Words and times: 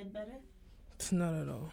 head 0.00 0.12
better? 0.14 0.38
It's 0.94 1.12
not 1.12 1.34
at 1.34 1.48
all. 1.48 1.72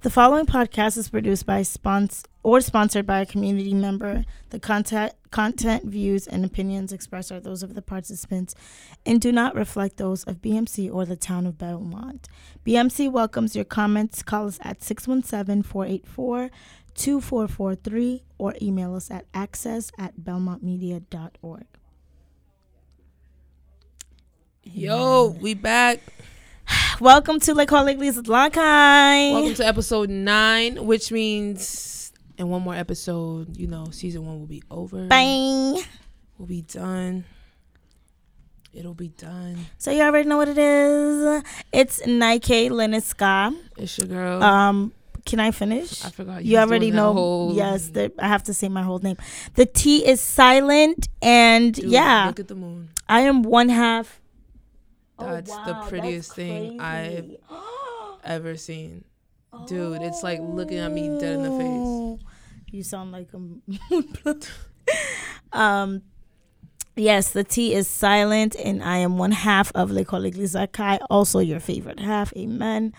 The 0.00 0.10
following 0.10 0.46
podcast 0.46 0.96
is 0.96 1.08
produced 1.08 1.46
by 1.46 1.60
spons- 1.60 2.24
or 2.42 2.60
sponsored 2.60 3.06
by 3.06 3.20
a 3.20 3.26
community 3.26 3.72
member. 3.72 4.24
The 4.50 4.58
content, 4.58 5.12
content, 5.30 5.84
views, 5.84 6.26
and 6.26 6.44
opinions 6.44 6.92
expressed 6.92 7.30
are 7.30 7.38
those 7.38 7.62
of 7.62 7.74
the 7.74 7.82
participants 7.82 8.56
and 9.06 9.20
do 9.20 9.30
not 9.30 9.54
reflect 9.54 9.96
those 9.96 10.24
of 10.24 10.42
BMC 10.42 10.92
or 10.92 11.04
the 11.04 11.14
town 11.14 11.46
of 11.46 11.56
Belmont. 11.56 12.28
BMC 12.66 13.10
welcomes 13.10 13.54
your 13.54 13.64
comments. 13.64 14.24
Call 14.24 14.48
us 14.48 14.58
at 14.62 14.82
617 14.82 15.62
484 15.62 16.50
2443 16.94 18.24
or 18.38 18.54
email 18.60 18.96
us 18.96 19.08
at 19.10 19.26
access 19.32 19.92
at 19.98 20.16
belmontmedia.org. 20.18 21.66
Yo, 24.64 25.36
we 25.40 25.54
back. 25.54 26.00
Welcome 27.02 27.40
to 27.40 27.54
Le 27.54 27.66
Colleagues 27.66 28.16
Lakai. 28.22 29.32
Welcome 29.32 29.54
to 29.54 29.66
episode 29.66 30.08
nine, 30.08 30.86
which 30.86 31.10
means 31.10 32.12
in 32.38 32.48
one 32.48 32.62
more 32.62 32.76
episode, 32.76 33.56
you 33.56 33.66
know, 33.66 33.86
season 33.90 34.24
one 34.24 34.38
will 34.38 34.46
be 34.46 34.62
over. 34.70 35.08
Bang. 35.08 35.82
We'll 36.38 36.46
be 36.46 36.62
done. 36.62 37.24
It'll 38.72 38.94
be 38.94 39.08
done. 39.08 39.66
So 39.78 39.90
you 39.90 40.02
already 40.02 40.28
know 40.28 40.36
what 40.36 40.46
it 40.46 40.56
is. 40.58 41.42
It's 41.72 42.06
Nike 42.06 42.68
Leniska. 42.68 43.52
It's 43.76 43.98
your 43.98 44.06
girl. 44.06 44.40
Um, 44.40 44.92
can 45.26 45.40
I 45.40 45.50
finish? 45.50 46.04
I 46.04 46.10
forgot. 46.10 46.44
You 46.44 46.58
already 46.58 46.92
know. 46.92 47.14
whole- 47.14 47.52
Yes, 47.56 47.88
the, 47.88 48.12
I 48.20 48.28
have 48.28 48.44
to 48.44 48.54
say 48.54 48.68
my 48.68 48.82
whole 48.84 49.00
name. 49.00 49.16
The 49.56 49.66
T 49.66 50.06
is 50.06 50.20
silent, 50.20 51.08
and 51.20 51.74
Dude, 51.74 51.86
yeah, 51.86 52.26
Look 52.28 52.38
at 52.38 52.46
the 52.46 52.54
moon. 52.54 52.90
I 53.08 53.22
am 53.22 53.42
one 53.42 53.70
half. 53.70 54.20
Oh, 55.24 55.32
That's 55.34 55.50
the 55.50 55.74
prettiest 55.88 56.30
that's 56.30 56.36
thing 56.36 56.78
crazy. 56.78 57.38
Ever 58.24 58.56
seen. 58.56 59.04
Dude, 59.66 60.00
it's 60.02 60.22
like 60.22 60.40
looking 60.40 60.78
at 60.78 60.92
me 60.92 61.08
dead 61.20 61.34
in 61.34 61.42
the 61.42 61.50
face. 61.50 61.58
Oh, 61.68 62.18
You 62.70 62.82
sound 62.82 63.12
like 63.12 63.28
a 63.34 63.36
moonblood. 63.70 64.48
um, 65.52 66.02
yes, 66.96 67.30
the 67.32 67.44
T 67.44 67.74
is 67.74 67.86
silent, 67.88 68.54
and 68.56 68.82
I 68.82 68.98
am 68.98 69.18
one 69.18 69.32
half 69.32 69.70
of 69.74 69.90
Le 69.90 70.04
Colleagues 70.04 70.54
Lakai, 70.54 70.98
also 71.10 71.38
your 71.40 71.60
favorite 71.60 72.00
half. 72.00 72.32
Amen. 72.36 72.94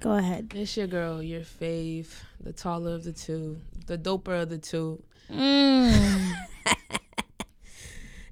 Go 0.00 0.12
ahead. 0.12 0.52
It's 0.54 0.76
your 0.76 0.86
girl, 0.86 1.22
your 1.22 1.40
fave, 1.42 2.08
the 2.40 2.52
taller 2.52 2.94
of 2.94 3.04
the 3.04 3.12
two, 3.12 3.58
the 3.86 3.98
doper 3.98 4.42
of 4.42 4.48
the 4.48 4.58
two. 4.58 5.02
Mm. 5.30 6.32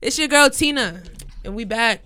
It's 0.02 0.18
your 0.18 0.28
girl 0.28 0.50
Tina, 0.50 1.02
and 1.44 1.54
we 1.56 1.64
back. 1.64 2.02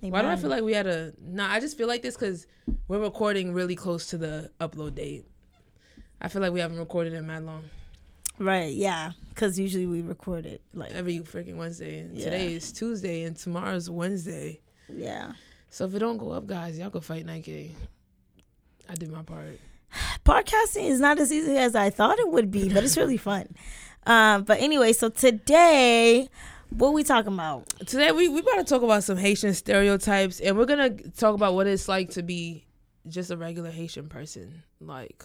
Why 0.00 0.22
do 0.22 0.28
I 0.28 0.36
feel 0.36 0.50
like 0.50 0.62
we 0.62 0.74
had 0.74 0.86
a? 0.86 1.12
Nah, 1.20 1.50
I 1.50 1.60
just 1.60 1.76
feel 1.76 1.88
like 1.88 2.02
this 2.02 2.14
because 2.16 2.46
we're 2.86 3.00
recording 3.00 3.52
really 3.52 3.74
close 3.74 4.06
to 4.08 4.18
the 4.18 4.50
upload 4.60 4.94
date. 4.94 5.26
I 6.20 6.28
feel 6.28 6.40
like 6.42 6.52
we 6.52 6.60
haven't 6.60 6.78
recorded 6.78 7.12
in 7.14 7.26
that 7.28 7.42
long. 7.44 7.64
Right, 8.38 8.72
yeah. 8.72 9.12
Because 9.30 9.58
usually 9.58 9.86
we 9.86 10.00
record 10.00 10.46
it 10.46 10.62
like, 10.72 10.92
Every 10.92 11.18
freaking 11.20 11.56
Wednesday. 11.56 11.98
And 12.00 12.16
Yeah. 12.16 12.24
Today 12.26 12.54
is 12.54 12.72
Tuesday, 12.72 13.24
and 13.24 13.36
tomorrow's 13.36 13.90
Wednesday. 13.90 14.60
yeah. 14.88 15.32
So 15.70 15.84
if 15.84 15.94
it 15.94 15.98
don't 15.98 16.16
go 16.16 16.30
up, 16.30 16.46
guys, 16.46 16.78
y'all 16.78 16.88
go 16.88 17.00
fight 17.00 17.26
Nike. 17.26 17.74
I 18.88 18.94
did 18.94 19.10
my 19.12 19.22
part. 19.22 19.58
Podcasting 20.24 20.88
is 20.88 20.98
not 20.98 21.18
as 21.18 21.30
easy 21.32 21.56
as 21.58 21.74
I 21.74 21.90
thought 21.90 22.18
it 22.18 22.30
would 22.30 22.50
be, 22.50 22.72
but 22.72 22.84
it's 22.84 22.96
really 22.96 23.18
fun. 23.18 23.48
Um, 24.06 24.44
but 24.46 24.60
anyway, 24.60 24.92
so 24.94 25.08
today, 25.10 26.28
what 26.70 26.92
we 26.92 27.02
talking 27.04 27.32
about? 27.32 27.68
Today 27.86 28.12
we 28.12 28.28
we 28.28 28.40
about 28.40 28.56
to 28.58 28.64
talk 28.64 28.82
about 28.82 29.04
some 29.04 29.16
Haitian 29.16 29.54
stereotypes, 29.54 30.40
and 30.40 30.56
we're 30.56 30.66
gonna 30.66 30.90
talk 30.90 31.34
about 31.34 31.54
what 31.54 31.66
it's 31.66 31.88
like 31.88 32.10
to 32.10 32.22
be 32.22 32.64
just 33.08 33.30
a 33.30 33.36
regular 33.36 33.70
Haitian 33.70 34.08
person. 34.08 34.62
Like, 34.80 35.24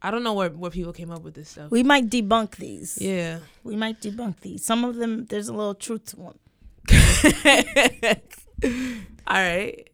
I 0.00 0.10
don't 0.10 0.22
know 0.22 0.34
where 0.34 0.50
where 0.50 0.70
people 0.70 0.92
came 0.92 1.10
up 1.10 1.22
with 1.22 1.34
this 1.34 1.50
stuff. 1.50 1.70
We 1.70 1.82
might 1.82 2.08
debunk 2.10 2.56
these. 2.56 2.98
yeah. 3.00 3.38
We 3.64 3.76
might 3.76 4.00
debunk 4.00 4.40
these. 4.40 4.64
Some 4.64 4.84
of 4.84 4.96
them, 4.96 5.26
there's 5.26 5.48
a 5.48 5.52
little 5.54 5.74
truth 5.74 6.06
to 6.06 6.16
them. 6.16 6.34
All 9.26 9.36
right. 9.36 9.88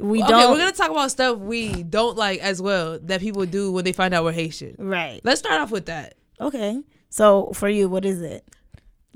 We 0.00 0.22
okay, 0.22 0.30
don't. 0.30 0.52
we're 0.52 0.58
gonna 0.58 0.72
talk 0.72 0.90
about 0.90 1.10
stuff 1.10 1.38
we 1.38 1.82
don't 1.82 2.16
like 2.16 2.40
as 2.40 2.62
well 2.62 2.98
that 3.00 3.20
people 3.20 3.44
do 3.46 3.72
when 3.72 3.84
they 3.84 3.92
find 3.92 4.14
out 4.14 4.24
we're 4.24 4.32
Haitian. 4.32 4.76
right. 4.78 5.20
Let's 5.24 5.40
start 5.40 5.60
off 5.60 5.70
with 5.72 5.86
that. 5.86 6.14
Okay. 6.40 6.80
So 7.10 7.50
for 7.54 7.68
you, 7.68 7.88
what 7.88 8.04
is 8.04 8.22
it? 8.22 8.44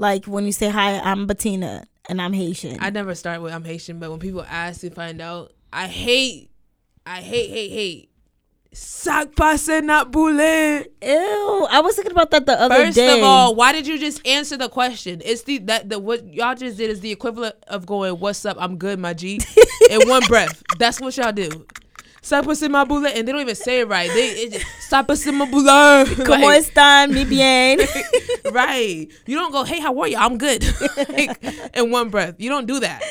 Like 0.02 0.24
when 0.24 0.44
you 0.46 0.50
say 0.50 0.68
hi, 0.68 0.98
I'm 0.98 1.28
Bettina 1.28 1.84
and 2.08 2.20
I'm 2.20 2.32
Haitian. 2.32 2.78
I 2.80 2.90
never 2.90 3.14
start 3.14 3.40
with 3.40 3.52
I'm 3.52 3.62
Haitian, 3.62 4.00
but 4.00 4.10
when 4.10 4.18
people 4.18 4.42
ask 4.42 4.80
to 4.80 4.90
find 4.90 5.20
out, 5.20 5.52
I 5.72 5.86
hate, 5.86 6.50
I 7.06 7.20
hate, 7.20 7.50
hate, 7.50 7.70
hate. 7.70 8.10
Sac 8.72 9.36
passe 9.36 9.80
not 9.80 10.10
boule. 10.10 10.40
Ew. 10.40 10.86
I 11.70 11.80
was 11.84 11.94
thinking 11.94 12.10
about 12.10 12.32
that 12.32 12.46
the 12.46 12.60
other 12.60 12.74
First 12.74 12.96
day. 12.96 13.16
of 13.16 13.22
all, 13.22 13.54
why 13.54 13.70
did 13.70 13.86
you 13.86 13.96
just 13.96 14.26
answer 14.26 14.56
the 14.56 14.68
question? 14.68 15.22
It's 15.24 15.44
the 15.44 15.58
that 15.58 15.88
the 15.88 16.00
what 16.00 16.26
y'all 16.26 16.56
just 16.56 16.78
did 16.78 16.90
is 16.90 16.98
the 16.98 17.12
equivalent 17.12 17.54
of 17.68 17.86
going, 17.86 18.18
"What's 18.18 18.44
up? 18.44 18.56
I'm 18.58 18.78
good, 18.78 18.98
my 18.98 19.14
G," 19.14 19.38
in 19.88 20.08
one 20.08 20.26
breath. 20.26 20.64
That's 20.80 21.00
what 21.00 21.16
y'all 21.16 21.30
do. 21.30 21.64
Sac 22.24 22.44
passe 22.44 22.68
ma 22.68 22.84
boule, 22.84 23.06
and 23.06 23.26
they 23.26 23.32
don't 23.32 23.40
even 23.40 23.54
say 23.56 23.80
it 23.80 23.88
right. 23.88 24.08
They 24.08 24.28
it 24.30 24.52
just, 24.52 24.66
sac 24.88 25.06
passe 25.08 25.26
ma 25.32 25.44
boule. 25.44 26.04
¿Cómo 26.24 26.40
Like, 26.40 26.62
están? 26.62 27.12
Mi 27.12 27.24
bien. 27.24 27.80
right. 28.52 29.08
You 29.26 29.36
don't 29.36 29.50
go, 29.52 29.64
hey, 29.64 29.80
how 29.80 29.98
are 30.00 30.08
you? 30.08 30.16
I'm 30.16 30.38
good. 30.38 30.64
Like, 31.08 31.42
in 31.74 31.90
one 31.90 32.10
breath. 32.10 32.36
You 32.38 32.48
don't 32.48 32.66
do 32.66 32.78
that. 32.80 33.02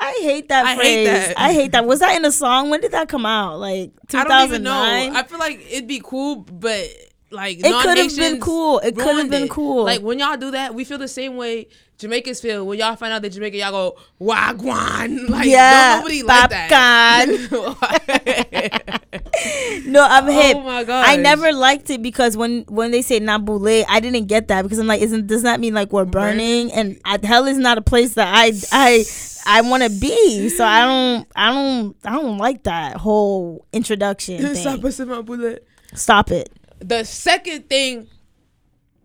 I 0.00 0.18
hate 0.20 0.48
that 0.48 0.66
I 0.66 0.76
phrase. 0.76 0.86
hate 0.88 1.04
that. 1.06 1.34
I 1.38 1.52
hate 1.52 1.72
that. 1.72 1.86
Was 1.86 2.00
that 2.00 2.16
in 2.16 2.24
a 2.24 2.32
song? 2.32 2.68
When 2.70 2.80
did 2.80 2.90
that 2.92 3.08
come 3.08 3.24
out? 3.24 3.58
Like 3.58 3.92
I 4.12 4.24
don't 4.24 4.48
even 4.48 4.62
2009? 4.64 5.12
know. 5.12 5.18
I 5.18 5.22
feel 5.22 5.38
like 5.38 5.64
it'd 5.70 5.86
be 5.88 6.02
cool, 6.04 6.36
but 6.36 6.86
like 7.30 7.58
It 7.60 7.62
could 7.82 7.96
have 7.98 8.16
been 8.16 8.38
cool. 8.40 8.78
It 8.80 8.94
could 8.94 9.16
have 9.16 9.30
been 9.30 9.44
it. 9.44 9.50
cool. 9.50 9.84
Like 9.84 10.02
when 10.02 10.18
y'all 10.18 10.36
do 10.36 10.50
that, 10.50 10.74
we 10.74 10.84
feel 10.84 10.98
the 10.98 11.08
same 11.08 11.36
way 11.36 11.68
Jamaicans 11.98 12.40
feel 12.40 12.66
when 12.66 12.78
y'all 12.78 12.96
find 12.96 13.12
out 13.12 13.22
that 13.22 13.30
Jamaica, 13.30 13.56
y'all 13.56 13.70
go 13.70 13.96
wagwan. 14.20 15.28
Like 15.30 15.46
Yeah, 15.46 15.94
no, 15.94 15.98
nobody 16.00 16.22
like 16.22 16.50
that. 16.50 17.26
no, 19.86 20.06
I'm 20.08 20.26
hip. 20.28 20.56
oh 20.56 20.62
my 20.62 20.84
god! 20.84 21.04
I 21.08 21.16
never 21.16 21.52
liked 21.52 21.90
it 21.90 22.02
because 22.02 22.36
when 22.36 22.62
when 22.68 22.90
they 22.90 23.02
say 23.02 23.20
nabule, 23.20 23.84
I 23.88 24.00
didn't 24.00 24.26
get 24.26 24.48
that 24.48 24.62
because 24.62 24.78
I'm 24.78 24.86
like, 24.86 25.00
isn't 25.00 25.26
does 25.26 25.42
that 25.42 25.60
mean 25.60 25.74
like 25.74 25.92
we're 25.92 26.04
burning? 26.04 26.72
And 26.72 27.00
I, 27.04 27.18
hell 27.22 27.46
is 27.46 27.58
not 27.58 27.78
a 27.78 27.82
place 27.82 28.14
that 28.14 28.32
I 28.34 28.52
I 28.72 29.04
I 29.46 29.60
want 29.62 29.82
to 29.84 29.90
be. 29.90 30.48
So 30.50 30.64
I 30.64 30.84
don't 30.84 31.28
I 31.34 31.52
don't 31.52 31.96
I 32.04 32.12
don't 32.12 32.38
like 32.38 32.64
that 32.64 32.96
whole 32.96 33.66
introduction 33.72 34.40
Stop 34.56 34.76
thing. 34.80 34.86
us 34.86 35.00
in 35.00 35.08
my 35.08 35.22
bullet. 35.22 35.66
Stop 35.94 36.30
it. 36.30 36.50
The 36.80 37.04
second 37.04 37.68
thing 37.68 38.08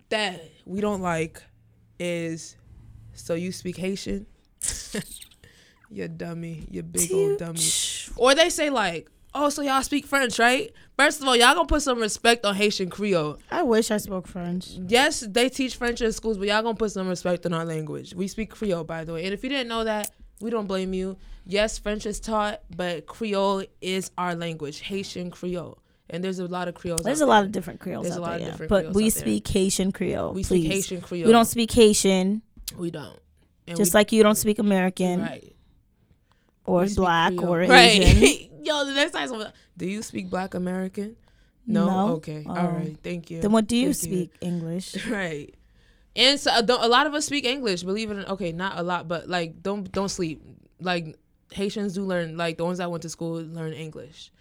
that 0.10 0.44
we 0.66 0.82
don't 0.82 1.02
like 1.02 1.42
is 2.00 2.58
so 3.14 3.34
you 3.34 3.52
speak 3.52 3.78
Haitian. 3.78 4.26
you 5.90 6.08
dummy, 6.08 6.66
you 6.70 6.84
big 6.84 7.12
old 7.12 7.40
dummy. 7.40 7.60
Or 8.16 8.36
they 8.36 8.50
say 8.50 8.70
like, 8.70 9.10
oh, 9.34 9.50
so 9.50 9.62
y'all 9.62 9.82
speak 9.82 10.06
French, 10.06 10.40
right? 10.40 10.72
First 10.98 11.22
of 11.22 11.28
all, 11.28 11.36
y'all 11.36 11.54
gonna 11.56 11.68
put 11.68 11.82
some 11.82 12.00
respect 12.00 12.46
on 12.46 12.56
Haitian 12.56 12.90
Creole. 12.90 13.38
I 13.50 13.64
wish 13.64 13.92
I 13.92 13.98
spoke 13.98 14.28
French. 14.28 14.70
Yes, 14.88 15.22
they 15.22 15.50
teach 15.50 15.76
French 15.76 16.02
in 16.02 16.12
schools, 16.12 16.38
but 16.38 16.48
y'all 16.48 16.62
gonna 16.62 16.76
put 16.76 16.92
some 16.92 17.08
respect 17.08 17.46
on 17.46 17.54
our 17.54 17.66
language. 17.66 18.14
We 18.14 18.28
speak 18.28 18.52
Creole, 18.52 18.84
by 18.84 19.04
the 19.04 19.14
way. 19.14 19.26
And 19.26 19.34
if 19.34 19.44
you 19.44 19.50
didn't 19.50 19.68
know 19.68 19.84
that, 19.84 20.12
we 20.40 20.50
don't 20.50 20.68
blame 20.68 20.94
you. 20.94 21.18
Yes, 21.46 21.78
French 21.78 22.06
is 22.06 22.20
taught, 22.20 22.62
but 22.76 23.06
Creole 23.06 23.64
is 23.82 24.12
our 24.18 24.36
language, 24.36 24.80
Haitian 24.82 25.32
Creole. 25.32 25.78
And 26.10 26.24
there's 26.24 26.40
a 26.40 26.46
lot 26.46 26.68
of 26.68 26.76
Creoles. 26.76 27.04
There's 27.04 27.22
a 27.22 27.26
lot 27.26 27.46
of 27.46 27.54
different 27.54 27.80
Creoles 27.80 28.04
There's 28.04 28.18
a 28.18 28.20
out 28.20 28.24
lot 28.24 28.30
there, 28.32 28.36
of 28.36 28.42
yeah. 28.42 28.52
different 28.52 28.70
but 28.70 28.80
Creoles 28.82 28.96
we 28.96 29.04
there. 29.04 29.12
speak 29.12 29.48
Haitian 29.48 29.92
Creole. 29.94 30.34
We 30.34 30.44
please. 30.44 30.48
speak 30.64 30.72
Haitian 30.72 31.02
Creole. 31.02 31.26
We 31.28 31.32
don't 31.32 31.46
speak 31.46 31.72
Haitian, 31.72 32.42
We 32.78 32.92
don't. 32.92 33.20
And 33.68 33.78
just 33.78 33.94
we, 33.94 34.00
like 34.00 34.12
you 34.12 34.24
don't 34.24 34.36
speak 34.36 34.60
American 34.60 35.22
right. 35.22 35.56
or 36.66 36.84
We 36.84 36.94
black 36.94 37.42
or 37.42 37.60
right. 37.60 38.02
Asian. 38.02 38.50
Yo, 38.64 38.86
the 38.86 38.94
next 38.94 39.14
time, 39.14 39.28
someone, 39.28 39.52
do 39.76 39.88
you 39.88 40.04
speak 40.04 40.30
Black 40.30 40.54
American? 40.54 41.16
No. 41.66 41.86
No. 41.88 42.14
Okay. 42.16 42.46
Oh. 42.48 42.56
All 42.56 42.68
right. 42.68 42.96
Thank 43.04 43.32
you. 43.32 43.42
Then 43.42 43.52
what 43.52 43.68
do 43.68 43.76
you 43.76 43.94
Thank 43.94 44.14
speak? 44.14 44.32
English. 44.42 45.08
Right. 45.10 45.56
And 46.16 46.38
so 46.40 46.52
uh, 46.52 46.62
a 46.68 46.88
a 46.88 46.90
lot 46.90 47.08
of 47.08 47.14
us 47.14 47.26
speak 47.26 47.46
English. 47.46 47.84
Believe 47.84 48.12
it 48.12 48.16
or 48.16 48.18
not. 48.18 48.30
okay, 48.32 48.52
not 48.52 48.78
a 48.78 48.84
lot, 48.84 49.08
but 49.08 49.30
like 49.30 49.64
don't 49.64 49.90
don't 49.92 50.10
sleep. 50.10 50.44
Like 50.82 51.18
Haitians 51.54 51.94
do 51.94 52.04
learn. 52.04 52.36
Like 52.36 52.58
the 52.58 52.66
ones 52.66 52.80
that 52.80 52.92
went 52.92 53.04
to 53.04 53.10
school 53.10 53.42
learn 53.42 53.72
English. 53.74 54.32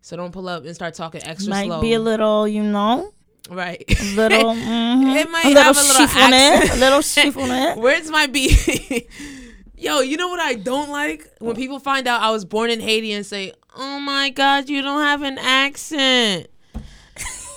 So 0.00 0.16
don't 0.16 0.32
pull 0.32 0.48
up 0.48 0.64
and 0.64 0.74
start 0.74 0.94
talking 0.94 1.22
extra 1.24 1.50
Might 1.50 1.66
slow. 1.66 1.80
be 1.80 1.94
a 1.94 2.00
little, 2.00 2.48
you 2.48 2.64
know, 2.64 3.14
right. 3.50 3.82
a 3.88 4.14
little, 4.14 4.44
mhm, 4.54 5.16
It 5.16 5.30
might 5.30 5.44
a 5.44 5.48
little 5.48 5.62
have 5.62 5.76
a 5.76 5.80
little 5.80 6.76
a 6.76 6.78
little 6.78 6.98
chiffonette. 7.00 7.76
Words 7.80 8.10
might 8.10 8.32
be. 8.32 9.08
Yo, 9.76 10.00
you 10.00 10.16
know 10.16 10.28
what 10.28 10.40
I 10.40 10.54
don't 10.54 10.90
like 10.90 11.28
when 11.40 11.56
people 11.56 11.80
find 11.80 12.06
out 12.06 12.20
I 12.22 12.30
was 12.30 12.44
born 12.44 12.70
in 12.70 12.80
Haiti 12.80 13.12
and 13.12 13.26
say, 13.26 13.52
"Oh 13.76 13.98
my 13.98 14.30
God, 14.30 14.68
you 14.68 14.80
don't 14.80 15.00
have 15.00 15.22
an 15.22 15.38
accent." 15.38 16.46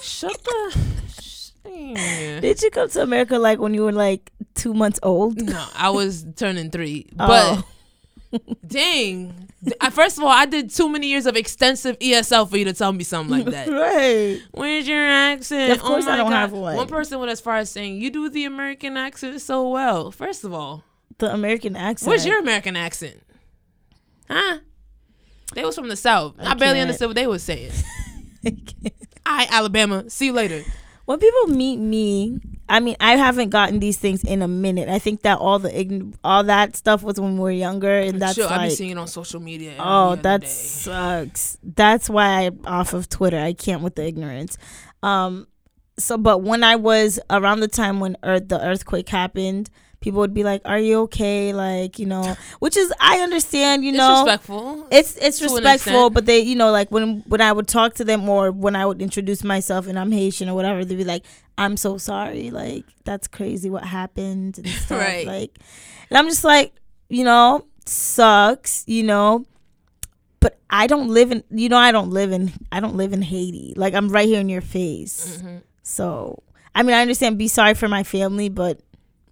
Shut 0.01 0.43
the. 0.43 0.79
Yeah. 1.69 2.39
Did 2.39 2.61
you 2.63 2.71
come 2.71 2.89
to 2.89 3.01
America 3.03 3.37
like 3.37 3.59
when 3.59 3.73
you 3.75 3.83
were 3.83 3.91
like 3.91 4.31
two 4.55 4.73
months 4.73 4.99
old? 5.03 5.39
No, 5.39 5.65
I 5.75 5.89
was 5.91 6.25
turning 6.35 6.71
three. 6.71 7.07
Oh. 7.19 7.63
But 8.31 8.41
dang, 8.67 9.31
I, 9.31 9.54
first 9.91 10.17
of 10.17 10.23
all, 10.23 10.29
I 10.29 10.45
did 10.45 10.69
too 10.69 10.89
many 10.89 11.07
years 11.07 11.25
of 11.25 11.35
extensive 11.35 11.97
ESL 11.99 12.49
for 12.49 12.57
you 12.57 12.65
to 12.65 12.73
tell 12.73 12.91
me 12.93 13.03
something 13.03 13.45
like 13.45 13.45
that. 13.53 13.67
right. 13.69 14.41
Where's 14.51 14.87
your 14.87 15.05
accent? 15.05 15.73
Of 15.73 15.83
oh 15.83 15.87
course 15.87 16.05
oh 16.07 16.11
I 16.11 16.17
don't 16.17 16.29
God. 16.29 16.35
have 16.37 16.51
one. 16.51 16.75
One 16.75 16.87
person 16.87 17.19
went 17.19 17.31
as 17.31 17.41
far 17.41 17.57
as 17.57 17.69
saying, 17.69 18.01
"You 18.01 18.09
do 18.09 18.29
the 18.29 18.45
American 18.45 18.97
accent 18.97 19.41
so 19.41 19.69
well." 19.69 20.11
First 20.11 20.43
of 20.43 20.53
all, 20.53 20.83
The 21.17 21.33
American 21.33 21.75
accent. 21.75 22.07
what's 22.09 22.25
your 22.25 22.39
American 22.39 22.75
accent? 22.75 23.21
Huh? 24.29 24.59
They 25.53 25.63
was 25.63 25.75
from 25.75 25.87
the 25.89 25.95
South. 25.95 26.35
I, 26.39 26.53
barely 26.55 26.81
understood 26.81 27.09
what 27.09 27.15
they 27.15 27.27
was 27.27 27.43
saying. 27.43 27.71
Right, 29.27 29.51
Alabama. 29.51 30.07
See 30.09 30.27
you 30.27 30.33
later. 30.33 30.63
When 31.05 31.19
people 31.19 31.47
meet 31.47 31.77
me, 31.77 32.39
I 32.67 32.79
mean, 32.79 32.95
I 32.99 33.15
haven't 33.15 33.49
gotten 33.49 33.79
these 33.79 33.97
things 33.97 34.23
in 34.23 34.41
a 34.41 34.47
minute. 34.47 34.89
I 34.89 34.97
think 34.97 35.21
that 35.21 35.37
all 35.37 35.59
the 35.59 35.69
ign- 35.69 36.15
all 36.23 36.43
that 36.45 36.75
stuff 36.75 37.03
was 37.03 37.19
when 37.19 37.35
we 37.35 37.39
were 37.39 37.51
younger, 37.51 37.95
and 37.99 38.19
that's 38.21 38.35
Chill, 38.35 38.47
I 38.47 38.57
be 38.57 38.63
like, 38.69 38.71
seeing 38.71 38.91
it 38.91 38.97
on 38.97 39.07
social 39.07 39.39
media. 39.39 39.75
oh, 39.79 40.15
that 40.15 40.41
day. 40.41 40.47
sucks. 40.47 41.57
That's 41.63 42.09
why 42.09 42.47
I'm 42.47 42.59
off 42.65 42.93
of 42.93 43.07
Twitter. 43.07 43.39
I 43.39 43.53
can't 43.53 43.81
with 43.83 43.95
the 43.95 44.05
ignorance. 44.05 44.57
Um, 45.03 45.47
so, 45.97 46.17
but 46.17 46.39
when 46.39 46.63
I 46.63 46.75
was 46.75 47.19
around 47.29 47.59
the 47.59 47.67
time 47.67 47.99
when 47.99 48.17
earth 48.23 48.49
the 48.49 48.59
earthquake 48.59 49.07
happened, 49.09 49.69
people 50.05 50.19
would 50.21 50.33
be 50.33 50.43
like, 50.43 50.61
"Are 50.63 50.79
you 50.79 51.01
okay?" 51.01 51.51
Like, 51.51 51.99
you 51.99 52.05
know, 52.05 52.37
which 52.59 52.77
is 52.77 52.93
I 53.01 53.19
understand. 53.19 53.83
You 53.83 53.89
It's 53.89 53.97
know, 53.97 54.23
respectful. 54.23 54.87
it's 54.91 55.17
it's 55.17 55.41
respectful, 55.41 56.09
but 56.11 56.25
they, 56.25 56.39
you 56.39 56.55
know, 56.55 56.71
like 56.71 56.89
when 56.91 57.23
when 57.27 57.41
I 57.41 57.51
would 57.51 57.67
talk 57.67 57.95
to 57.95 58.05
them 58.05 58.29
or 58.29 58.51
when 58.51 58.75
I 58.77 58.85
would 58.85 59.01
introduce 59.01 59.43
myself 59.43 59.87
and 59.87 59.99
I'm 59.99 60.11
Haitian 60.11 60.47
or 60.47 60.53
whatever, 60.55 60.85
they'd 60.85 60.95
be 60.95 61.03
like, 61.03 61.25
"I'm 61.57 61.75
so 61.75 61.97
sorry, 61.97 62.51
like 62.51 62.85
that's 63.03 63.27
crazy 63.27 63.69
what 63.69 63.83
happened 63.83 64.59
and 64.59 64.67
stuff." 64.85 64.99
Right. 65.01 65.25
Like, 65.27 65.59
and 66.09 66.17
I'm 66.17 66.27
just 66.29 66.43
like, 66.45 66.71
you 67.09 67.23
know, 67.23 67.65
sucks, 67.85 68.83
you 68.87 69.03
know, 69.03 69.45
but 70.39 70.59
I 70.69 70.85
don't 70.87 71.09
live 71.09 71.31
in, 71.31 71.43
you 71.49 71.67
know, 71.67 71.77
I 71.77 71.91
don't 71.91 72.11
live 72.11 72.31
in, 72.31 72.51
I 72.71 72.79
don't 72.79 72.95
live 72.95 73.11
in 73.11 73.21
Haiti. 73.23 73.73
Like 73.75 73.93
I'm 73.95 74.09
right 74.09 74.27
here 74.27 74.39
in 74.39 74.49
your 74.49 74.61
face. 74.61 75.37
Mm-hmm. 75.39 75.57
So 75.83 76.43
I 76.77 76.83
mean, 76.83 76.93
I 76.93 77.01
understand. 77.01 77.37
Be 77.37 77.47
sorry 77.47 77.73
for 77.73 77.87
my 77.87 78.03
family, 78.03 78.49
but 78.49 78.79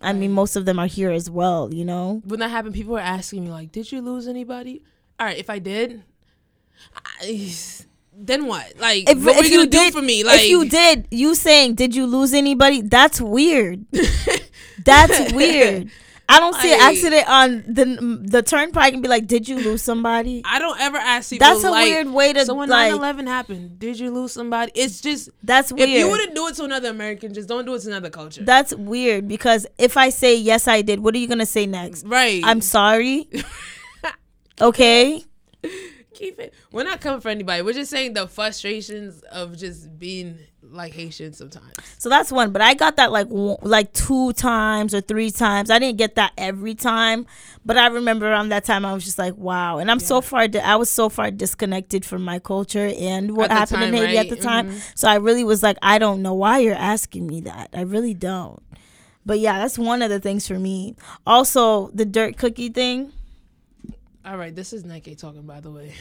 I 0.04 0.14
mean, 0.14 0.32
most 0.32 0.56
of 0.56 0.66
them 0.66 0.80
are 0.80 0.88
here 0.88 1.12
as 1.12 1.30
well. 1.30 1.74
You 1.74 1.86
know. 1.86 2.22
when 2.26 2.40
that 2.40 2.50
happened, 2.50 2.76
people 2.76 2.94
were 2.94 3.00
asking 3.00 3.46
me 3.46 3.52
like, 3.52 3.72
"Did 3.72 3.92
you 3.92 4.02
lose 4.02 4.28
anybody?" 4.28 4.84
All 5.20 5.28
right, 5.28 5.38
if 5.38 5.50
I 5.50 5.60
did, 5.60 6.04
I, 7.22 7.50
then 8.16 8.46
what? 8.46 8.74
Like, 8.80 9.10
if, 9.10 9.18
what 9.24 9.36
were 9.36 9.44
if 9.44 9.52
you 9.52 9.58
gonna 9.60 9.70
did, 9.70 9.94
do 9.94 10.00
for 10.00 10.06
me? 10.06 10.24
Like, 10.24 10.42
if 10.42 10.50
you 10.50 10.70
did, 10.70 11.08
you 11.12 11.36
saying, 11.36 11.76
did 11.76 11.96
you 11.96 12.06
lose 12.06 12.34
anybody? 12.34 12.82
That's 12.82 13.22
weird. 13.22 13.86
That's 14.86 15.34
weird. 15.34 15.90
I 16.34 16.40
don't 16.40 16.56
see 16.56 16.74
an 16.74 16.80
accident 16.82 17.30
on 17.30 17.64
the 17.68 18.20
the 18.30 18.42
turnpike 18.42 18.94
and 18.94 19.02
be 19.02 19.10
like, 19.10 19.28
did 19.28 19.48
you 19.48 19.58
lose 19.58 19.82
somebody? 19.82 20.42
I 20.46 20.60
don't 20.60 20.80
ever 20.80 20.98
ask 20.98 21.30
people. 21.30 21.48
That's 21.48 21.64
a 21.64 21.72
like, 21.72 21.86
weird 21.86 22.08
way 22.08 22.34
to 22.34 22.46
So 22.46 22.54
when 22.56 22.70
like. 22.70 22.94
9/11 22.94 23.28
happened, 23.28 23.80
did 23.80 24.00
you 24.00 24.12
lose 24.12 24.32
somebody? 24.32 24.72
It's 24.76 25.02
just 25.02 25.30
That's 25.44 25.72
weird. 25.72 25.90
if 25.90 25.98
you 25.98 26.10
wouldn't 26.10 26.36
do 26.36 26.48
it 26.48 26.56
to 26.56 26.64
another 26.64 26.90
American, 26.90 27.34
just 27.34 27.50
don't 27.50 27.66
do 27.66 27.76
it 27.76 27.82
to 27.82 27.88
another 27.88 28.10
culture. 28.10 28.44
That's 28.44 28.74
weird 28.76 29.28
because 29.28 29.66
if 29.78 29.98
I 29.98 30.10
say 30.10 30.36
yes, 30.36 30.68
I 30.68 30.82
did. 30.82 31.00
What 31.00 31.16
are 31.16 31.20
you 31.20 31.28
gonna 31.28 31.46
say 31.46 31.66
next? 31.66 32.06
right. 32.06 32.42
I'm 32.44 32.62
sorry. 32.62 33.28
okay. 34.62 35.24
Keep 36.14 36.40
it. 36.40 36.54
We're 36.72 36.84
not 36.84 37.02
coming 37.02 37.22
for 37.22 37.30
anybody. 37.30 37.62
We're 37.62 37.74
just 37.74 37.92
saying 37.92 38.14
the 38.14 38.28
frustrations 38.28 39.22
of 39.24 39.58
just 39.58 39.98
being 40.00 40.38
like 40.62 40.94
Haitian 40.94 41.34
sometimes. 41.34 41.74
So 41.98 42.10
that's 42.10 42.32
one, 42.32 42.52
but 42.52 42.62
I 42.62 42.74
got 42.74 42.96
that 42.96 43.12
like 43.12 43.28
like 43.30 43.92
two 43.94 44.34
times 44.34 44.94
or 44.96 45.02
three 45.02 45.30
times. 45.30 45.70
I 45.70 45.78
didn't 45.80 45.98
get 45.98 46.16
that 46.16 46.32
every 46.38 46.74
time, 46.76 47.26
but 47.66 47.78
I 47.78 47.88
remember 47.88 48.30
around 48.30 48.50
that 48.50 48.64
time 48.64 48.86
I 48.86 48.94
was 48.94 49.04
just 49.04 49.20
like, 49.20 49.36
wow. 49.36 49.78
And 49.78 49.92
I'm 49.92 50.00
so 50.00 50.22
far, 50.22 50.48
di- 50.48 50.60
I 50.60 50.76
was 50.76 50.90
so 50.90 51.10
far 51.10 51.32
disconnected 51.32 52.06
from 52.06 52.24
my 52.24 52.40
culture 52.40 52.92
and 52.98 53.36
what 53.36 53.52
happened 53.52 53.84
in 53.84 53.94
Haiti 53.94 54.06
right? 54.06 54.16
at 54.18 54.30
the 54.30 54.36
time. 54.42 54.70
Mhm. 54.72 54.92
So 54.98 55.08
I 55.10 55.16
really 55.16 55.44
was 55.44 55.62
like, 55.62 55.78
I 55.82 56.00
don't 56.00 56.22
know 56.22 56.34
why 56.34 56.60
you're 56.60 56.74
asking 56.76 57.28
me 57.28 57.42
that. 57.42 57.70
I 57.74 57.82
really 57.82 58.14
don't. 58.14 58.62
But 59.26 59.40
yeah, 59.40 59.60
that's 59.60 59.78
one 59.78 60.02
of 60.02 60.10
the 60.10 60.20
things 60.20 60.48
for 60.48 60.60
me. 60.60 60.96
Also, 61.26 61.90
the 61.94 62.06
dirt 62.06 62.38
cookie 62.38 62.70
thing. 62.70 63.12
All 64.26 64.38
right, 64.38 64.56
this 64.56 64.72
is 64.74 64.86
Nike 64.86 65.16
talking, 65.16 65.42
by 65.44 65.60
the 65.60 65.72
way. 65.72 65.94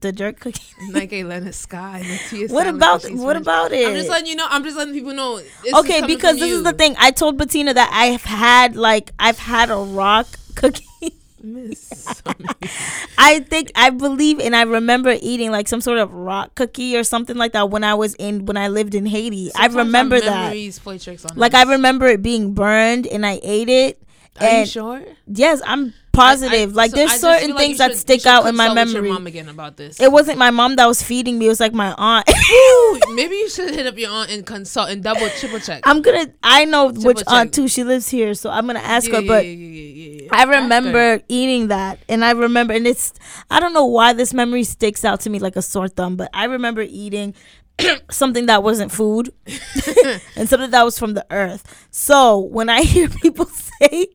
The 0.00 0.12
jerk 0.12 0.40
cookie. 0.40 0.62
Nike 0.90 1.24
Lennox 1.24 1.56
Sky. 1.58 2.02
What 2.48 2.66
about 2.66 3.04
what 3.12 3.36
about 3.36 3.72
it? 3.72 3.86
I'm 3.88 3.94
just 3.94 4.08
letting 4.08 4.26
you 4.26 4.36
know. 4.36 4.46
I'm 4.48 4.62
just 4.62 4.76
letting 4.76 4.94
people 4.94 5.12
know. 5.14 5.40
Okay, 5.74 6.06
because 6.06 6.38
this 6.38 6.50
is 6.52 6.62
the 6.62 6.72
thing. 6.72 6.94
I 6.98 7.10
told 7.10 7.38
Bettina 7.38 7.72
that 7.74 7.90
I've 7.92 8.22
had 8.22 8.76
like 8.76 9.12
I've 9.18 9.38
had 9.38 9.70
a 9.70 9.76
rock 9.76 10.26
cookie. 10.54 10.84
Miss. 11.42 12.22
I 13.18 13.38
think 13.40 13.70
I 13.74 13.90
believe 13.90 14.40
and 14.40 14.56
I 14.56 14.62
remember 14.62 15.16
eating 15.20 15.50
like 15.50 15.68
some 15.68 15.80
sort 15.80 15.98
of 15.98 16.12
rock 16.12 16.54
cookie 16.56 16.96
or 16.96 17.04
something 17.04 17.36
like 17.36 17.52
that 17.52 17.70
when 17.70 17.84
I 17.84 17.94
was 17.94 18.14
in 18.16 18.46
when 18.46 18.56
I 18.56 18.68
lived 18.68 18.94
in 18.94 19.06
Haiti. 19.06 19.50
I 19.54 19.68
Sometimes 19.68 19.76
our 19.76 19.84
remember 19.84 20.20
that. 20.20 20.42
memories 20.44 20.78
play 20.78 20.98
tricks 20.98 21.24
on 21.24 21.36
Like 21.36 21.54
us. 21.54 21.66
I 21.66 21.70
remember 21.72 22.06
it 22.06 22.20
being 22.22 22.52
burned 22.54 23.06
and 23.06 23.24
I 23.24 23.38
ate 23.42 23.68
it. 23.68 24.02
Are 24.40 24.44
you 24.44 24.50
and 24.50 24.68
sure? 24.68 25.02
yes, 25.26 25.62
I'm 25.64 25.94
positive. 26.16 26.70
I- 26.70 26.74
like 26.74 26.90
so 26.90 26.96
there's 26.96 27.12
I 27.12 27.16
certain 27.16 27.50
like 27.50 27.58
things 27.58 27.72
you 27.72 27.88
that 27.88 27.96
stick 27.96 28.26
out 28.26 28.46
in 28.46 28.56
my 28.56 28.72
memory. 28.72 29.10
Mom 29.10 29.26
again 29.26 29.48
about 29.48 29.76
this. 29.76 30.00
It 30.00 30.10
wasn't 30.10 30.38
my 30.38 30.50
mom 30.50 30.76
that 30.76 30.86
was 30.86 31.02
feeding 31.02 31.38
me. 31.38 31.46
It 31.46 31.50
was 31.50 31.60
like 31.60 31.74
my 31.74 31.94
aunt. 31.96 32.28
Ooh, 32.52 33.00
maybe 33.14 33.36
you 33.36 33.48
should 33.48 33.74
hit 33.74 33.86
up 33.86 33.96
your 33.98 34.10
aunt 34.10 34.30
and 34.30 34.44
consult 34.46 34.90
and 34.90 35.02
double 35.02 35.28
triple 35.30 35.60
check. 35.60 35.82
I'm 35.84 36.02
gonna. 36.02 36.26
I 36.42 36.64
know 36.64 36.90
which 36.90 37.18
check. 37.18 37.30
aunt 37.30 37.54
too. 37.54 37.68
She 37.68 37.84
lives 37.84 38.08
here, 38.08 38.34
so 38.34 38.50
I'm 38.50 38.66
gonna 38.66 38.78
ask 38.78 39.08
yeah, 39.08 39.20
her. 39.20 39.26
But 39.26 39.46
yeah, 39.46 39.52
yeah, 39.52 39.80
yeah, 39.80 40.22
yeah. 40.22 40.28
I 40.32 40.44
remember 40.44 41.20
eating 41.28 41.68
that, 41.68 41.98
and 42.08 42.24
I 42.24 42.32
remember, 42.32 42.74
and 42.74 42.86
it's 42.86 43.12
I 43.50 43.60
don't 43.60 43.72
know 43.72 43.86
why 43.86 44.12
this 44.12 44.32
memory 44.34 44.64
sticks 44.64 45.04
out 45.04 45.20
to 45.20 45.30
me 45.30 45.38
like 45.38 45.56
a 45.56 45.62
sore 45.62 45.88
thumb, 45.88 46.16
but 46.16 46.30
I 46.32 46.44
remember 46.44 46.82
eating 46.82 47.34
something 48.10 48.46
that 48.46 48.62
wasn't 48.62 48.90
food 48.92 49.32
and 50.36 50.48
something 50.48 50.70
that 50.70 50.82
was 50.84 50.98
from 50.98 51.14
the 51.14 51.26
earth. 51.30 51.86
So 51.90 52.38
when 52.38 52.68
I 52.68 52.82
hear 52.92 53.08
people 53.08 53.46
say 53.80 54.08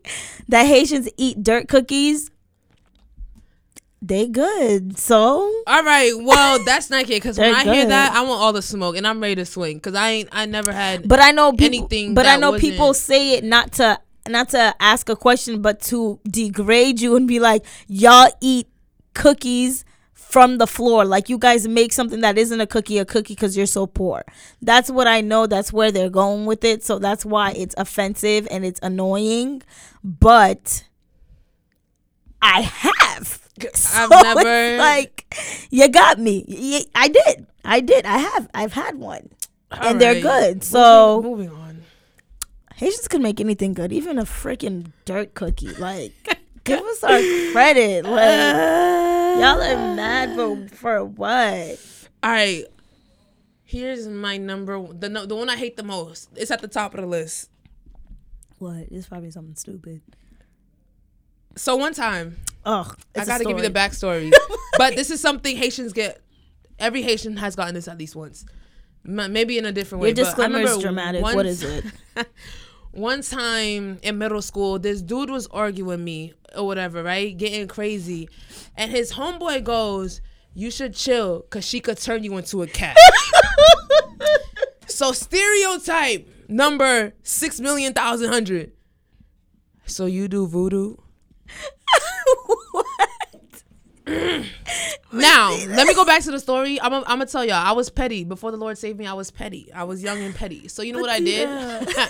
that 0.48 0.64
Haitians 0.66 1.10
eat 1.18 1.44
dirt 1.44 1.68
cookies, 1.68 2.30
they 4.02 4.28
good. 4.28 4.98
So 4.98 5.18
All 5.68 5.84
right, 5.84 6.12
well 6.18 6.64
that's 6.66 6.90
not 6.90 7.04
it 7.04 7.08
because 7.10 7.38
when 7.38 7.54
I 7.54 7.64
hear 7.64 7.86
that, 7.86 8.14
I 8.16 8.22
want 8.22 8.42
all 8.42 8.52
the 8.54 8.62
smoke 8.64 8.98
and 8.98 9.06
I'm 9.06 9.20
ready 9.20 9.36
to 9.36 9.46
swing 9.46 9.78
because 9.78 9.94
I 9.94 10.10
ain't, 10.10 10.30
I 10.32 10.46
never 10.48 10.72
had. 10.72 11.08
But 11.08 11.20
I 11.20 11.32
know 11.32 11.52
people, 11.52 11.66
anything 11.66 12.14
But 12.16 12.26
I 12.26 12.38
know 12.38 12.58
people 12.58 12.88
wasn't- 12.88 13.06
say 13.06 13.34
it 13.34 13.44
not 13.44 13.74
to 13.74 14.00
not 14.28 14.50
to 14.50 14.76
ask 14.80 15.10
a 15.10 15.16
question, 15.16 15.62
but 15.62 15.80
to 15.82 16.20
degrade 16.30 17.02
you 17.02 17.16
and 17.16 17.28
be 17.28 17.40
like, 17.40 17.66
y'all 17.88 18.32
eat 18.40 18.68
cookies 19.14 19.84
from 20.32 20.58
the 20.58 20.66
floor. 20.68 21.04
Like 21.06 21.28
you 21.30 21.38
guys 21.38 21.68
make 21.68 21.92
something 21.92 22.22
that 22.22 22.38
isn't 22.38 22.62
a 22.62 22.66
cookie 22.68 22.98
a 23.00 23.06
cookie 23.06 23.36
because 23.36 23.58
you're 23.58 23.66
so 23.66 23.86
poor. 23.86 24.24
That's 24.62 24.90
what 24.90 25.06
I 25.08 25.20
know. 25.22 25.46
That's 25.46 25.74
where 25.74 25.92
they're 25.92 26.10
going 26.10 26.46
with 26.46 26.64
it. 26.64 26.84
So 26.84 27.00
that's 27.00 27.26
why 27.26 27.52
it's 27.52 27.76
offensive 27.78 28.48
and 28.50 28.64
it's 28.66 28.80
annoying. 28.82 29.62
But 30.04 30.84
I 32.42 32.62
have. 32.62 33.40
I've 33.94 34.10
never 34.10 34.78
like 34.78 35.36
you 35.70 35.88
got 35.90 36.18
me. 36.20 36.86
I 36.96 37.10
did. 37.10 37.46
I 37.64 37.80
did. 37.82 38.06
I 38.06 38.18
have. 38.18 38.50
I've 38.54 38.74
had 38.74 38.96
one 38.98 39.30
and 39.70 40.00
they're 40.02 40.22
good. 40.22 40.56
moving- 40.56 40.62
So 40.62 41.22
moving 41.22 41.50
on. 41.52 41.84
Haitians 42.76 43.08
can 43.08 43.22
make 43.22 43.40
anything 43.40 43.74
good, 43.76 43.94
even 43.94 44.18
a 44.18 44.24
freaking 44.24 44.92
dirt 45.06 45.36
cookie. 45.36 45.76
Like, 45.76 46.14
give 46.64 46.80
us 46.82 47.04
our 47.04 47.20
credit. 47.52 48.06
Like, 48.12 48.22
uh, 48.24 49.40
y'all 49.40 49.62
are 49.62 49.96
mad 49.96 50.36
for 50.36 50.68
for 50.76 51.06
what? 51.06 51.80
All 52.24 52.30
right, 52.32 52.66
here's 53.64 54.08
my 54.08 54.38
number. 54.38 54.80
one- 54.80 55.00
The 55.00 55.10
no- 55.10 55.26
the 55.26 55.36
one 55.36 55.50
I 55.50 55.56
hate 55.56 55.78
the 55.78 55.84
most. 55.84 56.30
It's 56.36 56.52
at 56.52 56.62
the 56.62 56.68
top 56.68 56.94
of 56.94 57.02
the 57.02 57.08
list. 57.08 57.50
What? 58.60 58.88
It's 58.92 59.08
probably 59.08 59.32
something 59.32 59.56
stupid. 59.56 60.02
So 61.56 61.76
one 61.76 61.94
time, 61.94 62.38
Oh, 62.66 62.92
I 63.16 63.26
got 63.26 63.40
to 63.40 63.44
give 63.46 63.58
you 63.58 63.64
the 63.64 63.72
backstory. 63.72 64.32
but 64.78 64.96
this 64.96 65.10
is 65.10 65.20
something 65.20 65.56
Haitians 65.58 65.94
get. 65.94 66.22
Every 66.80 67.02
Haitian 67.02 67.38
has 67.38 67.56
gotten 67.56 67.74
this 67.76 67.88
at 67.88 67.98
least 67.98 68.16
once. 68.16 68.46
Maybe 69.04 69.58
in 69.58 69.66
a 69.66 69.72
different 69.72 70.02
way. 70.04 70.10
Your 70.10 70.16
disclaimer 70.16 70.60
is 70.60 70.78
dramatic. 70.78 71.22
one- 71.24 71.36
What 71.36 71.46
is 71.48 71.64
it? 71.64 71.86
one 72.92 73.22
time 73.22 74.00
in 74.04 74.18
middle 74.18 74.42
school, 74.42 74.80
this 74.80 75.02
dude 75.02 75.30
was 75.30 75.48
arguing 75.48 76.04
me 76.04 76.34
or 76.56 76.66
whatever, 76.66 77.04
right? 77.04 77.36
Getting 77.36 77.68
crazy. 77.68 78.30
And 78.76 78.92
his 78.92 79.14
homeboy 79.14 79.64
goes, 79.64 80.22
You 80.54 80.72
should 80.72 80.94
chill 80.94 81.40
because 81.42 81.66
she 81.66 81.80
could 81.80 81.98
turn 81.98 82.24
you 82.24 82.38
into 82.38 82.62
a 82.64 82.68
cat. 82.68 82.98
so, 84.88 85.12
stereotype 85.12 86.28
number 86.48 87.14
six 87.24 87.60
million 87.60 87.94
thousand 87.94 88.30
hundred. 88.30 88.74
So, 89.86 90.06
you 90.06 90.28
do 90.28 90.48
voodoo? 90.48 90.96
Now, 95.14 95.52
let 95.68 95.88
me 95.88 95.94
go 95.94 96.06
back 96.06 96.22
to 96.24 96.32
the 96.32 96.40
story. 96.40 96.80
I'm 96.82 97.04
gonna 97.04 97.26
tell 97.26 97.44
y'all. 97.44 97.56
I 97.56 97.74
was 97.74 97.90
petty. 97.90 98.24
Before 98.24 98.50
the 98.52 98.56
Lord 98.58 98.78
saved 98.78 98.98
me, 98.98 99.06
I 99.06 99.14
was 99.14 99.30
petty. 99.30 99.70
I 99.74 99.84
was 99.84 100.02
young 100.02 100.20
and 100.22 100.34
petty. 100.34 100.70
So, 100.70 100.82
you 100.84 100.94
know 100.94 101.00
what 101.02 101.10
I 101.10 101.20
did? 101.20 101.50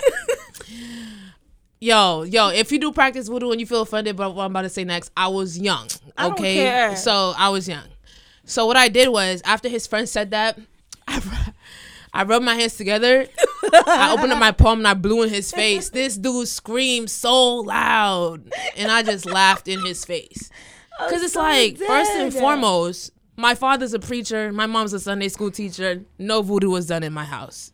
Yo, 1.80 2.22
yo, 2.22 2.48
if 2.50 2.70
you 2.70 2.78
do 2.78 2.92
practice 2.92 3.26
voodoo 3.26 3.50
and 3.50 3.58
you 3.58 3.66
feel 3.66 3.82
offended 3.82 4.14
by 4.16 4.28
what 4.28 4.44
I'm 4.44 4.52
about 4.52 4.62
to 4.62 4.68
say 4.68 4.84
next, 4.84 5.10
I 5.16 5.26
was 5.26 5.58
young. 5.58 5.88
I 6.16 6.28
Okay. 6.28 6.54
care. 6.54 6.94
So 6.94 7.34
I 7.36 7.48
was 7.48 7.66
young. 7.66 7.82
So 8.44 8.66
what 8.66 8.76
I 8.76 8.86
did 8.88 9.08
was 9.08 9.42
after 9.44 9.68
his 9.68 9.88
friend 9.88 10.08
said 10.08 10.30
that, 10.30 10.56
I, 11.08 11.52
I 12.14 12.22
rubbed 12.22 12.44
my 12.44 12.54
hands 12.54 12.76
together. 12.76 13.26
I 13.72 14.14
opened 14.16 14.32
up 14.32 14.38
my 14.38 14.52
palm 14.52 14.78
and 14.78 14.86
I 14.86 14.94
blew 14.94 15.24
in 15.24 15.28
his 15.30 15.50
face. 15.50 15.88
This 15.90 16.16
dude 16.16 16.46
screamed 16.46 17.10
so 17.10 17.56
loud. 17.56 18.52
And 18.76 18.92
I 18.92 19.02
just 19.02 19.26
laughed 19.26 19.66
in 19.66 19.84
his 19.84 20.04
face. 20.04 20.50
Oh, 21.00 21.06
because 21.06 21.22
it's 21.22 21.34
so 21.34 21.40
like, 21.40 21.78
first 21.78 22.10
and 22.12 22.32
foremost, 22.32 23.12
my 23.36 23.54
father's 23.54 23.94
a 23.94 23.98
preacher. 23.98 24.52
My 24.52 24.66
mom's 24.66 24.92
a 24.92 25.00
Sunday 25.00 25.28
school 25.28 25.50
teacher. 25.50 26.04
No 26.18 26.42
voodoo 26.42 26.70
was 26.70 26.86
done 26.86 27.02
in 27.02 27.12
my 27.12 27.24
house. 27.24 27.72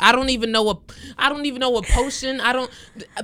I 0.00 0.12
don't 0.12 0.30
even 0.30 0.50
know 0.50 0.62
what 0.62 0.80
I 1.18 1.28
don't 1.28 1.44
even 1.46 1.60
know 1.60 1.70
what 1.70 1.84
potion. 1.86 2.40
I 2.40 2.52
don't 2.52 2.70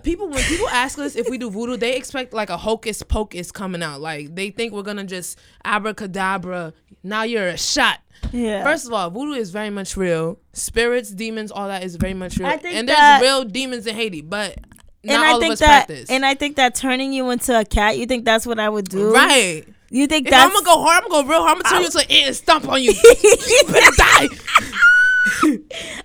people 0.03 0.29
when 0.29 0.43
people 0.45 0.69
ask 0.69 0.99
us 0.99 1.17
if 1.17 1.29
we 1.29 1.39
do 1.39 1.51
voodoo, 1.51 1.77
they 1.77 1.97
expect 1.97 2.35
like 2.35 2.51
a 2.51 2.57
hocus 2.57 3.03
pocus 3.03 3.51
coming 3.51 3.83
out. 3.83 4.01
Like 4.01 4.35
they 4.35 4.51
think 4.51 4.73
we're 4.73 4.83
gonna 4.83 5.05
just 5.05 5.39
abracadabra. 5.65 6.75
Now 7.03 7.23
you're 7.23 7.49
a 7.49 7.57
shot. 7.57 8.01
Yeah. 8.33 8.63
First 8.63 8.87
of 8.87 8.93
all, 8.93 9.11
voodoo 9.11 9.33
is 9.33 9.51
very 9.51 9.71
much 9.71 9.97
real. 9.97 10.39
Spirits, 10.53 11.11
demons, 11.11 11.51
all 11.51 11.69
that 11.69 11.83
is 11.83 11.97
very 11.97 12.15
much 12.15 12.37
real. 12.37 12.49
I 12.49 12.59
think 12.59 12.77
and 12.77 12.89
there's 12.89 13.23
real 13.23 13.45
demons 13.45 13.87
in 13.87 13.95
Haiti, 13.95 14.21
but 14.21 14.59
and 15.09 15.23
I 15.23 15.39
think 15.39 15.59
that, 15.59 15.87
practice. 15.87 16.11
and 16.11 16.25
I 16.27 16.35
think 16.35 16.57
that 16.57 16.75
turning 16.75 17.13
you 17.13 17.31
into 17.31 17.59
a 17.59 17.65
cat, 17.65 17.99
you 17.99 18.07
think 18.07 18.25
that's 18.25 18.47
what 18.47 18.59
I 18.59 18.69
would 18.69 18.89
do, 18.89 19.13
right. 19.13 19.65
You 19.89 20.07
think 20.09 20.27
If 20.27 20.33
that's 20.33 20.45
I'm 20.45 20.53
gonna 20.53 20.65
go 20.65 20.83
hard, 20.83 21.05
I'm 21.05 21.11
gonna 21.11 21.23
go 21.23 21.29
real 21.31 21.43
hard. 21.43 21.57
I'm 21.59 21.63
gonna 21.63 21.75
turn 21.75 21.81
you 21.83 21.87
into 21.87 21.99
an 21.99 22.11
ant 22.11 22.27
and 22.27 22.37
stomp 22.37 22.69
on 22.69 22.83
you. 22.83 22.91
you 23.23 23.63
better 23.69 23.97
die. 23.97 24.29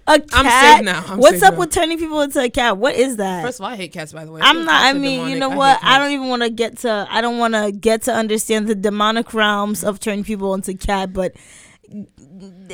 a 0.07 0.19
cat? 0.19 0.29
I'm 0.33 0.77
safe 0.77 0.85
now. 0.85 1.03
I'm 1.07 1.17
What's 1.19 1.39
safe 1.39 1.43
up 1.47 1.53
now. 1.53 1.59
with 1.61 1.71
turning 1.71 1.97
people 1.97 2.21
into 2.21 2.39
a 2.43 2.49
cat? 2.49 2.77
What 2.77 2.95
is 2.95 3.17
that? 3.17 3.43
First 3.43 3.59
of 3.59 3.65
all, 3.65 3.71
I 3.71 3.75
hate 3.75 3.91
cats. 3.91 4.13
By 4.13 4.25
the 4.25 4.31
way, 4.31 4.41
I'm 4.43 4.65
not. 4.65 4.83
I 4.83 4.93
mean, 4.93 5.29
you 5.29 5.37
know 5.39 5.49
what? 5.49 5.77
I 5.77 5.79
cats. 5.81 5.97
don't 6.03 6.11
even 6.11 6.27
want 6.29 6.41
to 6.43 6.49
get 6.49 6.77
to. 6.79 7.07
I 7.09 7.21
don't 7.21 7.37
want 7.39 7.53
to 7.55 7.71
get 7.71 8.03
to 8.03 8.13
understand 8.13 8.67
the 8.67 8.75
demonic 8.75 9.33
realms 9.33 9.83
of 9.83 9.99
turning 9.99 10.23
people 10.23 10.53
into 10.53 10.73
cat. 10.75 11.11
But 11.13 11.33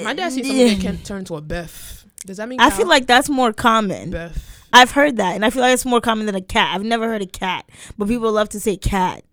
My 0.03 0.13
dad 0.13 0.31
seen 0.33 0.43
someone 0.45 0.67
that 0.67 0.79
can- 0.81 0.97
turn 1.03 1.25
to 1.25 1.35
a 1.35 1.41
Beth. 1.41 2.05
Does 2.25 2.37
that 2.37 2.49
mean? 2.49 2.59
I 2.59 2.69
cow? 2.69 2.77
feel 2.77 2.87
like 2.87 3.07
that's 3.07 3.29
more 3.29 3.53
common. 3.53 4.09
Beth. 4.11 4.56
I've 4.77 4.91
heard 4.91 5.17
that, 5.17 5.35
and 5.35 5.43
I 5.45 5.49
feel 5.49 5.61
like 5.61 5.73
it's 5.73 5.85
more 5.85 6.01
common 6.01 6.25
than 6.25 6.35
a 6.35 6.41
cat. 6.41 6.73
I've 6.75 6.83
never 6.83 7.07
heard 7.07 7.21
a 7.21 7.25
cat, 7.27 7.65
but 7.97 8.07
people 8.07 8.31
love 8.31 8.49
to 8.49 8.59
say 8.59 8.77
cat. 8.77 9.23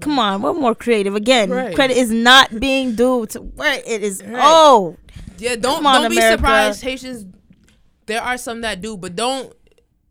Come 0.00 0.18
on, 0.18 0.42
we're 0.42 0.52
more 0.54 0.74
creative. 0.74 1.14
Again, 1.14 1.50
Right. 1.50 1.74
credit 1.74 1.96
is 1.96 2.10
not 2.10 2.60
being 2.60 2.94
due 2.94 3.26
to 3.26 3.40
where 3.40 3.80
it 3.84 4.02
is. 4.02 4.22
Right. 4.24 4.40
Oh, 4.44 4.96
Yeah, 5.38 5.56
don't 5.56 5.84
on, 5.84 6.02
don't 6.02 6.10
be 6.10 6.20
surprised. 6.20 6.82
Haitians, 6.82 7.26
there 8.06 8.22
are 8.22 8.38
some 8.38 8.60
that 8.62 8.80
do, 8.80 8.96
but 8.96 9.14
don't. 9.16 9.52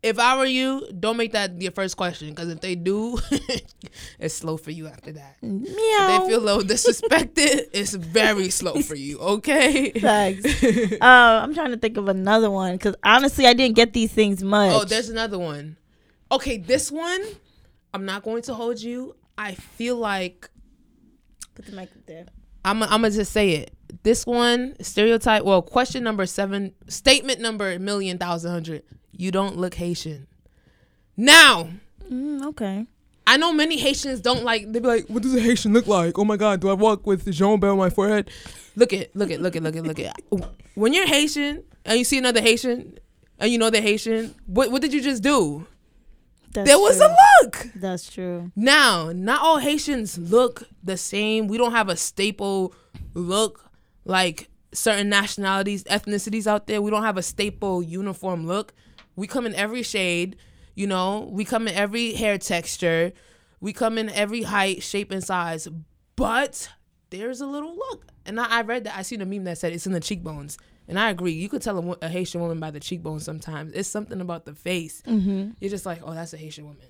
If 0.08 0.18
I 0.18 0.36
were 0.36 0.44
you, 0.44 0.88
don't 0.98 1.16
make 1.16 1.32
that 1.32 1.60
your 1.60 1.72
first 1.72 1.96
question 1.96 2.30
because 2.30 2.48
if 2.48 2.60
they 2.60 2.74
do, 2.74 3.18
it's 4.18 4.34
slow 4.34 4.56
for 4.56 4.70
you 4.70 4.86
after 4.86 5.12
that. 5.12 5.36
If 5.42 5.48
meow. 5.48 6.18
they 6.20 6.28
feel 6.28 6.40
a 6.40 6.44
little 6.44 6.62
disrespected, 6.62 7.68
it's 7.72 7.94
very 7.94 8.50
slow 8.50 8.80
for 8.82 8.94
you. 8.94 9.18
Okay. 9.18 9.90
Thanks. 9.92 10.62
uh, 10.92 10.96
I'm 11.00 11.54
trying 11.54 11.70
to 11.70 11.78
think 11.78 11.96
of 11.96 12.08
another 12.08 12.50
one 12.50 12.72
because 12.72 12.94
honestly, 13.04 13.46
I 13.46 13.52
didn't 13.52 13.76
get 13.76 13.92
these 13.92 14.12
things 14.12 14.42
much. 14.42 14.72
Oh, 14.72 14.84
there's 14.84 15.08
another 15.08 15.38
one. 15.38 15.76
Okay, 16.30 16.58
this 16.58 16.90
one, 16.90 17.22
I'm 17.94 18.04
not 18.04 18.22
going 18.22 18.42
to 18.42 18.54
hold 18.54 18.80
you. 18.80 19.14
I 19.36 19.54
feel 19.54 19.96
like 19.96 20.50
Put 21.58 21.66
the 21.66 21.72
mic 21.72 22.06
there. 22.06 22.24
I'm 22.64 22.84
I'm 22.84 23.02
gonna 23.02 23.10
just 23.10 23.32
say 23.32 23.50
it. 23.50 23.72
This 24.04 24.24
one 24.24 24.76
stereotype. 24.80 25.42
Well, 25.42 25.60
question 25.60 26.04
number 26.04 26.24
seven, 26.24 26.72
statement 26.86 27.40
number 27.40 27.76
million 27.80 28.16
thousand 28.16 28.52
hundred. 28.52 28.84
You 29.18 29.30
don't 29.30 29.58
look 29.58 29.74
Haitian. 29.74 30.26
Now, 31.16 31.68
Mm, 32.10 32.42
okay. 32.46 32.86
I 33.26 33.36
know 33.36 33.52
many 33.52 33.76
Haitians 33.76 34.20
don't 34.20 34.42
like. 34.42 34.72
They 34.72 34.80
be 34.80 34.86
like, 34.88 35.06
"What 35.08 35.22
does 35.22 35.34
a 35.34 35.40
Haitian 35.40 35.74
look 35.74 35.86
like? 35.86 36.18
Oh 36.18 36.24
my 36.24 36.38
God, 36.38 36.60
do 36.60 36.70
I 36.70 36.72
walk 36.72 37.06
with 37.06 37.30
Jean 37.30 37.60
Bell 37.60 37.72
on 37.72 37.76
my 37.78 37.90
forehead?" 37.90 38.30
Look 38.76 38.94
at, 38.94 39.14
look 39.14 39.30
at, 39.30 39.42
look 39.42 39.54
at, 39.54 39.62
look 39.62 39.76
at, 39.76 39.84
look 39.84 39.98
at. 39.98 40.18
When 40.74 40.94
you're 40.94 41.06
Haitian 41.06 41.64
and 41.84 41.98
you 41.98 42.04
see 42.04 42.16
another 42.16 42.40
Haitian 42.40 42.98
and 43.38 43.52
you 43.52 43.58
know 43.58 43.68
they're 43.68 43.82
Haitian, 43.82 44.34
what 44.46 44.70
what 44.72 44.80
did 44.80 44.94
you 44.94 45.02
just 45.02 45.22
do? 45.22 45.66
That's 46.54 46.66
there 46.66 46.78
was 46.78 46.96
true. 46.96 47.06
a 47.08 47.16
look. 47.42 47.66
That's 47.74 48.10
true. 48.10 48.50
Now, 48.56 49.12
not 49.14 49.42
all 49.42 49.58
Haitians 49.58 50.16
look 50.16 50.62
the 50.82 50.96
same. 50.96 51.46
We 51.48 51.58
don't 51.58 51.72
have 51.72 51.90
a 51.90 51.96
staple 51.96 52.72
look 53.12 53.68
like 54.06 54.48
certain 54.72 55.10
nationalities, 55.10 55.84
ethnicities 55.84 56.46
out 56.46 56.66
there. 56.66 56.80
We 56.80 56.90
don't 56.90 57.02
have 57.02 57.18
a 57.18 57.22
staple 57.22 57.82
uniform 57.82 58.46
look. 58.46 58.72
We 59.18 59.26
come 59.26 59.46
in 59.46 59.54
every 59.56 59.82
shade, 59.82 60.36
you 60.76 60.86
know, 60.86 61.28
we 61.32 61.44
come 61.44 61.66
in 61.66 61.74
every 61.74 62.12
hair 62.12 62.38
texture, 62.38 63.12
we 63.60 63.72
come 63.72 63.98
in 63.98 64.10
every 64.10 64.42
height, 64.42 64.80
shape, 64.80 65.10
and 65.10 65.24
size. 65.24 65.66
But 66.14 66.70
there's 67.10 67.40
a 67.40 67.46
little 67.46 67.74
look. 67.74 68.06
And 68.24 68.38
I, 68.38 68.58
I 68.58 68.62
read 68.62 68.84
that, 68.84 68.96
I 68.96 69.02
seen 69.02 69.20
a 69.20 69.26
meme 69.26 69.42
that 69.42 69.58
said 69.58 69.72
it's 69.72 69.88
in 69.88 69.92
the 69.92 69.98
cheekbones. 69.98 70.56
And 70.86 71.00
I 71.00 71.10
agree. 71.10 71.32
You 71.32 71.48
could 71.48 71.62
tell 71.62 71.78
a, 71.78 72.06
a 72.06 72.08
Haitian 72.08 72.40
woman 72.40 72.60
by 72.60 72.70
the 72.70 72.78
cheekbones 72.78 73.24
sometimes. 73.24 73.72
It's 73.72 73.88
something 73.88 74.20
about 74.20 74.44
the 74.44 74.54
face. 74.54 75.02
Mm-hmm. 75.04 75.50
You're 75.58 75.70
just 75.70 75.84
like, 75.84 76.00
oh, 76.04 76.14
that's 76.14 76.32
a 76.32 76.36
Haitian 76.36 76.66
woman. 76.66 76.86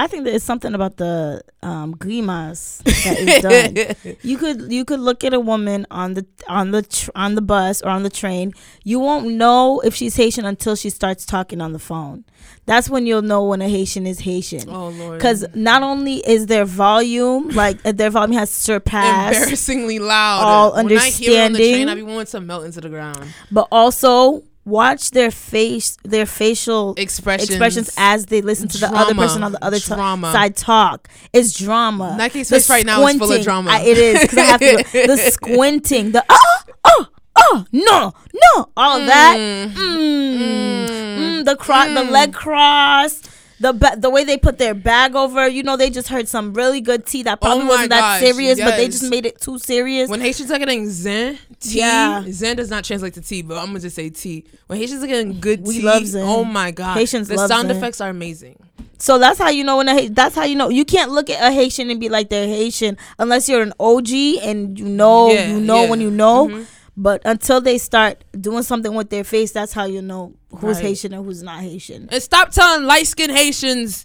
I 0.00 0.06
think 0.06 0.24
there's 0.24 0.42
something 0.42 0.72
about 0.74 0.96
the 0.96 1.42
um, 1.62 1.94
grimas 1.94 2.82
that 3.04 3.18
is 3.18 3.42
done. 3.42 4.16
you 4.22 4.38
could 4.38 4.72
you 4.72 4.86
could 4.86 4.98
look 4.98 5.24
at 5.24 5.34
a 5.34 5.40
woman 5.40 5.86
on 5.90 6.14
the 6.14 6.24
on 6.48 6.70
the 6.70 6.80
tr- 6.82 7.10
on 7.14 7.34
the 7.34 7.42
bus 7.42 7.82
or 7.82 7.90
on 7.90 8.02
the 8.02 8.08
train. 8.08 8.54
You 8.82 8.98
won't 8.98 9.26
know 9.26 9.80
if 9.80 9.94
she's 9.94 10.16
Haitian 10.16 10.46
until 10.46 10.74
she 10.74 10.88
starts 10.88 11.26
talking 11.26 11.60
on 11.60 11.74
the 11.74 11.78
phone. 11.78 12.24
That's 12.64 12.88
when 12.88 13.04
you'll 13.04 13.20
know 13.20 13.44
when 13.44 13.60
a 13.60 13.68
Haitian 13.68 14.06
is 14.06 14.20
Haitian. 14.20 14.70
Oh 14.70 14.88
Lord. 14.88 15.18
Because 15.18 15.44
not 15.54 15.82
only 15.82 16.14
is 16.26 16.46
their 16.46 16.64
volume 16.64 17.48
like 17.50 17.76
uh, 17.84 17.92
their 17.92 18.08
volume 18.08 18.32
has 18.38 18.50
surpassed, 18.50 19.36
embarrassingly 19.36 19.98
loud. 19.98 20.42
all 20.44 20.82
when 20.82 20.96
I 20.96 21.10
hear 21.10 21.44
on 21.44 21.52
the 21.52 21.58
train. 21.58 21.90
I 21.90 21.94
be 21.94 22.02
wanting 22.02 22.26
to 22.26 22.40
melt 22.40 22.64
into 22.64 22.80
the 22.80 22.88
ground. 22.88 23.26
but 23.50 23.68
also 23.70 24.44
watch 24.70 25.10
their 25.10 25.30
face 25.30 25.96
their 26.04 26.24
facial 26.26 26.94
Expressions. 26.96 27.50
expressions 27.50 27.94
as 27.98 28.26
they 28.26 28.40
listen 28.40 28.68
to 28.68 28.78
the 28.78 28.86
other 28.86 29.14
person 29.14 29.42
on 29.42 29.52
the 29.52 29.62
other 29.64 29.78
t- 29.78 29.84
side 29.84 30.56
talk. 30.56 31.08
It's 31.32 31.52
drama. 31.58 32.16
Nike's 32.16 32.48
The 32.48 32.56
face 32.56 32.70
right 32.70 32.86
now 32.86 33.04
is 33.06 33.16
full 33.18 33.32
of 33.32 33.42
drama. 33.42 33.70
I- 33.70 33.80
it 33.82 33.98
is 33.98 34.20
because 34.22 34.38
I 34.38 34.42
have 34.44 34.60
to. 34.60 34.84
The 34.92 35.16
squinting. 35.32 36.12
The 36.12 36.24
oh 36.28 36.58
oh 36.84 37.06
oh 37.36 37.64
no 37.72 38.12
no 38.56 38.70
all 38.76 39.00
of 39.00 39.06
that. 39.06 39.36
Mm, 39.38 39.72
mm, 39.72 40.38
mm. 40.38 40.88
mm. 40.88 41.44
the 41.44 41.56
cro- 41.56 41.92
the 41.92 42.00
mm. 42.02 42.10
leg 42.10 42.32
cross. 42.32 43.22
The 43.60 43.74
ba- 43.74 43.96
the 43.98 44.08
way 44.08 44.24
they 44.24 44.38
put 44.38 44.56
their 44.56 44.72
bag 44.72 45.14
over, 45.14 45.46
you 45.46 45.62
know, 45.62 45.76
they 45.76 45.90
just 45.90 46.08
heard 46.08 46.26
some 46.28 46.54
really 46.54 46.80
good 46.80 47.04
tea 47.04 47.22
that 47.24 47.42
probably 47.42 47.64
Oh 47.64 47.68
wasn't 47.68 47.90
that 47.90 48.00
gosh, 48.00 48.20
serious, 48.20 48.58
but 48.58 48.76
they 48.78 48.86
just 48.88 49.10
made 49.10 49.26
it 49.26 49.38
too 49.38 49.58
serious. 49.58 50.08
When 50.08 50.20
Haitians 50.22 50.50
are 50.50 50.58
getting 50.58 50.88
zen, 50.88 51.38
tea, 51.60 51.78
Yeah. 51.80 52.24
zen 52.30 52.56
does 52.56 52.70
not 52.70 52.84
translate 52.84 53.12
to 53.14 53.20
tea, 53.20 53.42
but 53.42 53.58
I'm 53.58 53.66
gonna 53.66 53.80
just 53.80 53.96
say 53.96 54.08
tea. 54.08 54.44
When 54.66 54.78
Haitians 54.78 55.04
are 55.04 55.06
getting 55.06 55.40
good 55.40 55.66
We 55.66 55.74
tea, 55.78 55.82
love 55.82 56.06
zen. 56.06 56.24
oh 56.26 56.42
my 56.44 56.70
god, 56.70 56.96
Haitians 56.96 57.28
the 57.28 57.36
sound 57.36 57.68
zen. 57.68 57.76
effects 57.76 58.00
are 58.00 58.08
amazing. 58.08 58.56
So 58.98 59.18
that's 59.18 59.38
how 59.38 59.50
you 59.50 59.62
know 59.64 59.76
when 59.76 59.88
a 59.88 59.94
Ha- 59.94 60.08
that's 60.10 60.34
how 60.34 60.44
you 60.44 60.56
know 60.56 60.70
you 60.70 60.86
can't 60.86 61.10
look 61.10 61.28
at 61.28 61.46
a 61.46 61.52
Haitian 61.52 61.90
and 61.90 62.00
be 62.00 62.08
like 62.08 62.30
they're 62.30 62.46
Haitian 62.48 62.96
unless 63.18 63.46
you're 63.48 63.62
an 63.62 63.74
OG 63.78 64.38
and 64.42 64.78
you 64.78 64.86
know 64.86 65.30
Yeah, 65.32 65.48
you 65.52 65.60
know 65.60 65.82
yeah. 65.84 65.90
when 65.90 66.00
you 66.00 66.10
know. 66.10 66.48
Mhm. 66.48 66.64
But 67.00 67.22
until 67.24 67.62
they 67.62 67.78
start 67.78 68.24
doing 68.38 68.62
something 68.62 68.92
with 68.92 69.08
their 69.08 69.24
face, 69.24 69.52
that's 69.52 69.72
how 69.72 69.86
you 69.86 70.02
know 70.02 70.34
who's 70.50 70.76
Right. 70.76 70.84
Haitian 70.88 71.14
and 71.14 71.24
who's 71.24 71.42
not 71.42 71.60
Haitian. 71.62 72.10
And 72.12 72.22
stop 72.22 72.50
telling 72.50 72.84
light 72.84 73.06
skinned 73.06 73.32
Haitians 73.32 74.04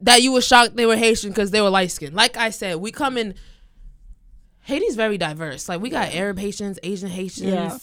that 0.00 0.22
you 0.22 0.30
were 0.30 0.40
shocked 0.40 0.76
they 0.76 0.86
were 0.86 0.96
Haitian 0.96 1.30
because 1.30 1.50
they 1.50 1.60
were 1.60 1.68
light 1.70 1.90
skinned. 1.90 2.14
Like 2.14 2.36
I 2.36 2.50
said, 2.50 2.76
we 2.76 2.92
come 2.92 3.18
in. 3.18 3.34
Haiti's 4.60 4.94
very 4.94 5.18
diverse. 5.18 5.68
Like 5.68 5.80
we 5.80 5.90
got 5.90 6.14
Arab 6.14 6.38
Haitians, 6.38 6.78
Asian 6.84 7.08
Haitians. 7.08 7.48
Yeah. 7.52 7.76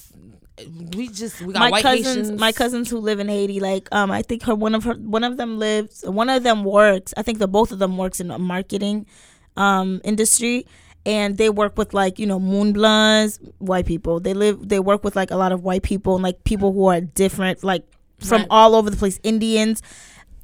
We 0.95 1.09
just 1.09 1.41
we 1.41 1.51
got 1.51 1.59
My 1.59 1.71
white 1.71 1.83
cousins, 1.83 2.05
Haitians. 2.07 2.39
my 2.39 2.51
cousins 2.53 2.89
who 2.89 2.99
live 2.99 3.19
in 3.19 3.27
Haiti, 3.27 3.59
like 3.59 3.89
um, 3.93 4.09
I 4.09 4.21
think 4.21 4.43
her 4.43 4.55
one 4.55 4.73
of 4.73 4.85
her 4.85 4.93
one 4.93 5.25
of 5.25 5.35
them 5.35 5.59
lives, 5.59 6.03
one 6.05 6.29
of 6.29 6.43
them 6.43 6.63
works. 6.63 7.13
I 7.17 7.23
think 7.23 7.39
the 7.39 7.47
both 7.47 7.73
of 7.73 7.79
them 7.79 7.97
works 7.97 8.21
in 8.21 8.31
a 8.31 8.39
marketing 8.39 9.05
um 9.57 9.99
industry. 10.05 10.65
And 11.05 11.37
they 11.37 11.49
work 11.49 11.77
with 11.77 11.93
like 11.93 12.19
you 12.19 12.25
know 12.27 12.39
moon 12.39 12.73
blondes, 12.73 13.39
white 13.59 13.85
people. 13.85 14.19
They 14.19 14.33
live, 14.33 14.67
they 14.67 14.79
work 14.79 15.03
with 15.03 15.15
like 15.15 15.31
a 15.31 15.37
lot 15.37 15.51
of 15.51 15.63
white 15.63 15.81
people 15.83 16.15
and 16.15 16.23
like 16.23 16.43
people 16.43 16.73
who 16.73 16.87
are 16.87 16.99
different, 17.01 17.63
like 17.63 17.83
from 18.19 18.39
Right. 18.41 18.47
all 18.49 18.75
over 18.75 18.89
the 18.89 18.97
place. 18.97 19.19
Indians, 19.23 19.81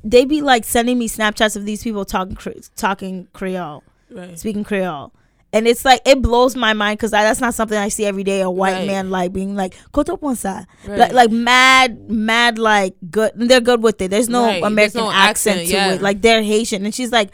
they 0.03 0.23
be 0.25 0.41
like 0.41 0.63
sending 0.63 0.97
me 0.97 1.09
Snapchats 1.09 1.55
of 1.57 1.65
these 1.65 1.83
people 1.83 2.05
talking 2.05 2.37
talking 2.77 3.27
Creole, 3.33 3.83
Right. 4.09 4.39
speaking 4.39 4.63
Creole, 4.63 5.11
and 5.51 5.67
it's 5.67 5.83
like 5.83 6.01
it 6.05 6.21
blows 6.21 6.55
my 6.55 6.71
mind 6.73 6.99
because 6.99 7.11
that's 7.11 7.41
not 7.41 7.53
something 7.53 7.77
I 7.77 7.89
see 7.89 8.05
every 8.05 8.23
day. 8.23 8.39
A 8.39 8.49
white 8.49 8.73
Right. 8.75 8.87
man 8.87 9.09
like 9.11 9.33
being 9.33 9.55
like 9.57 9.75
"Koto 9.91 10.15
ponsa," 10.15 10.65
Right. 10.87 10.97
like 10.99 11.11
like 11.11 11.31
mad, 11.31 12.09
mad 12.09 12.57
like 12.57 12.95
good. 13.11 13.31
They're 13.35 13.59
good 13.61 13.83
with 13.83 14.01
it. 14.01 14.09
There's 14.09 14.29
no 14.29 14.43
Right. 14.45 14.53
There's 14.61 14.71
American 14.71 15.01
no 15.01 15.11
accent, 15.11 15.57
accent, 15.59 15.67
to 15.67 15.73
yeah. 15.73 15.93
it. 15.95 16.01
Like 16.01 16.21
they're 16.21 16.41
Haitian, 16.41 16.85
and 16.85 16.95
she's 16.95 17.11
like. 17.11 17.31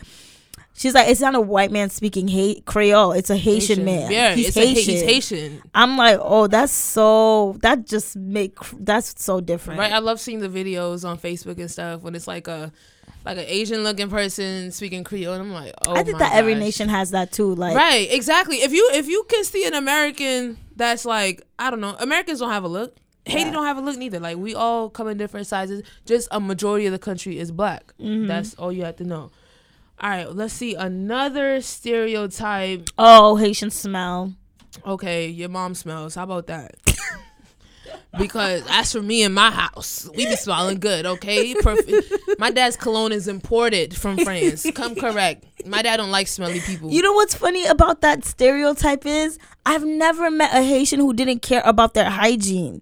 She's 0.82 0.96
like, 0.96 1.10
it's 1.10 1.22
not 1.22 1.36
a 1.36 1.40
white 1.40 1.70
man 1.70 1.92
speaking 1.92 2.28
Creole. 2.66 3.12
It's 3.12 3.30
a 3.30 3.38
Haitian, 3.38 3.86
man. 3.86 4.12
Yeah, 4.12 4.34
he's 4.34 4.48
it's 4.48 4.58
a 4.58 4.62
Haitian. 4.62 4.94
he's 4.94 5.02
Haitian. 5.04 5.62
I'm 5.76 5.96
like, 5.96 6.18
oh, 6.20 6.48
that's 6.48 6.74
so. 6.74 7.56
That 7.62 7.86
just 7.86 8.16
make 8.16 8.58
that's 8.80 9.14
so 9.24 9.42
different. 9.42 9.80
Right. 9.80 9.92
I 9.92 10.00
love 10.00 10.20
seeing 10.20 10.40
the 10.40 10.50
videos 10.50 11.08
on 11.08 11.20
Facebook 11.20 11.60
and 11.60 11.70
stuff 11.70 12.02
when 12.02 12.16
it's 12.16 12.26
like 12.28 12.48
a 12.48 12.72
like 13.24 13.38
an 13.38 13.46
Asian 13.48 13.84
looking 13.84 14.10
person 14.10 14.72
speaking 14.72 15.04
Creole, 15.04 15.36
and 15.36 15.44
I'm 15.44 15.54
like, 15.54 15.72
oh. 15.86 15.94
I 15.94 16.02
think 16.02 16.18
that 16.18 16.34
every 16.34 16.56
nation 16.56 16.90
has 16.90 17.12
that 17.12 17.32
too. 17.32 17.54
Like, 17.54 17.76
Right, 17.76 18.08
exactly. 18.12 18.58
If 18.58 18.72
you 18.72 18.90
if 18.94 19.08
you 19.08 19.24
can 19.30 19.44
see 19.44 19.68
an 19.68 19.76
American 19.76 20.58
that's 20.76 21.06
like 21.06 21.44
I 21.60 21.70
don't 21.70 21.82
know, 21.82 21.96
Americans 22.00 22.40
don't 22.40 22.50
have 22.50 22.64
a 22.64 22.68
look. 22.68 22.98
Haiti 23.26 23.42
Yeah. 23.46 23.52
don't 23.52 23.66
have 23.66 23.78
a 23.78 23.82
look 23.82 23.98
neither. 23.98 24.20
Like 24.20 24.38
we 24.38 24.56
all 24.56 24.90
come 24.90 25.08
in 25.10 25.20
different 25.20 25.46
sizes. 25.46 25.84
Just 26.08 26.28
a 26.32 26.40
majority 26.40 26.88
of 26.88 26.92
the 26.92 26.98
country 26.98 27.38
is 27.38 27.52
black. 27.52 27.94
Mm-hmm. 28.00 28.26
That's 28.26 28.56
all 28.56 28.72
you 28.72 28.84
have 28.84 28.96
to 28.96 29.04
know. 29.04 29.30
All 30.01 30.10
right, 30.10 30.36
let's 30.36 30.53
see 30.55 30.74
another 30.74 31.62
stereotype. 31.62 32.89
oh, 32.98 33.36
Haitian 33.36 33.70
smell. 33.70 34.34
Okay, 34.84 35.27
your 35.27 35.50
mom 35.50 35.75
smells. 35.75 36.15
How 36.15 36.24
about 36.24 36.48
that? 36.48 36.75
because 38.17 38.63
as 38.67 38.91
for 38.91 39.01
me 39.03 39.22
in 39.22 39.31
my 39.31 39.51
house, 39.51 40.10
we 40.15 40.25
be 40.25 40.36
smelling 40.36 40.79
good. 40.79 41.05
Okay, 41.05 41.53
perfect. 41.53 42.12
My 42.39 42.50
dad's 42.50 42.75
cologne 42.75 43.12
is 43.12 43.27
imported 43.27 43.96
from 43.96 44.17
France. 44.17 44.65
Come 44.74 44.96
correct. 44.96 45.46
My 45.67 45.84
dad 45.84 45.98
don't 45.98 46.10
like 46.10 46.27
smelly 46.27 46.62
people. 46.62 46.89
You 46.89 47.03
know 47.03 47.13
what's 47.13 47.36
funny 47.36 47.67
about 47.67 48.01
that 48.01 48.25
stereotype 48.25 49.05
is 49.05 49.38
I've 49.67 49.86
never 49.86 50.31
met 50.31 50.51
a 50.51 50.63
Haitian 50.63 51.00
who 51.00 51.13
didn't 51.13 51.43
care 51.43 51.62
about 51.63 51.93
their 51.93 52.10
hygiene. 52.10 52.81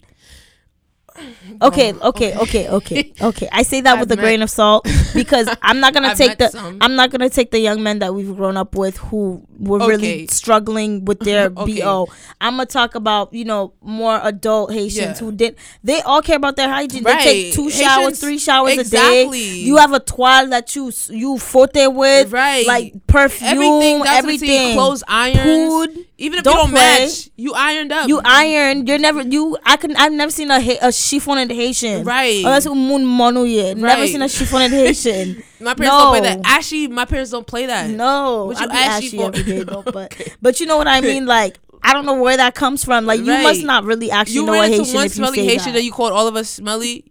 Okay, 1.61 1.93
okay, 1.93 2.37
okay, 2.37 2.67
okay, 2.69 3.13
okay. 3.21 3.49
I 3.51 3.63
say 3.63 3.81
that 3.81 3.93
I've 3.95 3.99
with 3.99 4.11
a 4.11 4.15
met- 4.15 4.21
grain 4.21 4.41
of 4.41 4.49
salt 4.49 4.87
because 5.13 5.49
I'm 5.61 5.79
not 5.81 5.93
gonna 5.93 6.15
take 6.15 6.37
the 6.37 6.47
some. 6.49 6.77
I'm 6.79 6.95
not 6.95 7.09
gonna 7.09 7.29
take 7.29 7.51
the 7.51 7.59
young 7.59 7.83
men 7.83 7.99
that 7.99 8.13
we've 8.13 8.33
grown 8.35 8.55
up 8.55 8.75
with 8.75 8.97
who 8.97 9.43
were 9.59 9.81
Okay. 9.81 9.87
really 9.87 10.27
struggling 10.27 11.03
with 11.05 11.19
their 11.19 11.47
Okay. 11.57 11.81
bo. 11.81 12.07
I'm 12.39 12.53
gonna 12.53 12.65
talk 12.65 12.95
about 12.95 13.33
you 13.33 13.43
know 13.43 13.73
more 13.81 14.19
adult 14.23 14.71
Haitians 14.71 15.19
Yeah. 15.19 15.25
who 15.25 15.31
did 15.33 15.57
they 15.83 16.01
all 16.01 16.21
care 16.21 16.37
about 16.37 16.55
their 16.55 16.69
hygiene. 16.69 17.03
Right. 17.03 17.19
They 17.23 17.43
take 17.43 17.53
two 17.53 17.69
showers, 17.69 18.19
three 18.21 18.37
showers 18.39 18.77
Exactly. 18.77 19.41
a 19.41 19.53
day. 19.53 19.59
You 19.59 19.77
have 19.77 19.91
a 19.91 19.99
toile 19.99 20.47
that 20.49 20.75
you 20.75 20.85
you 21.09 21.35
frotte 21.35 21.93
with, 21.93 22.31
Right. 22.31 22.65
Like 22.65 22.93
perfume, 23.07 23.49
everything, 23.49 24.03
everything. 24.05 24.73
Clothes, 24.75 25.03
irons. 25.07 25.43
Food. 25.43 26.05
Even 26.17 26.39
if 26.39 26.43
Don't 26.43 26.53
you 26.53 26.59
don't 26.63 26.69
play. 26.71 27.05
match, 27.05 27.29
you 27.37 27.53
ironed 27.53 27.91
up. 27.93 28.07
You 28.09 28.19
iron. 28.25 28.85
You're 28.87 28.97
never 28.99 29.21
you. 29.21 29.57
I 29.65 29.77
can. 29.77 29.95
I've 29.95 30.11
never 30.11 30.31
seen 30.31 30.51
a 30.51 30.59
a 30.81 30.91
chiffoned 31.09 31.51
Haitian. 31.51 32.03
Right. 32.03 32.37
Unless 32.39 32.65
you 32.65 32.75
moon 32.75 33.05
mono 33.05 33.43
yet. 33.43 33.77
Never 33.77 34.07
seen 34.07 34.21
a 34.21 34.25
chiffoned 34.25 34.69
Haitian. 34.69 35.43
my 35.59 35.73
parents 35.73 35.97
don't 35.97 36.09
play 36.11 36.21
that. 36.21 36.41
Actually, 36.45 36.87
my 36.87 37.05
parents 37.05 37.31
don't 37.31 37.47
play 37.47 37.65
that. 37.65 37.89
No, 37.89 38.45
What 38.45 38.59
you 38.59 38.67
be 38.67 38.73
ashy 38.73 39.07
ashy 39.07 39.17
for? 39.17 39.23
every 39.27 39.43
day 39.43 39.63
though. 39.63 39.81
But 39.91 40.35
but 40.41 40.59
you 40.59 40.65
know 40.65 40.77
what 40.77 40.87
I 40.87 41.01
mean. 41.09 41.25
Like 41.25 41.57
I 41.81 41.93
don't 41.93 42.05
know 42.05 42.21
where 42.21 42.35
that 42.37 42.55
comes 42.55 42.83
from. 42.83 43.05
Like 43.05 43.19
you 43.21 43.31
Right. 43.31 43.43
must 43.43 43.63
not 43.63 43.83
really 43.85 44.11
actually 44.11 44.35
You 44.35 44.45
know 44.45 44.53
a 44.53 44.65
into 44.65 44.93
one 44.93 45.05
if 45.05 45.11
you 45.11 45.23
smelly 45.23 45.45
Haitian 45.45 45.73
that. 45.73 45.79
that. 45.79 45.83
you 45.83 45.91
called 45.91 46.11
all 46.11 46.27
of 46.27 46.35
us 46.35 46.49
smelly. 46.49 47.05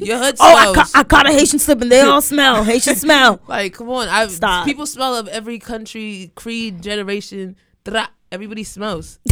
Your 0.00 0.16
hood 0.18 0.36
Oh, 0.40 0.54
I, 0.54 0.62
smells. 0.72 0.76
ca- 0.92 0.98
I 1.00 1.02
caught 1.04 1.28
a 1.28 1.32
Haitian 1.32 1.58
slipping. 1.58 1.88
They 1.88 2.00
all 2.00 2.20
smell. 2.22 2.62
Haitian 2.64 2.94
smell. 2.94 3.40
like, 3.48 3.74
come 3.74 3.88
on. 3.90 4.08
I 4.08 4.26
Stop. 4.28 4.64
people 4.64 4.86
smell 4.86 5.14
of 5.16 5.26
every 5.28 5.58
country, 5.58 6.30
creed, 6.36 6.80
generation. 6.82 7.56
Dra- 7.84 8.08
everybody 8.32 8.64
smells. 8.64 9.18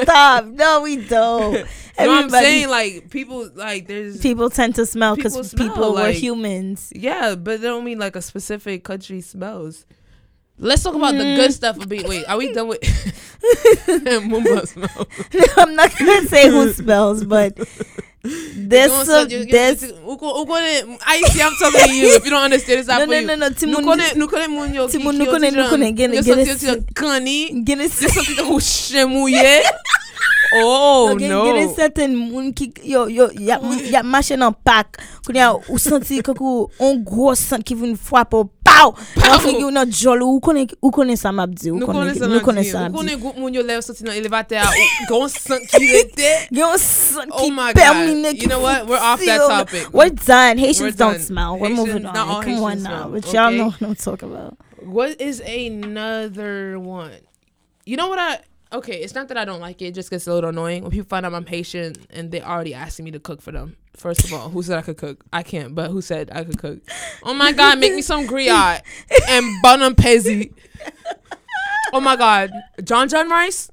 Stop. 0.00 0.46
No, 0.46 0.80
we 0.82 0.96
don't. 1.06 1.66
Know 1.98 2.12
I'm 2.12 2.30
saying? 2.30 2.68
Like 2.68 3.10
people, 3.10 3.50
like 3.56 3.88
there's 3.88 4.20
people 4.20 4.50
tend 4.50 4.76
to 4.76 4.86
smell 4.86 5.16
because 5.16 5.34
People 5.52 5.66
people, 5.66 5.92
smell, 5.94 6.04
were 6.06 6.12
humans. 6.12 6.92
Yeah, 6.94 7.34
but 7.34 7.60
they 7.60 7.66
don't 7.66 7.84
mean 7.84 7.98
like 7.98 8.14
a 8.14 8.22
specific 8.22 8.84
country 8.84 9.20
smells. 9.20 9.84
Let's 10.58 10.84
talk 10.84 10.94
about 10.94 11.14
Mm. 11.14 11.18
the 11.18 11.42
good 11.42 11.52
stuff. 11.52 11.76
Of 11.76 11.88
being, 11.88 12.06
wait, 12.08 12.24
are 12.28 12.36
we 12.38 12.52
done 12.52 12.68
with 12.68 12.80
Mumba 12.82 14.66
smell? 14.68 15.08
I'm 15.56 15.74
not 15.74 15.96
gonna 15.98 16.26
say 16.28 16.48
who 16.48 16.72
smells, 16.72 17.24
but 17.24 17.58
Ou 20.04 20.16
konen 20.46 20.96
Aisyen 21.06 21.46
ap 21.46 21.54
sobe 21.60 21.84
yo 21.86 22.16
If 22.16 22.24
you 22.24 22.30
don't 22.30 22.42
understand 22.42 22.80
this 22.80 22.88
ap 22.88 23.00
yo 23.06 23.06
Nou 23.70 24.28
konen 24.28 24.50
moun 24.50 24.74
yo 24.74 24.88
ki 24.88 24.98
yo 24.98 25.38
ti 25.38 25.52
jan 25.54 25.86
Yo 26.14 26.22
soti 26.26 26.48
yo 26.48 26.56
ti 26.58 26.66
yo 26.66 26.76
kani 26.98 27.38
Yo 27.62 27.88
soti 27.88 28.34
yo 28.34 28.48
kou 28.50 28.60
chen 28.60 29.06
mouye 29.12 29.62
Oh 30.56 31.14
Gen- 31.18 31.28
no. 31.30 31.42
gen 31.44 31.74
certain 31.76 32.14
moun 32.16 32.52
ki 32.56 32.70
yo 32.88 33.06
yo 33.12 33.28
ya 33.36 33.58
ya 33.92 34.02
marché 34.02 34.36
nan 34.38 34.54
pak 34.64 34.96
kounya 35.26 35.50
ou 35.68 35.76
senti 35.78 36.22
kakou 36.24 36.70
on 36.80 37.02
gros 37.04 37.36
sant 37.50 37.64
ki 37.64 37.74
vin 37.76 37.96
frappe 37.96 38.34
ou 38.38 38.44
pow 38.44 38.54
Pow! 38.68 38.94
ou 38.94 39.64
ou 39.66 39.70
nan 39.74 39.90
jol 39.90 40.22
ou 40.22 40.38
konen 40.40 40.68
ou 40.80 40.92
konen 40.94 41.18
sa 41.18 41.32
map 41.34 41.50
di 41.50 41.68
ou 41.72 41.80
Nou 41.80 41.88
konen 41.90 42.14
sa 42.14 42.28
nou 42.28 42.38
nan 42.38 42.44
konen 42.46 42.64
sa 42.64 42.84
Nou 42.84 42.84
map 42.84 42.92
di 42.92 42.98
konen 43.00 43.20
group 43.20 43.36
moun 43.42 43.54
yo 43.58 43.64
lev 43.66 43.82
soti 43.84 44.06
nan 44.06 44.14
elevateur 44.16 44.64
ou 44.70 45.08
gon 45.10 45.28
sant 45.32 45.66
ki 45.68 45.80
rete. 45.82 46.30
Gen 46.54 46.64
Oh 46.64 47.42
ki 47.42 47.50
my 47.50 47.72
permine 47.74 48.22
God. 48.22 48.36
ki 48.38 48.42
You 48.46 48.48
know 48.48 48.60
what? 48.60 48.86
We're 48.86 49.02
off 49.02 49.20
that 49.24 49.40
topic. 49.42 49.92
We're 49.92 50.10
done. 50.14 50.58
Haitians 50.58 50.94
don't 50.96 51.18
smell. 51.20 51.58
We're 51.58 51.74
moving 51.74 52.06
on. 52.06 52.42
Come 52.44 52.62
on 52.62 52.82
now. 52.82 53.08
But 53.08 53.26
y'all 53.32 53.50
know 53.50 53.66
what 53.74 53.82
I'm 53.82 53.94
talking 53.96 54.30
about. 54.30 54.56
What 54.84 55.20
is 55.20 55.40
another 55.40 56.78
one? 56.78 57.18
You 57.84 57.96
know 57.96 58.08
what 58.08 58.18
I? 58.18 58.38
Okay, 58.70 58.96
it's 58.96 59.14
not 59.14 59.28
that 59.28 59.38
I 59.38 59.44
don't 59.46 59.60
like 59.60 59.80
it. 59.80 59.86
It 59.86 59.94
just 59.94 60.10
gets 60.10 60.26
a 60.26 60.32
little 60.34 60.50
annoying 60.50 60.82
when 60.82 60.90
people 60.90 61.08
find 61.08 61.24
out 61.24 61.32
I'm 61.32 61.46
Haitian 61.46 61.94
and 62.10 62.30
they're 62.30 62.42
already 62.44 62.74
asking 62.74 63.06
me 63.06 63.10
to 63.12 63.20
cook 63.20 63.40
for 63.40 63.50
them. 63.50 63.76
First 63.96 64.24
of 64.24 64.32
all, 64.32 64.50
who 64.50 64.62
said 64.62 64.78
I 64.78 64.82
could 64.82 64.98
cook? 64.98 65.24
I 65.32 65.42
can't, 65.42 65.74
but 65.74 65.90
who 65.90 66.02
said 66.02 66.30
I 66.32 66.44
could 66.44 66.58
cook? 66.58 66.78
Oh 67.22 67.32
my 67.34 67.52
God, 67.52 67.78
make 67.78 67.94
me 67.94 68.02
some 68.02 68.26
grillade 68.26 68.82
and 69.28 69.62
bonum 69.62 69.94
pezi. 69.94 70.52
Oh 71.92 72.00
my 72.00 72.14
God, 72.16 72.50
Djon 72.80 73.08
Djon 73.08 73.28
rice, 73.30 73.70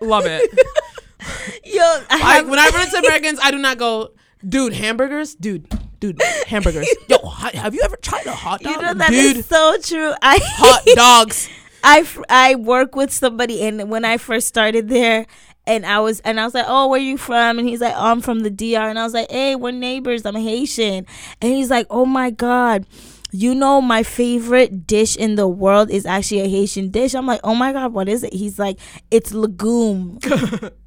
love 0.00 0.24
it. 0.26 0.48
Yo, 1.64 1.82
I 2.08 2.40
Like 2.40 2.48
when 2.48 2.58
I 2.58 2.68
run 2.68 2.82
into 2.86 2.98
Americans, 2.98 3.40
I 3.42 3.50
do 3.50 3.58
not 3.58 3.76
go, 3.78 4.12
dude, 4.48 4.72
hamburgers, 4.72 5.34
dude, 5.34 5.66
dude, 6.00 6.20
hamburgers. 6.46 6.88
Yo, 7.08 7.18
have 7.28 7.74
you 7.74 7.82
ever 7.84 7.96
tried 7.96 8.26
a 8.26 8.32
hot 8.32 8.60
dog, 8.62 8.72
you 8.76 8.80
know 8.82 8.94
that 8.94 9.12
is 9.12 9.34
dude? 9.34 9.44
so 9.44 9.76
true. 9.82 10.12
I 10.22 10.38
Hot 10.42 10.82
dogs. 10.94 11.48
I 11.82 12.06
I 12.28 12.54
work 12.54 12.94
with 12.96 13.12
somebody, 13.12 13.62
and 13.62 13.90
when 13.90 14.04
I 14.04 14.16
first 14.16 14.46
started 14.48 14.88
there, 14.88 15.26
and 15.66 15.84
I 15.86 16.00
was 16.00 16.20
and 16.20 16.38
I 16.40 16.44
was 16.44 16.54
like, 16.54 16.66
"Oh, 16.68 16.88
where 16.88 17.00
you 17.00 17.16
from?" 17.16 17.58
And 17.58 17.68
he's 17.68 17.80
like, 17.80 17.94
oh, 17.96 18.10
"I'm 18.12 18.20
from 18.20 18.40
the 18.40 18.50
DR," 18.50 18.88
and 18.88 18.98
I 18.98 19.04
was 19.04 19.14
like, 19.14 19.30
"Hey, 19.30 19.56
we're 19.56 19.72
neighbors. 19.72 20.24
I'm 20.24 20.36
Haitian," 20.36 21.06
and 21.40 21.52
he's 21.52 21.70
like, 21.70 21.86
"Oh 21.90 22.06
my 22.06 22.30
god." 22.30 22.86
You 23.34 23.54
know 23.54 23.80
my 23.80 24.02
favorite 24.02 24.86
dish 24.86 25.16
in 25.16 25.36
the 25.36 25.48
world 25.48 25.90
is 25.90 26.04
actually 26.04 26.40
a 26.40 26.48
Haitian 26.48 26.90
dish. 26.90 27.14
I'm 27.14 27.26
like, 27.26 27.40
oh 27.42 27.54
my 27.54 27.72
god, 27.72 27.94
what 27.94 28.06
is 28.06 28.22
it? 28.22 28.34
He's 28.34 28.58
like, 28.58 28.78
it's 29.10 29.32
legume. 29.32 30.18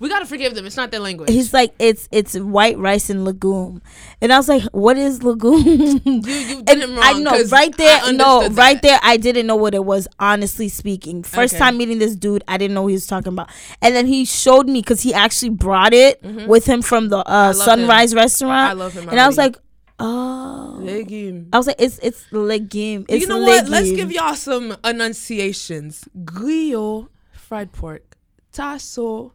We 0.00 0.08
gotta 0.08 0.26
forgive 0.26 0.54
them. 0.54 0.66
It's 0.66 0.76
not 0.76 0.90
their 0.90 1.00
language. 1.00 1.30
He's 1.30 1.54
like, 1.54 1.74
it's 1.78 2.08
it's 2.12 2.34
white 2.38 2.76
rice 2.78 3.08
and 3.08 3.24
legume, 3.24 3.80
and 4.20 4.32
I 4.32 4.36
was 4.36 4.48
like, 4.48 4.62
what 4.72 4.98
is 4.98 5.22
legume? 5.22 5.66
you 5.66 6.00
you 6.04 6.20
did 6.62 6.68
And 6.68 6.82
wrong. 6.96 6.98
I 7.02 7.12
know 7.18 7.42
right 7.44 7.74
there. 7.76 8.00
I 8.02 8.12
No, 8.12 8.38
understood 8.40 8.58
right 8.58 8.74
that. 8.74 8.82
there. 8.82 9.00
I 9.02 9.16
didn't 9.16 9.46
know 9.46 9.56
what 9.56 9.74
it 9.74 9.84
was. 9.84 10.06
Honestly 10.18 10.68
speaking, 10.68 11.22
first 11.22 11.54
Okay. 11.54 11.58
time 11.64 11.78
meeting 11.78 11.98
this 11.98 12.14
dude, 12.16 12.44
I 12.46 12.58
didn't 12.58 12.74
know 12.74 12.82
what 12.82 12.88
he 12.88 12.94
was 12.94 13.06
talking 13.06 13.32
about. 13.32 13.48
And 13.80 13.94
then 13.96 14.06
he 14.06 14.24
showed 14.24 14.66
me 14.68 14.80
because 14.80 15.00
he 15.02 15.14
actually 15.14 15.50
brought 15.50 15.94
it 15.94 16.20
with 16.46 16.66
him 16.66 16.82
from 16.82 17.08
the 17.08 17.18
uh, 17.18 17.52
Mm-hmm. 17.52 17.60
Sunrise 17.60 18.12
him. 18.12 18.18
restaurant. 18.18 18.70
I 18.70 18.72
love 18.74 18.92
him. 18.94 19.08
and 19.08 19.18
I 19.20 19.26
was 19.26 19.38
like, 19.38 19.56
oh. 19.98 20.78
legume. 20.82 21.48
I 21.52 21.56
was 21.58 21.66
like, 21.66 21.76
it's 21.78 21.98
it's 22.02 22.24
legume. 22.32 23.06
It's 23.08 23.22
You 23.22 23.28
know 23.28 23.38
what? 23.38 23.68
Let's 23.68 23.90
give 23.92 24.12
y'all 24.12 24.34
some 24.34 24.76
enunciations. 24.84 26.04
Griot, 26.24 27.08
fried 27.32 27.72
pork, 27.72 28.16
tasso, 28.52 29.32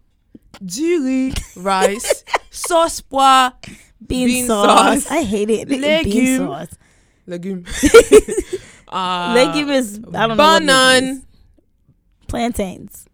du 0.60 1.04
riz, 1.04 1.34
rice, 1.56 2.24
sauce 2.50 3.02
pois, 3.02 3.52
bean, 4.06 4.28
bean 4.28 4.48
sauce. 4.48 5.04
sauce, 5.04 5.12
I 5.12 5.24
hate 5.24 5.50
it. 5.50 5.68
Bean 5.68 5.82
legume. 5.82 6.38
sauce. 6.38 6.78
legume. 7.28 7.66
uh, 8.88 9.34
legume 9.36 9.70
is 9.70 10.00
I 10.14 10.28
don't 10.28 10.30
know. 10.30 10.36
banan. 10.36 11.24
Plantains. 12.28 13.06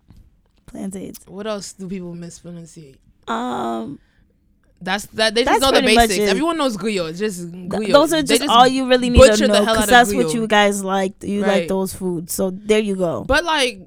Plantains. 0.67 1.19
What 1.28 1.47
else 1.47 1.73
do 1.73 1.88
people 1.88 2.13
mispronunciate? 2.13 2.97
Um, 3.28 4.00
That's 4.80 5.06
that. 5.08 5.34
They 5.34 5.43
just 5.43 5.60
know 5.62 5.71
the 5.71 5.82
basics. 5.82 6.30
Everyone 6.30 6.58
knows. 6.58 6.78
It's 6.80 7.19
just 7.19 7.52
th- 7.52 7.91
those 7.91 8.13
are 8.13 8.21
They 8.21 8.38
just, 8.38 8.50
all 8.50 8.67
you 8.67 8.88
really 8.88 9.10
need 9.10 9.34
to 9.34 9.47
know 9.47 9.60
because 9.65 9.88
that's 9.88 10.13
what 10.13 10.34
you 10.34 10.47
guys 10.47 10.84
like. 10.84 11.23
You 11.23 11.41
like 11.41 11.67
those 11.67 11.93
foods. 11.93 12.34
So 12.34 12.52
there 12.52 12.80
you 12.80 12.95
go. 12.95 13.23
But 13.23 13.43
like, 13.43 13.80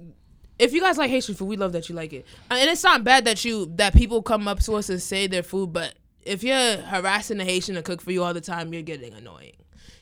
if 0.60 0.72
you 0.74 0.80
guys 0.80 0.98
like 0.98 1.10
Haitian 1.10 1.34
food, 1.34 1.48
we 1.48 1.56
love 1.56 1.72
that 1.72 1.88
you 1.88 1.94
like 1.94 2.12
it, 2.12 2.26
uh, 2.50 2.54
and 2.54 2.68
it's 2.70 2.84
not 2.84 3.02
bad 3.02 3.24
that 3.24 3.44
you 3.44 3.66
that 3.76 3.94
people 3.94 4.22
come 4.22 4.46
up 4.46 4.60
to 4.60 4.74
us 4.74 4.88
and 4.90 5.00
say 5.00 5.26
their 5.26 5.42
food. 5.42 5.72
But 5.72 5.94
if 6.22 6.44
you're 6.44 6.76
harassing 6.76 7.40
a 7.40 7.44
Haitian 7.44 7.76
to 7.76 7.82
cook 7.82 8.02
for 8.02 8.12
you 8.12 8.22
all 8.22 8.34
the 8.34 8.40
time, 8.40 8.72
you're 8.72 8.82
getting 8.82 9.14
annoying. 9.14 9.56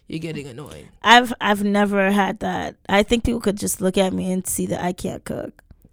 You're 0.09 0.19
getting 0.19 0.47
annoying. 0.47 0.89
I've 1.03 1.33
I've 1.41 1.63
never 1.65 2.11
had 2.11 2.41
that. 2.41 2.77
I 2.89 3.03
think 3.03 3.25
people 3.25 3.41
could 3.41 3.57
just 3.57 3.81
look 3.81 3.97
at 3.97 4.13
me 4.13 4.33
and 4.33 4.47
see 4.47 4.67
that 4.67 4.83
I 4.83 4.93
can't 4.93 5.25
cook. 5.25 5.63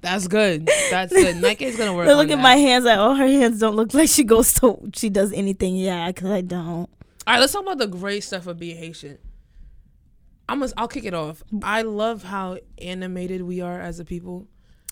That's 0.00 0.26
good. 0.26 0.68
That's 0.90 1.12
good. 1.12 1.36
Nike 1.36 1.66
is 1.66 1.76
gonna 1.76 1.94
work. 1.94 2.06
They 2.06 2.14
look 2.14 2.30
at 2.30 2.36
that. 2.36 2.42
my 2.42 2.56
hands 2.56 2.84
like, 2.84 2.98
oh, 2.98 3.14
her 3.14 3.26
hands 3.26 3.60
don't 3.60 3.76
look 3.76 3.94
like 3.94 4.08
she 4.08 4.24
goes 4.24 4.52
to 4.54 4.90
she 4.94 5.10
does 5.10 5.32
anything. 5.32 5.76
Yeah, 5.76 6.08
because 6.08 6.30
I 6.30 6.40
don't. 6.40 6.88
All 7.24 7.34
right, 7.34 7.38
let's 7.40 7.52
talk 7.52 7.62
about 7.62 7.78
the 7.78 7.86
great 7.86 8.24
stuff 8.24 8.46
of 8.46 8.58
being 8.58 8.76
Haitian. 8.76 9.18
I'm 10.52 10.60
gonna, 10.60 10.72
I'll 10.76 10.88
kick 10.88 11.04
it 11.04 11.14
off. 11.14 11.42
I 11.62 11.82
love 11.82 12.22
how 12.22 12.58
animated 12.78 13.42
we 13.42 13.60
are 13.60 13.80
as 13.80 13.98
a 14.00 14.04
people. 14.04 14.46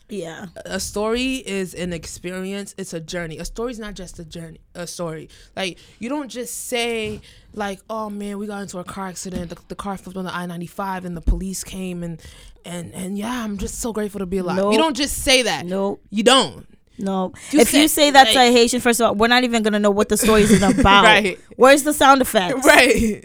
Yeah. 0.08 0.46
a 0.64 0.80
story 0.80 1.34
is 1.36 1.72
an 1.72 1.92
experience 1.92 2.74
it's 2.76 2.92
a 2.92 2.98
journey 2.98 3.38
a 3.38 3.44
story's 3.44 3.78
not 3.78 3.94
just 3.94 4.18
a 4.18 4.24
journey 4.24 4.58
a 4.74 4.84
story 4.84 5.28
like 5.54 5.78
you 6.00 6.08
don't 6.08 6.28
just 6.28 6.66
say 6.66 7.20
like 7.54 7.78
oh 7.88 8.10
man 8.10 8.36
we 8.38 8.48
got 8.48 8.60
into 8.62 8.80
a 8.80 8.84
car 8.84 9.06
accident 9.06 9.50
the, 9.50 9.58
the 9.68 9.76
car 9.76 9.96
flipped 9.96 10.16
on 10.16 10.24
the 10.24 10.34
i-95 10.34 11.04
and 11.04 11.16
the 11.16 11.20
police 11.20 11.62
came 11.62 12.02
and 12.02 12.20
and 12.64 12.92
and 12.92 13.18
yeah 13.18 13.44
i'm 13.44 13.56
just 13.56 13.78
so 13.78 13.92
grateful 13.92 14.18
to 14.18 14.26
be 14.26 14.38
alive 14.38 14.56
Nope. 14.56 14.72
you 14.72 14.78
don't 14.80 14.96
just 14.96 15.16
say 15.18 15.42
that 15.42 15.64
Nope. 15.64 16.02
you 16.10 16.24
don't 16.24 16.66
No. 16.98 17.32
You 17.52 17.60
if 17.60 17.72
you 17.72 17.86
say 17.86 18.10
that 18.10 18.32
to 18.32 18.38
a 18.40 18.50
Haitian, 18.50 18.80
first 18.80 19.00
of 19.00 19.06
all, 19.06 19.14
we're 19.14 19.28
not 19.28 19.44
even 19.44 19.62
gonna 19.62 19.78
know 19.78 19.92
what 19.92 20.08
the 20.08 20.16
story 20.16 20.42
is 20.42 20.60
about. 20.62 21.04
Right. 21.04 21.38
Where's 21.56 21.84
the 21.84 21.92
sound 21.94 22.20
effects? 22.20 22.66
right 22.74 23.24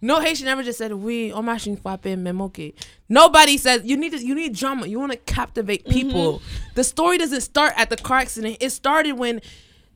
no 0.00 0.20
Haitian 0.20 0.48
ever 0.48 0.62
just 0.62 0.78
said 0.78 0.92
we 0.92 1.32
on 1.32 1.44
machine 1.44 1.76
frappe 1.76 2.04
même 2.04 2.40
okay. 2.42 2.74
Nobody 3.08 3.56
says 3.56 3.82
you 3.84 3.96
need 3.96 4.12
to, 4.12 4.24
you 4.24 4.34
need 4.34 4.54
drama. 4.54 4.86
You 4.86 4.98
want 5.00 5.12
to 5.12 5.18
captivate 5.18 5.84
mm-hmm. 5.84 5.92
people. 5.92 6.42
The 6.74 6.84
story 6.84 7.18
doesn't 7.18 7.42
start 7.42 7.74
at 7.76 7.90
the 7.90 7.96
car 7.96 8.18
accident. 8.18 8.58
It 8.60 8.70
started 8.70 9.12
when 9.12 9.40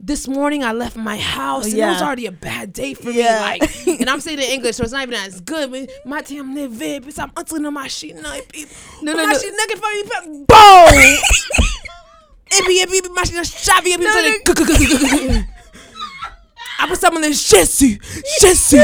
this 0.00 0.28
morning 0.28 0.62
I 0.62 0.72
left 0.72 0.96
my 0.96 1.16
house 1.16 1.66
and 1.66 1.74
it 1.74 1.84
was 1.86 2.02
already 2.02 2.26
a 2.26 2.32
bad 2.32 2.72
day 2.72 2.94
for 2.94 3.10
Yeah. 3.10 3.34
me. 3.34 3.40
Like, 3.40 3.86
and 4.00 4.08
I'm 4.08 4.20
saying 4.20 4.38
it 4.38 4.44
in 4.44 4.50
English, 4.52 4.76
so 4.76 4.84
it's 4.84 4.92
not 4.92 5.02
even 5.02 5.14
as 5.14 5.40
good. 5.40 5.70
But 5.70 5.90
my 6.04 6.22
team 6.22 6.54
live 6.54 6.80
it, 6.80 7.04
but 7.04 7.18
I'm 7.18 7.32
until 7.36 7.60
the 7.60 7.70
machine 7.70 8.16
now. 8.22 8.34
No, 8.34 8.40
No, 9.02 9.12
no, 9.12 9.12
no, 9.12 9.22
no. 9.22 9.26
machine 9.26 9.56
naked 9.56 9.78
for 9.78 9.90
you. 9.90 10.04
Boom. 10.46 11.18
Ebi 12.50 12.82
ebi 12.82 13.14
machine 13.14 13.44
shabby 13.44 13.94
ebi 13.96 14.04
No, 14.04 15.44
après 16.78 16.96
ça, 16.96 17.10
mon 17.10 17.20
Jésus, 17.22 17.98
Jésus, 18.40 18.78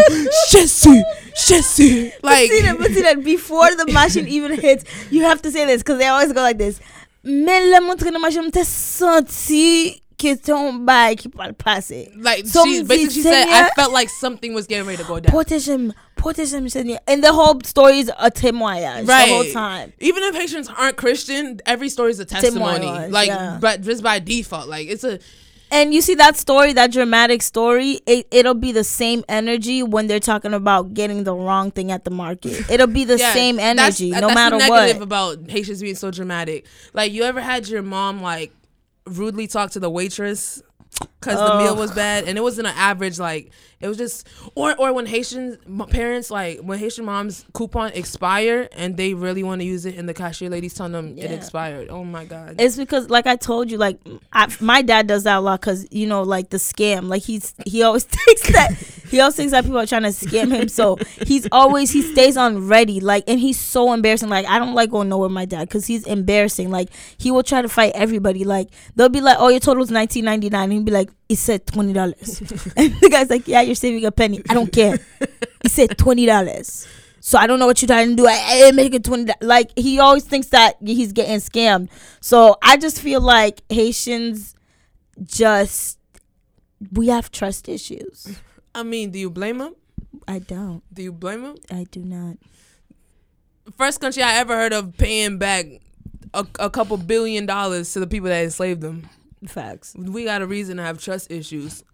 Jésus, 0.50 1.02
Jésus. 1.46 2.10
Like, 2.22 2.50
see 2.50 2.62
that, 2.62 2.78
but 2.78 2.92
see 2.92 3.02
that 3.02 3.22
before 3.22 3.70
the 3.76 3.90
machine 3.92 4.26
even 4.28 4.52
hits, 4.58 4.84
you 5.10 5.22
have 5.22 5.40
to 5.42 5.50
say 5.50 5.64
this 5.64 5.82
because 5.82 5.98
they 5.98 6.06
always 6.06 6.32
go 6.32 6.42
like 6.42 6.58
this. 6.58 6.80
Mais 7.22 7.60
le 7.70 7.80
montre 7.80 8.10
de 8.10 8.18
machine, 8.18 8.50
t'es 8.50 8.64
senti 8.66 10.02
que 10.18 10.34
ton 10.36 10.74
bail 10.84 11.16
qui 11.16 11.28
va 11.28 11.46
le 11.46 11.52
passer. 11.52 12.10
like 12.16 12.44
she 12.46 12.82
basically 12.82 13.10
she 13.10 13.22
said, 13.22 13.48
I 13.48 13.70
felt 13.70 13.92
like 13.92 14.08
something 14.08 14.54
was 14.54 14.66
getting 14.66 14.86
ready 14.86 15.02
to 15.02 15.08
go 15.08 15.20
down. 15.20 15.32
Protège-moi, 15.32 15.94
protège-moi, 16.16 16.68
Seigneur. 16.68 16.98
And 17.06 17.22
the 17.22 17.32
whole 17.32 17.60
story 17.64 18.00
is 18.00 18.10
a 18.18 18.30
témoignage 18.30 19.08
Right. 19.08 19.28
the 19.28 19.34
whole 19.34 19.52
time. 19.52 19.92
Even 20.00 20.22
if 20.24 20.34
Haitians 20.34 20.68
aren't 20.68 20.96
Christian, 20.96 21.60
every 21.66 21.88
story 21.88 22.10
is 22.10 22.20
a 22.20 22.24
testimony. 22.24 22.86
Témoignage, 22.86 23.10
like, 23.12 23.28
yeah. 23.28 23.58
but 23.60 23.82
just 23.82 24.02
by 24.02 24.18
default, 24.18 24.68
like 24.68 24.88
it's 24.88 25.04
a 25.04 25.18
And 25.70 25.92
you 25.92 26.00
see 26.02 26.14
that 26.16 26.36
story, 26.36 26.72
that 26.74 26.92
dramatic 26.92 27.42
story, 27.42 28.00
it, 28.06 28.28
it'll 28.30 28.54
be 28.54 28.70
the 28.70 28.84
same 28.84 29.24
energy 29.28 29.82
when 29.82 30.06
they're 30.06 30.20
talking 30.20 30.54
about 30.54 30.94
getting 30.94 31.24
the 31.24 31.34
wrong 31.34 31.70
thing 31.72 31.90
at 31.90 32.04
the 32.04 32.10
market. 32.10 32.68
It'll 32.70 32.86
be 32.86 33.04
the 33.04 33.18
yeah, 33.18 33.32
same 33.32 33.56
that's- 33.56 34.00
energy, 34.00 34.12
uh, 34.12 34.20
that's 34.20 34.22
no 34.22 34.28
the 34.28 34.34
matter 34.34 34.56
negative 34.58 34.96
what. 34.98 35.02
about 35.02 35.50
Haitians 35.50 35.80
being 35.82 35.96
so 35.96 36.10
dramatic. 36.10 36.66
Like, 36.92 37.12
you 37.12 37.24
ever 37.24 37.40
had 37.40 37.68
your 37.68 37.82
mom 37.82 38.22
like 38.22 38.52
rudely 39.06 39.46
talk 39.46 39.72
to 39.72 39.80
the 39.80 39.90
waitress 39.90 40.62
because 41.20 41.38
the 41.38 41.58
meal 41.58 41.74
was 41.74 41.90
bad, 41.92 42.24
and 42.28 42.38
it 42.38 42.40
wasn't 42.40 42.68
an 42.68 42.74
average. 42.76 43.18
Like, 43.18 43.50
it 43.84 43.88
was 43.88 43.98
just, 43.98 44.26
or 44.54 44.74
or 44.78 44.94
when 44.94 45.04
Haitian 45.04 45.58
parents 45.90 46.30
like 46.30 46.60
when 46.60 46.78
Haitian 46.78 47.04
moms 47.04 47.44
coupon 47.52 47.92
expire 47.92 48.66
and 48.72 48.96
they 48.96 49.12
really 49.12 49.42
want 49.42 49.60
to 49.60 49.66
use 49.66 49.84
it, 49.84 49.96
and 49.96 50.08
the 50.08 50.14
cashier 50.14 50.48
lady's 50.48 50.72
telling 50.72 50.92
them 50.92 51.18
it 51.18 51.30
expired. 51.30 51.90
Oh 51.90 52.02
my 52.02 52.24
god. 52.24 52.56
It's 52.58 52.76
because, 52.76 53.10
like 53.10 53.26
I 53.26 53.36
told 53.36 53.70
you, 53.70 53.76
like 53.76 53.98
I, 54.32 54.50
my 54.58 54.80
dad 54.80 55.06
does 55.06 55.24
that 55.24 55.36
a 55.36 55.40
lot 55.40 55.60
because 55.60 55.86
you 55.90 56.06
know, 56.06 56.22
like 56.22 56.48
the 56.48 56.56
scam. 56.56 57.08
Like 57.08 57.22
he's 57.22 57.54
he 57.66 57.82
always 57.82 58.04
thinks 58.08 58.50
that 58.52 58.72
he 59.10 59.20
always 59.20 59.36
thinks 59.36 59.52
that 59.52 59.64
people 59.64 59.78
are 59.78 59.86
trying 59.86 60.04
to 60.04 60.08
scam 60.08 60.50
him. 60.50 60.68
So 60.68 60.96
he's 61.26 61.46
always 61.52 61.90
he 61.90 62.00
stays 62.00 62.38
on 62.38 62.66
ready. 62.66 63.00
Like, 63.00 63.24
and 63.28 63.38
he's 63.38 63.60
so 63.60 63.92
embarrassing. 63.92 64.30
Like 64.30 64.46
I 64.46 64.58
don't 64.58 64.74
like 64.74 64.90
going 64.90 65.10
nowhere 65.10 65.28
with 65.28 65.34
my 65.34 65.44
dad 65.44 65.68
because 65.68 65.86
he's 65.86 66.06
embarrassing. 66.06 66.70
Like 66.70 66.88
he 67.18 67.30
will 67.30 67.42
try 67.42 67.60
to 67.60 67.68
fight 67.68 67.92
everybody. 67.94 68.44
Like 68.44 68.70
they'll 68.96 69.10
be 69.10 69.20
like, 69.20 69.36
"Oh, 69.38 69.48
your 69.48 69.60
total's 69.60 69.90
nineteen 69.90 70.24
ninety 70.24 70.48
nine. 70.48 70.70
He'll 70.70 70.82
be 70.82 70.90
like, 70.90 71.10
"It 71.28 71.36
said 71.36 71.66
twenty 71.66 71.92
dollars," 71.92 72.40
and 72.76 72.94
the 73.00 73.08
guy's 73.10 73.30
like, 73.30 73.48
"Yeah, 73.48 73.62
you're 73.62 73.74
saving 73.74 74.04
a 74.04 74.12
penny. 74.12 74.42
I 74.48 74.54
don't 74.54 74.72
care. 74.72 74.98
he 75.62 75.68
said 75.68 75.96
twenty 75.98 76.26
dollars." 76.26 76.86
So 77.20 77.38
I 77.38 77.46
don't 77.46 77.58
know 77.58 77.66
what 77.66 77.80
you're 77.80 77.86
trying 77.86 78.10
to 78.10 78.16
do. 78.16 78.26
I, 78.26 78.64
I 78.66 78.72
make 78.72 78.92
it 78.92 79.04
twenty. 79.04 79.32
Like 79.40 79.70
he 79.76 79.98
always 79.98 80.24
thinks 80.24 80.48
that 80.48 80.76
he's 80.84 81.12
getting 81.12 81.36
scammed. 81.36 81.88
So 82.20 82.56
I 82.62 82.76
just 82.76 83.00
feel 83.00 83.20
like 83.20 83.62
Haitians 83.70 84.54
just 85.22 85.98
we 86.92 87.08
have 87.08 87.30
trust 87.30 87.68
issues. 87.68 88.38
I 88.74 88.82
mean, 88.82 89.10
do 89.10 89.18
you 89.18 89.30
blame 89.30 89.58
them? 89.58 89.74
I 90.26 90.38
don't. 90.38 90.82
Do 90.92 91.02
you 91.02 91.12
blame 91.12 91.42
them? 91.42 91.56
I 91.70 91.86
do 91.90 92.04
not. 92.04 92.36
First 93.78 94.00
country 94.00 94.22
I 94.22 94.34
ever 94.34 94.54
heard 94.54 94.72
of 94.72 94.96
paying 94.96 95.38
back 95.38 95.66
a, 96.34 96.46
a 96.58 96.70
couple 96.70 96.96
billion 96.96 97.46
dollars 97.46 97.92
to 97.92 98.00
the 98.00 98.06
people 98.06 98.28
that 98.28 98.44
enslaved 98.44 98.80
them. 98.80 99.08
Facts. 99.46 99.94
We 99.96 100.24
got 100.24 100.42
a 100.42 100.46
reason 100.46 100.76
to 100.78 100.82
have 100.82 101.00
trust 101.00 101.30
issues. 101.30 101.84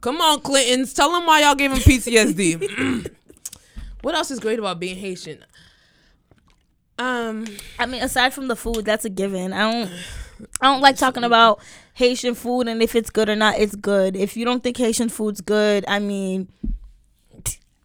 Come 0.00 0.20
on, 0.20 0.40
Clintons, 0.40 0.94
tell 0.94 1.12
them 1.12 1.26
why 1.26 1.42
y'all 1.42 1.54
gave 1.54 1.72
him 1.72 1.78
PTSD. 1.78 3.10
what 4.02 4.14
else 4.14 4.30
is 4.30 4.40
great 4.40 4.58
about 4.58 4.80
being 4.80 4.96
Haitian? 4.96 5.44
Um, 6.98 7.46
I 7.78 7.86
mean, 7.86 8.02
aside 8.02 8.34
from 8.34 8.48
the 8.48 8.56
food, 8.56 8.84
that's 8.84 9.04
a 9.04 9.10
given. 9.10 9.52
I 9.52 9.72
don't. 9.72 9.90
I 10.60 10.72
don't 10.72 10.80
like 10.80 10.96
talking 10.96 11.24
about 11.24 11.60
Haitian 11.94 12.34
food 12.34 12.66
and 12.66 12.82
if 12.82 12.94
it's 12.94 13.10
good 13.10 13.28
or 13.28 13.36
not. 13.36 13.58
It's 13.58 13.74
good. 13.74 14.16
If 14.16 14.36
you 14.36 14.44
don't 14.46 14.62
think 14.62 14.78
Haitian 14.78 15.10
food's 15.10 15.42
good, 15.42 15.84
I 15.86 15.98
mean, 15.98 16.48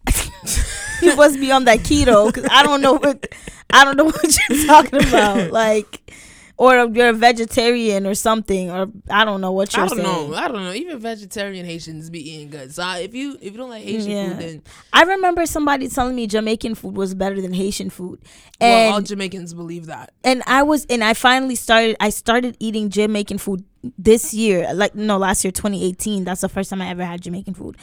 you 1.02 1.16
must 1.16 1.38
be 1.38 1.52
on 1.52 1.64
that 1.64 1.80
keto 1.80 2.32
because 2.32 2.48
I 2.50 2.62
don't 2.62 2.80
know 2.80 2.94
what 2.94 3.26
I 3.70 3.84
don't 3.84 3.96
know 3.96 4.04
what 4.06 4.38
you're 4.48 4.66
talking 4.66 5.06
about. 5.06 5.50
Like, 5.50 6.12
or 6.58 6.86
you're 6.86 7.10
a 7.10 7.12
vegetarian 7.12 8.06
or 8.06 8.14
something, 8.14 8.70
or 8.70 8.88
I 9.10 9.24
don't 9.26 9.40
know 9.42 9.52
what 9.52 9.74
you're 9.76 9.84
I 9.84 9.88
don't 9.88 9.96
saying. 9.98 10.30
know. 10.30 10.34
I 10.34 10.48
don't 10.48 10.64
know. 10.64 10.72
Even 10.72 10.98
vegetarian 10.98 11.66
Haitians 11.66 12.08
be 12.08 12.30
eating 12.32 12.48
good. 12.48 12.74
So 12.74 12.82
I- 12.82 13.00
if 13.00 13.14
you 13.14 13.36
if 13.42 13.52
you 13.52 13.58
don't 13.58 13.68
like 13.68 13.82
Haitian 13.84 14.10
Yeah. 14.10 14.28
food, 14.30 14.38
then 14.40 14.62
I 14.92 15.02
remember 15.02 15.44
somebody 15.44 15.88
telling 15.88 16.16
me 16.16 16.26
Jamaican 16.26 16.74
food 16.76 16.96
was 16.96 17.14
better 17.14 17.40
than 17.42 17.52
Haitian 17.52 17.90
food, 17.90 18.20
well, 18.60 18.70
and 18.78 18.94
all 18.94 19.00
Jamaicans 19.02 19.52
believe 19.52 19.86
that. 19.86 20.12
and 20.24 20.42
I 20.46 20.62
was 20.62 20.86
and 20.88 21.04
I 21.04 21.12
finally 21.14 21.56
started 21.56 21.96
I 22.00 22.08
started 22.10 22.56
eating 22.58 22.88
Jamaican 22.90 23.38
food 23.38 23.62
this 23.98 24.32
year 24.34 24.72
like 24.74 24.94
no 24.94 25.16
last 25.18 25.44
year 25.44 25.52
2018 25.52 26.24
that's 26.24 26.40
the 26.40 26.48
first 26.48 26.70
time 26.70 26.80
I 26.82 26.88
ever 26.88 27.04
had 27.04 27.20
Jamaican 27.20 27.54
food 27.54 27.76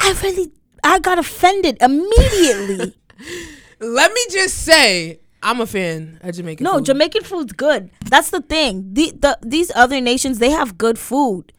I 0.00 0.14
really 0.22 0.52
I 0.82 1.00
got 1.00 1.18
offended 1.18 1.76
immediately 1.80 2.94
Let 3.80 4.12
me 4.12 4.20
just 4.30 4.56
say, 4.64 5.20
I'm 5.42 5.60
a 5.60 5.66
fan 5.66 6.18
of 6.22 6.34
Jamaican. 6.34 6.64
no 6.64 6.74
food. 6.78 6.86
Jamaican 6.86 7.22
food's 7.24 7.52
good 7.52 7.90
that's 8.06 8.30
the 8.30 8.40
thing 8.42 8.90
the, 8.92 9.12
the 9.18 9.38
these 9.42 9.70
other 9.74 10.00
nations 10.00 10.38
they 10.38 10.50
have 10.50 10.76
good 10.78 10.98
food 10.98 11.52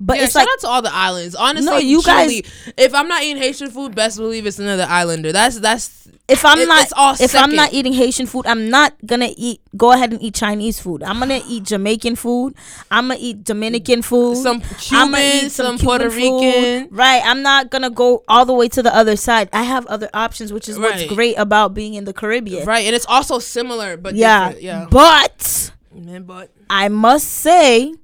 but 0.00 0.16
yeah, 0.16 0.24
it's 0.24 0.32
shout 0.32 0.42
like 0.42 0.48
out 0.52 0.60
to 0.60 0.68
all 0.68 0.82
the 0.82 0.92
islands. 0.94 1.34
Honestly, 1.34 1.66
No, 1.70 1.76
you 1.78 2.00
truly, 2.02 2.44
if 2.76 2.94
I'm 2.94 3.08
not 3.08 3.22
eating 3.22 3.42
Haitian 3.42 3.70
food, 3.70 3.94
best 3.94 4.16
believe 4.18 4.46
it's 4.46 4.58
another 4.58 4.86
islander. 4.88 5.32
That's 5.32 5.58
that's 5.60 6.06
if 6.28 6.44
I'm 6.44 6.58
it- 6.60 6.68
not 6.68 6.82
it's 6.84 6.92
all 6.92 7.14
if 7.18 7.34
I'm 7.34 7.54
not 7.54 7.72
eating 7.72 7.92
Haitian 7.94 8.26
food, 8.26 8.46
I'm 8.46 8.70
not 8.70 8.94
gonna 9.06 9.30
eat. 9.36 9.60
Go 9.76 9.92
ahead 9.92 10.12
and 10.12 10.22
eat 10.22 10.34
Chinese 10.34 10.78
food. 10.78 11.02
I'm 11.02 11.18
gonna 11.18 11.40
eat 11.48 11.64
Jamaican 11.64 12.16
food. 12.16 12.54
I'm 12.90 13.08
gonna 13.08 13.18
eat 13.20 13.42
Dominican 13.44 14.02
food. 14.02 14.36
some 14.36 14.60
Cuban, 14.60 15.50
some, 15.50 15.78
Puerto 15.78 16.10
Cuban 16.10 16.10
food. 16.10 16.44
Rican. 16.44 16.88
Right. 16.90 17.22
I'm 17.24 17.42
not 17.42 17.70
gonna 17.70 17.90
go 17.90 18.22
all 18.28 18.44
the 18.44 18.52
way 18.54 18.68
to 18.68 18.82
the 18.82 18.94
other 18.94 19.16
side. 19.16 19.48
I 19.52 19.62
have 19.64 19.84
other 19.86 20.10
options, 20.14 20.52
which 20.52 20.68
is 20.68 20.78
what's 20.78 20.96
Right. 21.00 21.08
great 21.08 21.34
about 21.38 21.74
being 21.74 21.94
in 21.94 22.04
the 22.04 22.12
Caribbean. 22.12 22.66
Right, 22.66 22.86
and 22.86 22.94
it's 22.94 23.06
also 23.06 23.38
similar, 23.38 23.96
but 23.96 24.14
Yeah. 24.14 24.48
different. 24.48 24.62
yeah. 24.64 24.86
But 24.90 25.70
Man, 25.94 26.22
but 26.24 26.50
I 26.70 26.88
must 26.88 27.26
say, 27.28 27.94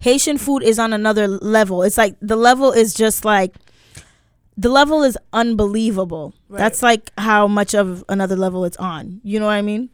Haitian 0.00 0.38
food 0.38 0.62
is 0.62 0.78
on 0.78 0.92
another 0.92 1.26
level. 1.26 1.82
It's 1.82 1.98
like 1.98 2.16
the 2.20 2.36
level 2.36 2.72
is 2.72 2.94
just 2.94 3.24
like 3.24 3.54
the 4.56 4.68
level 4.68 5.02
is 5.02 5.18
unbelievable. 5.32 6.34
Right. 6.48 6.58
That's 6.58 6.82
like 6.82 7.10
how 7.18 7.46
much 7.46 7.74
of 7.74 8.04
another 8.08 8.36
level 8.36 8.64
it's 8.64 8.76
on. 8.76 9.20
You 9.22 9.40
know 9.40 9.46
what 9.46 9.52
I 9.52 9.62
mean? 9.62 9.90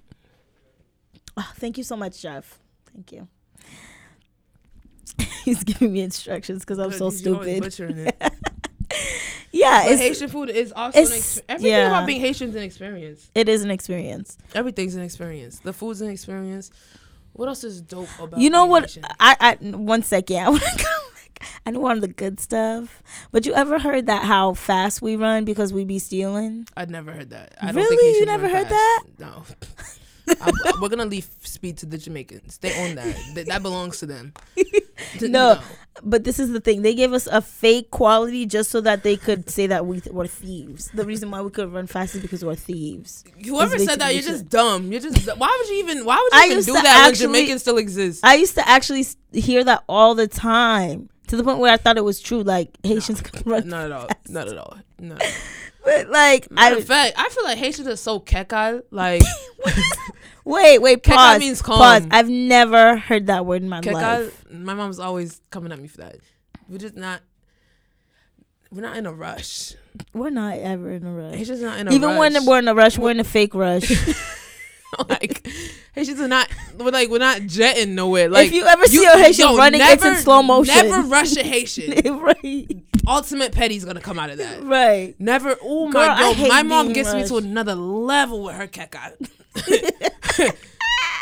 Ah, 1.37 1.53
thank 1.57 1.79
you 1.79 1.85
so 1.85 1.97
much, 1.97 2.21
Jeff. 2.21 2.59
Thank 2.93 3.13
you. 3.13 3.29
He's 5.45 5.65
giving 5.65 5.93
me 5.93 6.01
instructions 6.01 6.61
because 6.61 6.79
I'm 6.79 6.93
so 6.93 7.11
stupid. 7.11 7.65
Yeah, 9.53 9.83
But 9.85 9.93
it's, 9.93 10.01
Haitian 10.01 10.29
food 10.29 10.49
is 10.49 10.73
also 10.73 10.99
an 10.99 11.45
everything 11.49 11.73
yeah. 11.73 11.89
about 11.89 12.07
being 12.07 12.21
Haitian 12.21 12.49
is 12.49 12.55
an 12.55 12.63
experience. 12.63 13.31
it 13.35 13.49
is 13.51 13.63
an 13.63 13.71
experience. 13.71 14.39
Everything's 14.55 14.95
an 14.95 15.03
experience. 15.03 15.61
The 15.61 15.75
food's 15.75 16.01
an 16.01 16.09
experience. 16.09 16.71
What 17.35 17.49
else 17.49 17.65
is 17.65 17.81
dope 17.81 18.09
about? 18.21 18.41
You 18.41 18.51
know 18.51 18.67
what? 18.67 18.97
I, 19.21 19.37
I 19.63 19.67
one 19.77 20.03
second. 20.03 20.37
I 20.39 20.51
want 20.51 20.63
to 20.63 20.87
I 21.67 21.71
know 21.71 21.85
on 21.87 22.01
the 22.01 22.09
good 22.09 22.39
stuff, 22.41 23.03
but 23.33 23.47
you 23.47 23.55
ever 23.55 23.79
heard 23.79 24.07
that 24.07 24.25
how 24.25 24.55
fast 24.55 25.03
we 25.03 25.17
run 25.17 25.45
because 25.45 25.73
we 25.73 25.85
be 25.85 25.99
stealing? 25.99 26.67
I'd 26.77 26.91
never 26.91 27.13
heard 27.13 27.31
that. 27.31 27.55
I 27.61 27.67
don't 27.67 27.77
Really? 27.77 27.97
think 27.97 28.19
You 28.21 28.27
never 28.27 28.49
heard 28.49 28.69
fast. 28.69 29.07
No. 29.19 29.45
I- 30.41 30.73
we're 30.81 30.89
gonna 30.89 31.05
leave 31.05 31.29
speed 31.43 31.79
to 31.79 31.87
the 31.87 31.99
Jamaicans. 31.99 32.59
They 32.59 32.73
own 32.85 32.95
that. 32.95 33.17
That, 33.35 33.47
that 33.47 33.63
belongs 33.63 33.99
to 34.01 34.07
them. 34.07 34.33
no, 35.21 35.61
but 36.03 36.25
this 36.25 36.39
is 36.39 36.51
the 36.53 36.61
thing. 36.61 36.83
They 36.83 36.95
gave 36.95 37.13
us 37.13 37.27
a 37.27 37.41
fake 37.43 37.91
quality 37.91 38.47
just 38.47 38.71
so 38.71 38.81
that 38.81 39.03
they 39.03 39.17
could 39.17 39.51
say 39.51 39.67
that 39.67 39.87
we 39.87 40.01
th- 40.01 40.13
were 40.15 40.27
thieves. 40.27 40.91
The 40.95 41.05
reason 41.05 41.31
why 41.31 41.43
we 41.43 41.51
could 41.51 41.73
run 41.73 41.87
fast 41.87 42.15
is 42.15 42.23
because 42.23 42.45
we're 42.45 42.55
thieves. 42.55 43.25
Whoever 43.45 43.79
said 43.79 44.01
that, 44.01 44.15
you're 44.15 44.23
just 44.23 44.49
dumb. 44.49 44.91
You're 44.91 45.01
just. 45.03 45.27
Why 45.37 45.57
would 45.61 45.69
you 45.69 45.77
even? 45.85 46.05
Why 46.05 46.17
would 46.17 46.33
you 46.33 46.43
I 46.43 46.53
even 46.53 46.65
do 46.65 46.73
that 46.73 46.87
actually- 46.87 47.27
when 47.27 47.35
Jamaican 47.35 47.59
still 47.59 47.77
exists? 47.79 48.23
I 48.25 48.35
used 48.37 48.55
to 48.55 48.67
actually 48.69 49.05
hear 49.33 49.65
that 49.65 49.85
all 49.89 50.15
the 50.15 50.27
time 50.29 51.09
to 51.29 51.37
the 51.37 51.45
point 51.45 51.59
where 51.59 51.73
I 51.73 51.77
thought 51.77 51.99
it 51.99 52.05
was 52.05 52.21
true. 52.21 52.43
Like 52.43 52.71
Haitians 52.83 53.21
could 53.21 53.47
run, 53.47 53.69
Not 53.69 53.85
at 53.87 53.93
all. 53.93 54.09
Not 54.29 54.49
at 54.49 54.59
all. 54.59 54.79
No. 54.99 55.17
but 55.85 56.09
like 56.09 56.51
Matter 56.51 56.77
I 56.77 56.81
fact, 56.81 57.15
I 57.19 57.29
feel 57.29 57.45
like 57.45 57.59
Haitians 57.59 57.89
are 57.89 57.97
so 57.97 58.21
kekal. 58.21 58.83
Like 58.91 59.23
wait, 60.45 60.79
wait, 60.79 61.03
Keka 61.03 61.15
pause, 61.15 61.41
means 61.41 61.63
pause. 61.63 62.07
I've 62.11 62.29
never 62.29 62.97
heard 62.97 63.27
that 63.27 63.47
word 63.47 63.63
in 63.63 63.69
my 63.69 63.81
kekal. 63.81 63.93
life. 63.95 64.45
My 64.51 64.75
mom's 64.75 64.99
always 64.99 65.41
coming 65.51 65.73
at 65.73 65.79
me 65.79 65.89
for 65.89 65.99
that. 65.99 66.17
We're 66.69 66.79
just 66.79 66.97
not. 66.97 67.21
We're 68.71 68.83
not 68.83 68.97
in 68.97 69.07
a 69.07 69.13
rush. 69.13 69.75
We're 70.15 70.31
not 70.31 70.59
ever 70.59 70.93
in 70.93 71.05
a 71.05 71.13
rush. 71.13 71.35
Haitians 71.35 71.63
are 71.63 71.67
not 71.67 71.79
in 71.81 71.89
a 71.89 71.91
rush. 71.91 71.95
Even 71.95 72.09
rush. 72.11 72.19
when 72.19 72.47
we're 72.47 72.59
in 72.59 72.69
a 72.69 72.75
rush, 72.75 72.99
we're 72.99 73.11
in 73.11 73.21
a 73.21 73.25
fake 73.25 73.55
rush. 73.55 73.91
like 75.09 75.47
Haitians 75.93 76.21
are 76.21 76.29
not. 76.29 76.49
We're 76.79 76.91
like 76.91 77.11
we're 77.11 77.19
not 77.19 77.43
jetting 77.43 77.95
nowhere. 77.95 78.29
Like 78.29 78.49
if 78.49 78.55
you 78.55 78.65
ever 78.65 78.87
see 78.87 79.05
a 79.05 79.19
Haitian 79.19 79.51
yo, 79.51 79.57
running, 79.57 79.81
it's 79.83 80.05
in 80.05 80.17
slow 80.17 80.43
motion. 80.43 80.75
Never 80.75 81.03
rush 81.09 81.37
a 81.37 81.43
Haitian. 81.43 82.19
right, 82.21 82.83
Ultimate 83.07 83.53
petty's 83.53 83.85
gonna 83.85 84.01
come 84.01 84.19
out 84.19 84.31
of 84.31 84.39
that. 84.39 84.63
right. 84.63 85.15
Never. 85.19 85.57
Oh 85.63 85.89
my 85.89 86.33
hate 86.33 86.49
my 86.49 86.63
mom 86.63 86.93
gets 86.93 87.13
me 87.15 87.27
to 87.27 87.37
another 87.37 87.75
level 87.75 88.45
with 88.45 88.57
her 88.57 88.67
keka. 88.67 89.29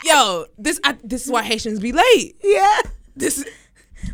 yo, 0.04 0.46
this 0.58 0.80
I, 0.84 0.96
this 1.02 1.24
is 1.24 1.30
why 1.30 1.42
Haitians 1.42 1.80
be 1.80 1.92
late. 1.92 2.36
Yeah. 2.42 2.80
This 3.16 3.44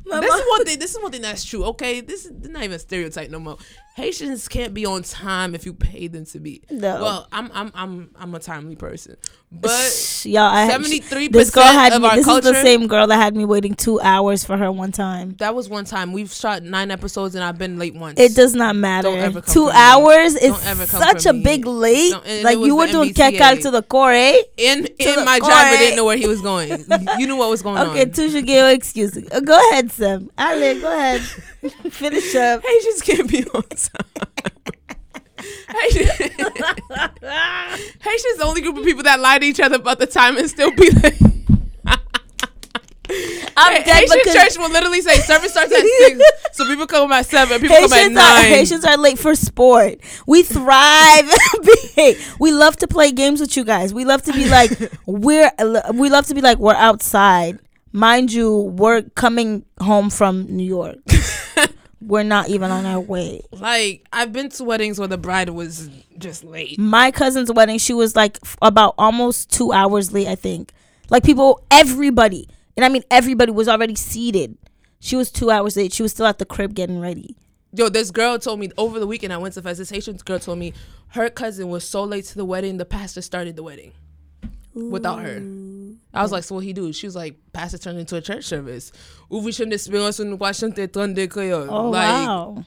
My 0.05 0.21
this 0.21 0.31
mom- 0.31 0.41
is 0.41 0.47
one 0.49 0.65
thing. 0.65 0.79
This 0.79 0.95
is 0.95 1.01
one 1.03 1.13
thing 1.13 1.23
that's 1.23 1.45
true. 1.45 1.65
Okay, 1.65 2.01
this 2.01 2.27
is 2.27 2.33
not 2.49 2.63
even 2.63 2.77
a 2.77 2.79
stereotype 2.79 3.31
no 3.31 3.39
more. 3.39 3.59
Haitians 3.97 4.47
can't 4.47 4.75
be 4.75 4.85
on 4.85 5.03
time 5.03 5.55
if 5.55 5.65
you 5.65 5.73
pay 5.73 6.07
them 6.07 6.27
to 6.27 6.39
be. 6.39 6.61
No. 6.71 7.01
Well, 7.03 7.29
I'm 7.33 7.51
I'm 7.55 7.73
I'm 7.75 8.11
I'm 8.15 8.35
a 8.35 8.39
timely 8.39 8.77
person, 8.77 9.17
but 9.51 10.21
y'all, 10.27 10.43
I 10.43 10.69
seventy 10.69 10.99
three 10.99 11.29
this 11.29 11.51
percent 11.51 11.95
of 11.95 12.03
me. 12.03 12.09
our 12.09 12.17
This 12.17 12.27
culture. 12.27 12.49
is 12.49 12.53
the 12.57 12.61
same 12.63 12.89
girl 12.89 13.07
that 13.07 13.17
had 13.17 13.35
me 13.35 13.47
waiting 13.47 13.75
two 13.75 13.99
hours 14.01 14.45
for 14.45 14.59
her 14.59 14.71
one 14.71 14.93
time. 14.93 15.35
That 15.39 15.55
was 15.55 15.71
one 15.71 15.87
time. 15.87 16.13
We've 16.13 16.31
shot 16.31 16.63
nine 16.63 16.91
episodes 16.91 17.35
and 17.37 17.43
I've 17.43 17.57
been 17.57 17.79
late 17.79 17.95
once. 17.95 18.21
It 18.21 18.35
does 18.35 18.55
not 18.55 18.77
matter. 18.77 19.09
Don't 19.09 19.19
ever 19.19 19.41
come 19.41 19.55
Two 19.55 19.67
for 19.69 19.73
me. 19.73 19.79
hours 19.79 20.35
is 20.35 20.53
Don't 20.53 20.67
ever 20.67 20.87
come 20.87 21.01
such 21.01 21.25
a 21.25 21.33
me. 21.33 21.43
big 21.43 21.65
late. 21.65 22.13
And 22.27 22.43
Like 22.45 22.59
you 22.59 22.77
were 22.77 22.89
doing 22.89 23.15
kekal 23.15 23.63
to 23.63 23.71
the 23.71 23.83
core, 23.83 24.13
eh? 24.13 24.37
in 24.59 24.83
the 24.83 25.19
in 25.19 25.25
my 25.25 25.39
job, 25.39 25.49
but 25.49 25.69
core. 25.71 25.79
didn't 25.79 25.97
know 25.97 26.05
where 26.05 26.19
he 26.19 26.27
was 26.27 26.43
going. 26.43 26.69
you 27.19 27.27
knew 27.27 27.37
what 27.37 27.49
was 27.49 27.63
going 27.63 27.79
Okay, 27.79 28.03
on. 28.03 28.11
Tusha 28.11 28.45
Gale, 28.45 28.67
excuse 28.69 29.17
me. 29.17 29.27
Uh, 29.33 29.41
go 29.41 29.59
ahead, 29.71 29.91
Sam. 29.91 30.29
Ale, 30.39 30.81
go 30.83 30.93
ahead. 30.93 31.23
Finish 31.91 32.35
up. 32.35 32.63
Haitians 32.65 33.03
can't 33.03 33.31
be 33.31 33.45
on 33.45 33.63
time. 33.63 34.07
Haitians 35.69 36.11
Haitians 38.01 38.39
the 38.39 38.45
only 38.45 38.61
group 38.63 38.77
of 38.79 38.85
people 38.85 39.03
that 39.03 39.21
lie 39.21 39.39
to 39.39 39.47
each 39.47 39.61
other 39.61 39.77
about 39.77 39.99
the 39.99 40.07
time 40.07 40.37
and 40.37 40.49
still 40.49 40.71
be 40.73 40.91
late. 40.91 41.21
I'm 43.57 43.73
Hey, 43.73 43.85
dead 43.85 44.09
Haitian 44.09 44.33
church 44.33 44.59
will 44.59 44.71
literally 44.71 45.01
say 45.01 45.17
service 45.19 45.53
starts 45.53 45.73
at 45.73 45.81
six, 45.81 46.21
so 46.53 46.67
people 46.67 46.87
come 46.87 47.11
at 47.13 47.25
seven, 47.27 47.61
people 47.61 47.77
come 47.77 47.93
at 47.93 47.99
Haitians 47.99 48.19
are. 48.19 48.43
Haitians 48.43 48.85
are 48.85 48.97
late 48.97 49.19
for 49.19 49.35
sport. 49.35 50.01
We 50.27 50.43
thrive. 50.43 51.31
We 52.39 52.53
love 52.53 52.77
to 52.79 52.89
play 52.89 53.11
games 53.13 53.41
with 53.41 53.57
you 53.57 53.65
guys. 53.65 53.95
We 53.95 54.05
love 54.05 54.23
to 54.25 54.33
be 54.33 54.49
like 54.49 54.71
we're. 55.07 55.51
We 55.95 56.11
love 56.11 56.27
to 56.27 56.35
be 56.35 56.43
like 56.43 56.59
we're 56.59 56.75
outside. 56.75 57.59
Mind 57.97 58.31
you, 58.31 58.55
we're 58.55 59.05
coming 59.15 59.65
home 59.81 60.11
from 60.11 60.55
New 60.55 60.67
York. 60.67 60.99
we're 62.03 62.25
not 62.25 62.51
even 62.51 62.71
on 62.71 62.85
our 62.85 63.01
way. 63.01 63.41
Like 63.53 64.07
I've 64.13 64.35
been 64.35 64.51
to 64.51 64.65
weddings 64.65 64.99
where 64.99 65.09
the 65.09 65.17
bride 65.17 65.49
was 65.49 65.89
just 66.19 66.45
late. 66.45 66.79
My 66.79 67.11
cousin's 67.11 67.51
wedding, 67.51 67.79
she 67.79 67.95
was 67.95 68.15
like 68.15 68.39
f- 68.45 68.59
about 68.61 68.97
almost 68.99 69.51
two 69.51 69.73
hours 69.73 70.13
late. 70.13 70.29
I 70.29 70.35
think. 70.35 70.75
Like 71.09 71.25
people, 71.25 71.63
everybody, 71.71 72.51
and 72.77 72.85
I 72.85 72.91
mean 72.91 73.03
everybody 73.11 73.51
was 73.51 73.67
already 73.67 73.95
seated. 73.95 74.59
She 75.01 75.17
was 75.17 75.31
two 75.31 75.51
hours 75.51 75.75
late. 75.75 75.95
She 75.95 76.03
was 76.03 76.13
still 76.13 76.27
at 76.27 76.37
the 76.37 76.45
crib 76.45 76.75
getting 76.75 77.01
ready. 77.01 77.35
Yo, 77.73 77.89
this 77.89 78.11
girl 78.11 78.39
told 78.39 78.61
me 78.61 78.71
over 78.77 79.01
the 79.01 79.07
weekend 79.07 79.33
I 79.33 79.39
went 79.39 79.55
to. 79.55 79.63
This 79.63 80.23
girl 80.23 80.39
told 80.39 80.59
me 80.59 80.75
her 81.09 81.31
cousin 81.31 81.71
was 81.71 81.89
so 81.89 82.05
late 82.05 82.27
to 82.27 82.35
the 82.35 82.45
wedding, 82.45 82.77
the 82.77 82.85
pastor 82.85 83.23
started 83.23 83.57
the 83.57 83.63
wedding 83.63 83.93
without 84.75 85.21
her. 85.23 85.41
I 86.17 86.23
was 86.23 86.33
like, 86.33 86.45
so 86.45 86.55
what 86.57 86.65
he 86.65 86.73
do? 86.73 86.93
She 86.93 87.07
was 87.07 87.15
like, 87.15 87.37
pastor 87.53 87.79
turned 87.79 87.99
into 87.99 88.17
a 88.17 88.21
church 88.21 88.45
service. 88.45 88.93
Ouvi 89.31 89.53
chen 89.57 89.69
d'espérance 89.69 90.21
ou 90.21 90.25
nou 90.25 90.39
pa 90.39 90.53
chante 90.53 90.91
ton 90.93 91.15
de 91.15 91.27
créole. 91.29 91.69
Oh 91.71 91.91
like 91.91 92.27
wow, 92.27 92.65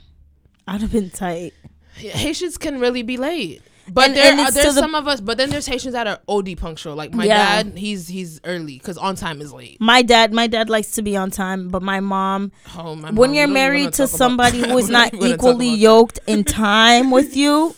I'd 0.68 0.82
have 0.82 0.92
been 0.92 1.10
tight. 1.10 1.54
Haitians 1.96 2.58
can 2.58 2.80
really 2.80 3.02
be 3.04 3.18
late. 3.18 3.62
But 3.92 4.10
And- 4.10 4.16
there 4.18 4.32
and 4.34 4.40
are 4.42 4.52
there's 4.52 4.76
the- 4.76 4.82
some 4.82 4.94
of 4.94 5.08
us, 5.08 5.20
but 5.20 5.38
then 5.40 5.50
there's 5.50 5.66
Haitians 5.66 5.94
that 5.94 6.06
are 6.06 6.20
OD 6.28 6.56
punctual. 6.56 6.96
Like 6.96 7.12
my 7.14 7.26
Yeah. 7.26 7.64
dad, 7.64 7.74
he's 7.76 8.08
he's 8.08 8.40
early 8.44 8.78
because 8.78 9.00
on 9.00 9.16
time 9.16 9.42
is 9.42 9.52
late. 9.52 9.78
My 9.82 10.04
dad, 10.04 10.32
my 10.32 10.46
dad 10.46 10.70
likes 10.70 10.92
to 10.92 11.02
be 11.02 11.18
on 11.18 11.32
time, 11.32 11.70
but 11.70 11.82
my 11.82 12.00
mom, 12.00 12.52
Oh 12.78 12.94
my! 12.96 13.10
when 13.10 13.34
you're 13.34 13.48
we 13.48 13.54
don't 13.54 13.54
even 13.54 13.54
married 13.54 13.94
to 13.94 14.06
somebody 14.08 14.60
who 14.70 14.78
is 14.78 14.90
not 14.90 15.08
even 15.08 15.20
gonna 15.20 15.32
talk 15.38 15.40
equally 15.40 15.70
yoked 15.74 16.20
in 16.28 16.44
time 16.44 17.10
with 17.10 17.36
you, 17.36 17.76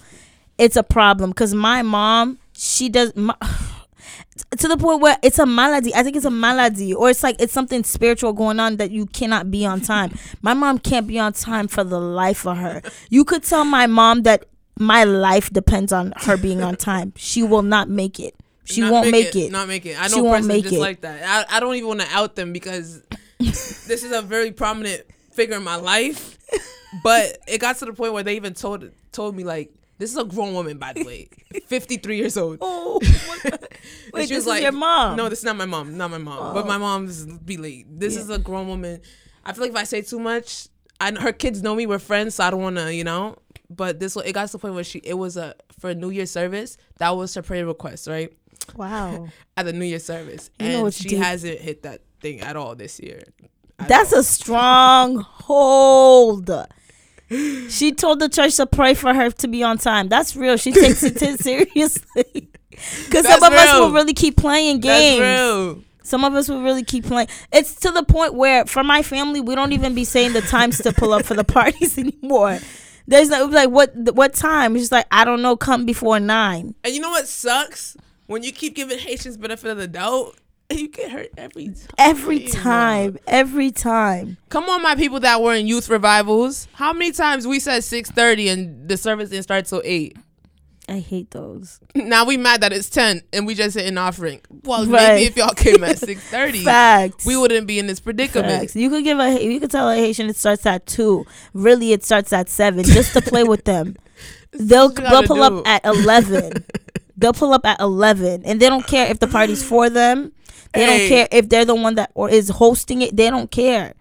it's 0.58 0.76
a 0.76 0.84
problem. 0.84 1.32
Cause 1.32 1.54
my 1.54 1.82
mom, 1.82 2.40
she 2.54 2.90
does. 2.90 3.16
My, 3.16 3.36
to 4.58 4.68
the 4.68 4.78
point 4.78 5.02
where 5.02 5.18
it's 5.24 5.40
a 5.40 5.46
malady. 5.46 5.94
I 5.96 6.04
think 6.04 6.16
it's 6.16 6.26
a 6.26 6.32
malady, 6.32 6.94
or 6.94 7.10
it's 7.10 7.24
like 7.24 7.38
it's 7.40 7.54
something 7.54 7.84
spiritual 7.84 8.34
going 8.34 8.60
on 8.60 8.78
that 8.78 8.92
you 8.92 9.06
cannot 9.06 9.50
be 9.50 9.66
on 9.66 9.82
time. 9.82 10.18
My 10.42 10.54
mom 10.54 10.80
can't 10.80 11.08
be 11.08 11.20
on 11.20 11.34
time 11.34 11.68
for 11.68 11.84
the 11.84 12.00
life 12.00 12.46
of 12.46 12.58
her. 12.58 12.82
You 13.10 13.24
could 13.24 13.44
tell 13.44 13.64
my 13.64 13.88
mom 13.88 14.24
that 14.24 14.46
my 14.78 15.04
life 15.04 15.50
depends 15.52 15.92
on 15.94 16.14
her 16.18 16.38
being 16.38 16.62
on 16.62 16.76
time. 16.76 17.14
She 17.18 17.44
will 17.44 17.62
not 17.62 17.88
make 17.90 18.20
it. 18.20 18.36
She 18.64 18.82
Not 18.82 18.92
won't 18.92 19.12
make 19.12 19.36
it. 19.36 19.52
Not 19.52 19.68
make 19.68 19.86
it. 19.86 20.00
I 20.02 20.08
She 20.08 20.18
know 20.18 20.24
won't 20.24 20.36
persons 20.38 20.48
make 20.48 20.64
just 20.64 20.76
it. 20.76 20.80
like 20.80 21.02
that. 21.02 21.48
I, 21.52 21.58
I 21.58 21.60
don't 21.60 21.76
even 21.76 21.88
want 21.88 22.02
to 22.02 22.08
out 22.12 22.36
them 22.36 22.54
because 22.54 23.02
this 23.40 23.88
is 24.04 24.12
a 24.12 24.22
very 24.22 24.52
prominent 24.52 25.04
figure 25.32 25.58
in 25.58 25.64
my 25.64 25.76
life. 25.76 26.38
But 27.04 27.38
it 27.48 27.60
got 27.60 27.78
to 27.78 27.86
the 27.86 27.94
point 27.94 28.14
where 28.14 28.24
they 28.24 28.36
even 28.36 28.54
told 28.54 28.90
told 29.12 29.36
me 29.36 29.44
like, 29.44 29.74
this 30.02 30.12
is 30.12 30.18
a 30.18 30.26
grown 30.26 30.54
woman, 30.54 30.78
by 30.78 30.92
the 30.94 31.04
way, 31.04 31.30
fifty 31.68 31.98
three 31.98 32.18
years 32.18 32.36
old. 32.38 32.58
Oh, 32.60 33.00
And 33.44 33.60
wait, 34.14 34.28
she 34.28 34.36
this 34.36 34.46
was 34.46 34.58
is 34.58 34.64
your 34.64 34.72
mom? 34.74 35.16
No, 35.18 35.30
this 35.30 35.40
is 35.40 35.46
not 35.46 35.56
my 35.56 35.66
mom. 35.66 35.96
Not 35.98 36.12
my 36.12 36.18
mom. 36.18 36.54
But 36.54 36.66
Oh. 36.66 36.68
my 36.68 36.78
mom's 36.78 37.26
be 37.26 37.58
late. 37.58 37.86
This 38.00 38.16
is 38.18 38.30
a 38.30 38.38
grown 38.38 38.68
woman. 38.68 39.02
I 39.46 39.54
feel 39.54 39.62
like 39.64 39.72
if 39.72 39.78
I 39.78 39.84
say 39.86 40.02
too 40.02 40.20
much, 40.20 40.68
I 41.00 41.12
her 41.20 41.32
kids 41.32 41.64
know 41.64 41.74
me. 41.76 41.86
We're 41.88 41.98
friends, 42.00 42.36
so 42.36 42.44
I 42.44 42.50
don't 42.52 42.62
want 42.62 42.76
to, 42.78 42.94
you 42.94 43.04
know. 43.04 43.38
But 43.70 44.00
this 44.00 44.16
it 44.18 44.34
got 44.34 44.48
to 44.48 44.52
the 44.52 44.60
point 44.60 44.74
where 44.76 44.84
she 44.84 45.00
it 45.00 45.14
was 45.16 45.38
a 45.38 45.56
for 45.80 45.92
a 45.92 45.96
New 45.96 46.10
Year 46.10 46.26
service. 46.26 46.78
That 46.98 47.12
was 47.12 47.34
her 47.36 47.42
prayer 47.42 47.66
request, 47.66 48.08
right? 48.08 48.32
wow. 48.76 49.28
At 49.58 49.66
the 49.66 49.74
New 49.74 49.86
Year 49.86 50.00
service, 50.00 50.50
You 50.60 50.86
and 50.86 50.94
she 50.94 51.10
deep. 51.10 51.20
hasn't 51.20 51.60
hit 51.60 51.84
that 51.84 52.02
thing 52.22 52.42
at 52.42 52.56
all 52.56 52.76
this 52.76 53.00
year. 53.00 53.24
That's 53.88 54.14
all. 54.14 54.20
a 54.20 54.24
strong 54.24 55.18
hold. 55.18 56.50
She 57.70 57.94
told 57.94 58.20
the 58.20 58.30
church 58.30 58.58
to 58.58 58.66
pray 58.66 58.94
for 58.94 59.14
her 59.14 59.30
to 59.32 59.48
be 59.48 59.64
on 59.64 59.78
time. 59.78 60.10
That's 60.10 60.36
real. 60.36 60.58
She 60.58 60.72
takes 60.72 61.04
it 61.04 61.40
seriously. 61.40 62.50
Because 63.06 63.28
some 63.28 63.44
of 63.44 63.54
us 63.54 63.74
will 63.80 63.92
really 63.92 64.14
keep 64.14 64.38
playing 64.38 64.80
That's 64.80 65.00
games. 65.00 65.22
real. 65.22 65.84
Some 66.04 66.24
of 66.24 66.34
us 66.34 66.50
will 66.50 66.64
really 66.64 66.84
keep 66.84 67.06
playing. 67.06 67.28
It's 67.52 67.76
to 67.82 67.92
the 67.92 68.02
point 68.04 68.34
where, 68.34 68.66
for 68.66 68.84
my 68.84 69.04
family, 69.04 69.40
we 69.40 69.54
don't 69.54 69.72
even 69.72 69.94
be 69.94 70.04
saying 70.04 70.34
the 70.34 70.42
times 70.42 70.80
to 70.80 70.92
pull 70.92 71.14
up 71.14 71.24
for 71.26 71.36
the 71.36 71.44
parties 71.60 71.98
anymore. 71.98 72.60
There's 73.08 73.30
no 73.30 73.46
like 73.46 73.70
what 73.70 73.94
what 74.16 74.34
time? 74.34 74.76
It's 74.76 74.84
just 74.84 74.92
like 74.92 75.06
I 75.12 75.26
don't 75.26 75.42
know. 75.44 75.56
Come 75.56 75.86
before 75.86 76.20
nine. 76.20 76.74
And 76.84 76.94
you 76.94 77.02
know 77.02 77.10
what 77.12 77.28
sucks? 77.28 77.96
When 78.26 78.42
you 78.42 78.52
keep 78.52 78.76
giving 78.76 78.98
Haitians 78.98 79.38
benefit 79.38 79.70
of 79.70 79.78
the 79.78 79.88
doubt, 79.88 80.36
you 80.80 80.88
get 80.90 81.12
hurt 81.12 81.30
every 81.38 81.68
time. 81.68 81.76
Every 81.98 82.40
time. 82.48 83.18
Every 83.28 83.72
time. 83.72 84.38
Come 84.50 84.70
on, 84.70 84.82
my 84.82 84.96
people 84.96 85.20
that 85.22 85.42
were 85.42 85.54
in 85.56 85.68
youth 85.68 85.90
revivals. 85.90 86.68
How 86.74 86.94
many 86.94 87.12
times 87.12 87.46
we 87.48 87.60
said 87.60 87.84
six 87.84 88.10
thirty 88.12 88.48
and 88.50 88.88
the 88.90 88.98
service 88.98 89.30
didn't 89.30 89.44
start 89.44 89.66
till 89.66 89.82
eight? 89.86 90.18
I 90.90 91.00
hate 91.00 91.32
those. 91.32 91.80
Now 91.96 92.26
we 92.26 92.36
mad 92.38 92.62
that 92.62 92.74
it's 92.74 92.90
ten 92.90 93.22
and 93.32 93.46
we 93.48 93.54
just 93.56 93.78
hit 93.78 93.86
an 93.88 93.98
offering. 93.98 94.42
Well, 94.64 94.86
Right. 94.88 95.14
maybe 95.16 95.26
if 95.28 95.38
y'all 95.38 95.54
came 95.54 95.84
at 95.84 95.98
six 96.08 96.22
thirty, 96.22 96.64
Facts. 96.64 97.26
we 97.26 97.38
wouldn't 97.38 97.68
be 97.68 97.80
in 97.80 97.88
this 97.88 98.00
predicament. 98.00 98.48
Facts. 98.62 98.76
You 98.76 98.90
could 98.90 99.04
give 99.04 99.20
a 99.20 99.42
you 99.44 99.60
could 99.60 99.72
tell 99.72 99.90
a 99.90 99.96
Haitian 99.96 100.28
it 100.30 100.36
starts 100.36 100.66
at 100.66 100.86
two. 100.86 101.26
Really, 101.54 101.94
it 101.94 102.04
starts 102.04 102.34
at 102.34 102.50
seven, 102.50 102.84
just 102.84 103.14
to 103.14 103.22
play 103.22 103.44
with 103.44 103.64
them. 103.66 103.96
They'll 104.52 104.90
they'll 104.90 105.24
pull 105.24 105.38
do. 105.38 105.44
up 105.60 105.68
at 105.68 105.86
eleven. 105.86 106.66
they'll 107.16 107.32
pull 107.34 107.54
up 107.54 107.66
at 107.66 107.80
eleven, 107.80 108.44
and 108.44 108.60
they 108.60 108.68
don't 108.68 108.86
care 108.86 109.10
if 109.10 109.20
the 109.20 109.28
party's 109.28 109.64
for 109.64 109.90
them. 109.90 110.34
They 110.74 110.86
Hey. 110.86 110.86
don't 111.00 111.08
care 111.10 111.28
if 111.32 111.50
they're 111.50 111.66
the 111.66 111.76
one 111.76 111.96
that 111.96 112.12
or 112.14 112.30
is 112.30 112.50
hosting 112.50 113.02
it. 113.02 113.16
They 113.16 113.30
don't 113.30 113.52
care. 113.52 113.94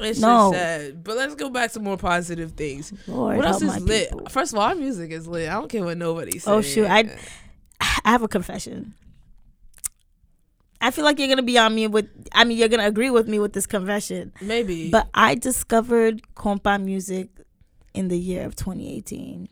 It's 0.00 0.18
No. 0.20 0.50
just 0.52 0.62
sad. 0.62 1.04
But 1.04 1.16
let's 1.16 1.34
go 1.34 1.50
back 1.50 1.72
to 1.72 1.80
more 1.80 1.96
positive 1.96 2.52
things. 2.52 2.92
Lord, 3.06 3.36
what 3.36 3.46
else 3.46 3.62
is 3.62 3.80
lit? 3.80 4.10
people. 4.10 4.26
First 4.28 4.52
of 4.52 4.58
all, 4.58 4.64
our 4.68 4.74
music 4.74 5.10
is 5.12 5.26
lit. 5.26 5.48
I 5.48 5.54
don't 5.54 5.68
care 5.68 5.84
what 5.84 5.96
nobody 5.98 6.32
oh, 6.36 6.38
says. 6.38 6.48
Oh 6.48 6.60
shoot, 6.62 6.86
I 6.88 7.16
I 8.04 8.10
have 8.10 8.22
a 8.22 8.28
confession. 8.28 8.94
I 10.80 10.90
feel 10.90 11.04
like 11.04 11.18
you're 11.18 11.28
gonna 11.28 11.42
be 11.42 11.56
on 11.58 11.74
me 11.74 11.86
with. 11.86 12.08
I 12.32 12.44
mean, 12.44 12.58
you're 12.58 12.68
gonna 12.68 12.86
agree 12.86 13.10
with 13.10 13.26
me 13.28 13.38
with 13.38 13.52
this 13.52 13.66
confession. 13.66 14.32
Maybe. 14.40 14.90
But 14.90 15.08
I 15.14 15.34
discovered 15.34 16.22
compa 16.36 16.82
music 16.82 17.28
in 17.94 18.08
the 18.08 18.18
year 18.18 18.44
of 18.44 18.54
2018. 18.56 19.48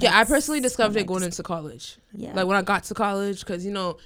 yeah, 0.00 0.18
I 0.18 0.24
personally 0.24 0.60
discovered 0.60 0.96
it 0.98 1.06
going 1.06 1.22
into 1.24 1.42
college. 1.42 1.98
Yeah. 2.12 2.32
Like 2.34 2.46
when 2.46 2.56
I 2.56 2.62
got 2.62 2.84
to 2.84 2.94
college, 2.94 3.40
because 3.40 3.64
you 3.66 3.72
know, 3.72 3.98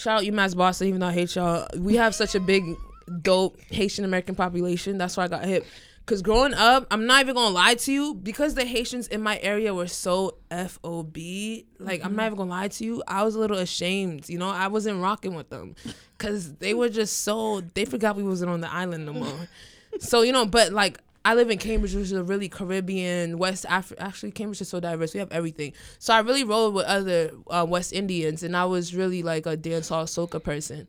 shout 0.00 0.20
out 0.20 0.24
UMass 0.24 0.56
Boston. 0.56 0.88
Even 0.88 1.00
though 1.00 1.08
I 1.08 1.12
hate 1.12 1.34
y'all, 1.34 1.66
we 1.76 1.96
have 1.96 2.14
such 2.14 2.34
a 2.34 2.40
big, 2.40 2.76
dope 3.22 3.60
Haitian 3.70 4.04
American 4.04 4.34
population. 4.34 4.98
That's 4.98 5.16
why 5.16 5.24
I 5.24 5.28
got 5.28 5.44
hip. 5.44 5.64
Cause 6.06 6.22
growing 6.22 6.54
up, 6.54 6.88
I'm 6.90 7.06
not 7.06 7.20
even 7.20 7.36
gonna 7.36 7.54
lie 7.54 7.74
to 7.74 7.92
you, 7.92 8.14
because 8.14 8.54
the 8.54 8.64
Haitians 8.64 9.06
in 9.06 9.22
my 9.22 9.38
area 9.42 9.72
were 9.72 9.86
so 9.86 10.38
FOB. 10.50 11.16
Like 11.16 12.00
I'm 12.00 12.08
mm-hmm. 12.08 12.16
not 12.16 12.26
even 12.26 12.38
gonna 12.38 12.50
lie 12.50 12.66
to 12.66 12.84
you, 12.84 13.02
I 13.06 13.22
was 13.22 13.36
a 13.36 13.38
little 13.38 13.58
ashamed. 13.58 14.28
You 14.28 14.38
know, 14.38 14.48
I 14.48 14.66
wasn't 14.66 15.00
rocking 15.00 15.36
with 15.36 15.50
them, 15.50 15.76
cause 16.18 16.54
they 16.54 16.74
were 16.74 16.88
just 16.88 17.22
so 17.22 17.60
they 17.60 17.84
forgot 17.84 18.16
we 18.16 18.24
wasn't 18.24 18.50
on 18.50 18.60
the 18.60 18.72
island 18.72 19.06
no 19.06 19.12
more. 19.12 19.48
so 20.00 20.22
you 20.22 20.32
know, 20.32 20.46
but 20.46 20.72
like 20.72 20.98
I 21.24 21.34
live 21.34 21.50
in 21.50 21.58
Cambridge, 21.58 21.94
which 21.94 22.04
is 22.04 22.12
a 22.12 22.22
really 22.22 22.48
Caribbean, 22.48 23.36
West 23.38 23.66
Africa. 23.68 24.02
Actually, 24.02 24.30
Cambridge 24.30 24.60
is 24.60 24.68
so 24.68 24.80
diverse. 24.80 25.12
We 25.12 25.20
have 25.20 25.30
everything. 25.32 25.74
So 25.98 26.14
I 26.14 26.20
really 26.20 26.44
rolled 26.44 26.74
with 26.74 26.86
other 26.86 27.32
uh, 27.48 27.66
West 27.68 27.92
Indians, 27.92 28.42
and 28.42 28.56
I 28.56 28.64
was 28.64 28.94
really 28.94 29.22
like 29.22 29.44
a 29.44 29.56
dancehall 29.56 30.04
soca 30.04 30.42
person. 30.42 30.88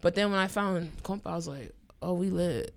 But 0.00 0.14
then 0.14 0.30
when 0.30 0.40
I 0.40 0.48
found 0.48 0.90
compa, 1.02 1.26
I 1.26 1.36
was 1.36 1.46
like, 1.46 1.72
oh, 2.02 2.14
we 2.14 2.30
lit, 2.30 2.74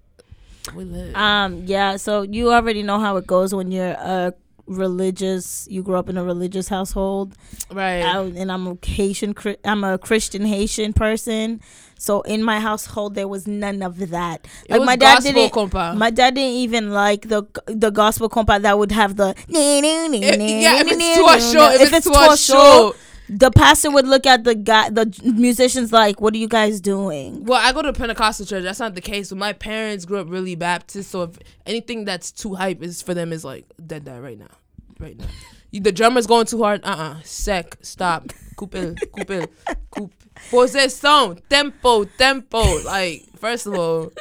we 0.75 0.83
lit. 0.83 1.15
Um, 1.15 1.63
yeah, 1.65 1.97
so 1.97 2.21
you 2.21 2.51
already 2.51 2.83
know 2.83 2.99
how 2.99 3.17
it 3.17 3.25
goes 3.25 3.55
when 3.55 3.71
you're 3.71 3.91
a 3.91 4.33
religious, 4.67 5.67
you 5.69 5.83
grew 5.83 5.95
up 5.95 6.09
in 6.09 6.17
a 6.17 6.23
religious 6.23 6.67
household. 6.67 7.33
right. 7.71 8.01
I, 8.01 8.21
and 8.21 8.51
I'm 8.51 8.67
a 8.67 8.77
Haitian, 8.83 9.35
I'm 9.65 9.83
a 9.83 9.97
Christian 9.97 10.45
Haitian 10.45 10.93
person. 10.93 11.61
So 12.03 12.19
in 12.23 12.43
my 12.43 12.59
household, 12.59 13.15
there 13.15 13.29
was 13.29 13.47
none 13.47 13.81
of 13.81 14.09
that. 14.09 14.45
Was 14.69 14.85
my 14.85 14.97
dad 14.97 15.23
gospel 15.23 15.31
didn't. 15.31 15.53
compa. 15.53 15.95
My 15.95 16.09
dad 16.09 16.35
didn't 16.35 16.55
even 16.55 16.91
like 16.91 17.29
the 17.29 17.43
the 17.67 17.91
gospel 17.91 18.29
compa 18.29 18.61
that 18.61 18.77
would 18.77 18.91
have 18.91 19.15
the. 19.15 19.33
It- 19.47 20.41
yeah, 20.41 20.81
if 20.81 20.87
it's 20.91 21.15
too 21.15 21.25
a 21.29 21.39
show, 21.39 21.71
if, 21.71 21.93
it's 21.93 22.05
too 22.05 22.11
a 22.13 22.35
show. 22.35 22.93
the 23.29 23.51
pastor 23.51 23.89
would 23.89 24.05
look 24.05 24.25
at 24.25 24.43
the 24.43 24.53
guy, 24.53 24.89
the 24.89 25.05
musicians, 25.23 25.93
like, 25.93 26.19
"What 26.19 26.33
are 26.33 26.37
you 26.37 26.49
guys 26.49 26.81
doing?" 26.81 27.45
Well, 27.45 27.61
I 27.63 27.71
go 27.71 27.81
to 27.81 27.87
a 27.87 27.93
Pentecostal 27.93 28.45
church. 28.45 28.63
That's 28.63 28.79
not 28.79 28.95
the 28.95 29.01
case. 29.01 29.29
But 29.29 29.37
my 29.37 29.53
parents 29.53 30.03
grew 30.03 30.19
up 30.19 30.29
really 30.29 30.55
Baptist, 30.55 31.09
so 31.09 31.23
if 31.23 31.39
anything 31.65 32.03
that's 32.03 32.33
too 32.33 32.55
hype 32.55 32.83
is 32.83 33.01
for 33.01 33.13
them 33.13 33.31
is 33.31 33.45
like 33.45 33.63
dead 33.87 34.03
die 34.03 34.19
right 34.19 34.37
now, 34.37 34.51
right 34.99 35.17
now. 35.17 35.27
The 35.73 35.91
drummer's 35.91 36.27
going 36.27 36.45
too 36.45 36.61
hard. 36.63 36.81
Uh 36.83 36.87
uh 36.97 37.15
Sec. 37.23 37.77
Stop. 37.81 38.31
Coupe. 38.55 38.73
Coupe. 39.11 39.49
Coupe. 39.91 40.13
Possession. 40.49 41.39
Tempo. 41.49 42.03
Tempo. 42.05 42.83
Like 42.83 43.23
first 43.37 43.65
of 43.67 43.73
all, 43.75 44.11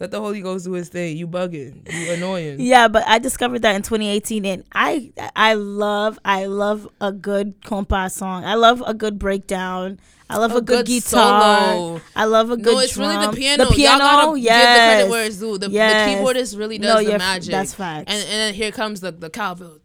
let 0.00 0.10
the 0.10 0.20
Holy 0.20 0.40
Ghost 0.40 0.64
do 0.64 0.72
his 0.72 0.88
thing. 0.88 1.16
You 1.16 1.26
bugging. 1.26 1.90
You 1.92 2.12
annoying. 2.12 2.60
Yeah, 2.60 2.88
but 2.88 3.04
I 3.06 3.18
discovered 3.18 3.62
that 3.62 3.74
in 3.76 3.82
2018, 3.82 4.44
and 4.44 4.64
I 4.72 5.12
I 5.36 5.54
love 5.54 6.18
I 6.24 6.46
love 6.46 6.88
a 7.00 7.12
good 7.12 7.60
compa 7.62 8.10
song. 8.10 8.44
I 8.44 8.54
love 8.54 8.82
a 8.86 8.94
good 8.94 9.18
breakdown. 9.18 9.98
I 10.30 10.36
love 10.36 10.52
a, 10.52 10.56
A 10.56 10.60
good, 10.60 10.84
good 10.84 10.86
guitar. 10.86 11.70
solo. 11.72 12.00
I 12.14 12.26
love 12.26 12.50
a 12.50 12.56
good. 12.58 12.66
No, 12.74 12.78
it's 12.80 12.96
really 12.98 13.16
the 13.26 13.32
piano. 13.32 13.64
The 13.64 13.70
piano, 13.74 14.04
Y'all 14.04 14.26
gotta 14.34 14.40
yes. 14.40 14.58
give 14.66 14.74
the 14.74 14.88
credit 15.06 15.10
where 15.10 15.24
it's 15.24 15.36
due. 15.38 15.58
The, 15.58 15.70
Yes. 15.70 16.10
the 16.10 16.22
keyboardist 16.22 16.58
really 16.58 16.76
does 16.78 17.02
No, 17.02 17.10
the 17.12 17.18
magic. 17.18 17.50
that's 17.50 17.72
facts. 17.72 18.12
And 18.12 18.20
and 18.24 18.30
then 18.30 18.54
here 18.54 18.70
comes 18.70 19.00
the 19.00 19.10
the 19.10 19.30
cowbell. 19.30 19.78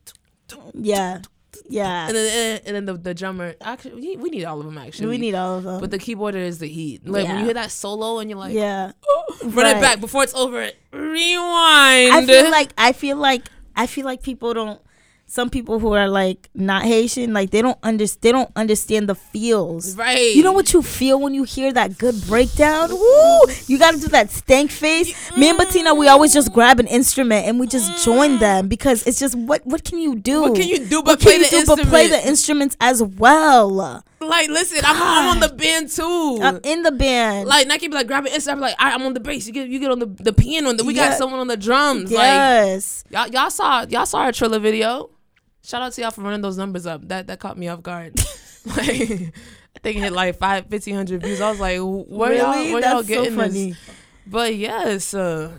Yeah, 0.73 1.19
yeah. 1.69 2.07
and 2.07 2.15
then 2.15 2.61
and 2.65 2.75
then 2.75 2.85
the, 2.85 2.93
the 2.93 3.13
drummer. 3.13 3.55
Actually, 3.61 4.17
we- 4.17 4.29
need 4.29 4.45
all 4.45 4.59
of 4.59 4.65
them. 4.65 4.77
Actually, 4.77 5.09
we 5.09 5.17
need 5.17 5.35
all 5.35 5.57
of 5.57 5.63
them. 5.63 5.79
But 5.79 5.91
the 5.91 5.99
keyboarder 5.99 6.35
is 6.35 6.59
the 6.59 6.67
heat. 6.67 7.07
Like 7.07 7.27
when 7.27 7.39
you 7.39 7.45
hear 7.45 7.53
that 7.53 7.71
solo 7.71 8.19
and 8.19 8.29
you're 8.29 8.39
like, 8.39 8.53
yeah, 8.53 8.91
run 9.43 9.53
Right. 9.55 9.77
it 9.77 9.81
back 9.81 9.99
before 10.01 10.23
it's 10.23 10.33
over. 10.33 10.69
Rewind. 10.91 12.13
I 12.13 12.23
feel 12.25 12.49
like 12.51 12.73
I 12.77 12.91
feel 12.93 13.17
like 13.17 13.43
I 13.75 13.87
feel 13.87 14.05
like 14.05 14.23
people 14.23 14.53
don't. 14.53 14.81
Some 15.25 15.49
people 15.49 15.79
who 15.79 15.93
are 15.93 16.07
like 16.07 16.49
not 16.53 16.83
Haitian, 16.83 17.33
like 17.33 17.49
they 17.49 17.61
don't 17.61 17.77
understand. 17.81 18.21
They 18.21 18.31
don't 18.31 18.51
understand 18.55 19.09
the 19.09 19.15
feels. 19.15 19.95
right. 19.95 20.35
You 20.35 20.43
know 20.43 20.51
what 20.51 20.73
you 20.73 20.81
feel 20.81 21.19
when 21.19 21.33
you 21.33 21.43
hear 21.43 21.73
that 21.73 21.97
good 21.97 22.15
breakdown? 22.27 22.91
Woo! 22.91 23.39
You 23.67 23.79
gotta 23.79 23.97
do 23.99 24.07
that 24.09 24.29
stank 24.29 24.69
face. 24.69 25.13
Me 25.35 25.49
and 25.49 25.57
Bettina, 25.57 25.95
we 25.95 26.07
always 26.07 26.33
just 26.33 26.51
mm. 26.51 26.53
grab 26.53 26.79
an 26.79 26.87
instrument 26.87 27.47
and 27.47 27.59
we 27.59 27.65
just 27.67 28.05
join 28.05 28.37
mm. 28.37 28.39
them 28.39 28.67
because 28.67 29.07
it's 29.07 29.19
just 29.19 29.35
what 29.35 29.65
what 29.65 29.83
can 29.83 29.97
you 29.99 30.15
do? 30.15 30.41
What 30.41 30.55
can 30.55 30.67
you 30.67 30.85
do 30.85 31.01
but 31.01 31.13
What 31.13 31.19
play 31.21 31.33
can 31.33 31.41
you 31.41 31.49
the 31.49 31.75
do 31.75 31.75
but 31.75 31.87
play 31.87 32.07
the 32.09 32.27
instruments 32.27 32.77
as 32.79 33.01
well? 33.01 34.03
Like, 34.27 34.49
listen, 34.49 34.79
I'm, 34.83 34.95
I'm 35.01 35.29
on 35.29 35.39
the 35.39 35.53
band 35.55 35.89
too. 35.89 36.39
I'm 36.41 36.59
in 36.63 36.83
the 36.83 36.91
band. 36.91 37.47
like 37.47 37.67
Nike 37.67 37.87
be 37.87 37.93
like, 37.95 38.07
grab 38.07 38.25
an 38.25 38.33
instrument. 38.33 38.61
Like, 38.61 38.79
right, 38.79 38.93
I'm 38.93 39.03
on 39.03 39.13
the 39.13 39.19
bass. 39.19 39.47
You 39.47 39.53
get 39.53 39.67
you 39.69 39.79
get 39.79 39.91
on 39.91 39.99
the 39.99 40.05
the 40.07 40.33
piano. 40.33 40.69
And 40.69 40.79
then 40.79 40.85
we 40.85 40.93
Yeah. 40.95 41.09
got 41.09 41.17
someone 41.17 41.39
on 41.39 41.47
the 41.47 41.57
drums. 41.57 42.11
Like 42.11 42.21
yes. 42.25 43.03
y'all 43.09 43.27
y'all 43.27 43.49
saw 43.49 43.85
y'all 43.89 44.05
saw 44.05 44.19
our 44.19 44.31
Trilla 44.31 44.61
video. 44.61 45.09
Shout 45.63 45.81
out 45.81 45.93
to 45.93 46.01
y'all 46.01 46.11
for 46.11 46.21
running 46.21 46.41
those 46.41 46.57
numbers 46.57 46.85
up. 46.85 47.07
That 47.07 47.27
that 47.27 47.39
caught 47.39 47.57
me 47.57 47.67
off 47.67 47.81
guard. 47.83 48.13
like 48.65 48.79
I 49.75 49.79
think 49.81 49.97
it 49.97 50.01
hit 50.01 50.13
like 50.13 50.37
five 50.37 50.67
fifteen 50.67 50.95
hundred 50.95 51.21
views. 51.23 51.41
I 51.41 51.49
was 51.49 51.59
like, 51.59 51.79
where 51.79 52.33
y'all 52.33 52.51
where 52.73 52.81
That's 52.81 52.93
y'all 52.93 53.03
getting 53.03 53.31
so 53.35 53.37
funny. 53.41 53.69
this? 53.71 53.79
But 54.27 54.55
yes, 54.55 55.13
uh, 55.13 55.51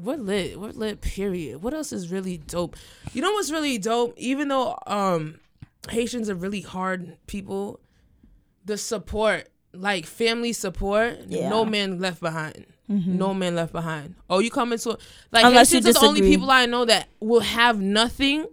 we're 0.00 0.16
lit. 0.16 0.58
We're 0.60 0.70
lit. 0.70 1.00
Period. 1.00 1.62
What 1.62 1.74
else 1.74 1.92
is 1.92 2.10
really 2.10 2.38
dope? 2.38 2.76
You 3.12 3.22
know 3.22 3.32
what's 3.32 3.50
really 3.50 3.78
dope? 3.78 4.14
Even 4.18 4.48
though 4.48 4.78
um 4.86 5.38
Haitians 5.90 6.28
are 6.30 6.34
really 6.34 6.60
hard 6.60 7.16
people, 7.26 7.80
the 8.64 8.76
support, 8.78 9.48
like 9.72 10.06
family 10.06 10.52
support, 10.52 11.18
Yeah. 11.28 11.48
no 11.48 11.64
man 11.64 11.98
left 12.00 12.20
behind. 12.20 12.66
Mm-hmm. 12.90 13.18
No 13.18 13.34
man 13.34 13.56
left 13.56 13.72
behind. 13.72 14.14
Oh, 14.30 14.38
you 14.38 14.50
come 14.50 14.72
into 14.72 14.90
like 15.32 15.44
Unless 15.44 15.72
Haitians 15.72 15.96
are 15.96 16.00
the 16.00 16.06
only 16.06 16.20
people 16.22 16.50
I 16.50 16.66
know 16.66 16.84
that 16.84 17.08
will 17.20 17.40
have 17.40 17.80
nothing 17.80 18.46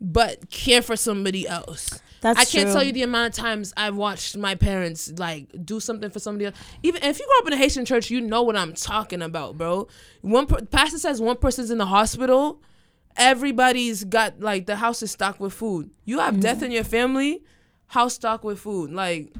but 0.00 0.50
care 0.50 0.82
for 0.82 0.96
somebody 0.96 1.46
else. 1.46 2.00
That's 2.20 2.38
I 2.40 2.44
can't 2.44 2.64
true. 2.66 2.72
tell 2.72 2.82
you 2.82 2.92
the 2.92 3.02
amount 3.02 3.36
of 3.38 3.42
times 3.44 3.72
I've 3.76 3.96
watched 3.96 4.36
my 4.36 4.54
parents 4.54 5.12
like 5.18 5.46
do 5.64 5.78
something 5.78 6.10
for 6.10 6.18
somebody 6.18 6.46
else. 6.46 6.56
Even 6.82 7.02
if 7.04 7.18
you 7.18 7.26
grow 7.26 7.38
up 7.40 7.46
in 7.48 7.52
a 7.52 7.56
Haitian 7.56 7.84
church, 7.84 8.10
you 8.10 8.20
know 8.20 8.42
what 8.42 8.56
I'm 8.56 8.72
talking 8.72 9.22
about, 9.22 9.56
bro. 9.58 9.88
One 10.22 10.46
per- 10.46 10.64
pastor 10.64 10.98
says 10.98 11.20
one 11.20 11.36
person's 11.36 11.70
in 11.70 11.78
the 11.78 11.86
hospital, 11.86 12.60
everybody's 13.16 14.04
got 14.04 14.40
like 14.40 14.66
the 14.66 14.76
house 14.76 15.02
is 15.02 15.10
stocked 15.10 15.40
with 15.40 15.52
food. 15.52 15.90
You 16.04 16.18
have 16.20 16.40
death 16.40 16.56
Mm-hmm. 16.56 16.64
in 16.66 16.70
your 16.72 16.84
family, 16.84 17.42
house 17.88 18.14
stocked 18.14 18.44
with 18.44 18.58
food. 18.60 18.90
Like 18.92 19.32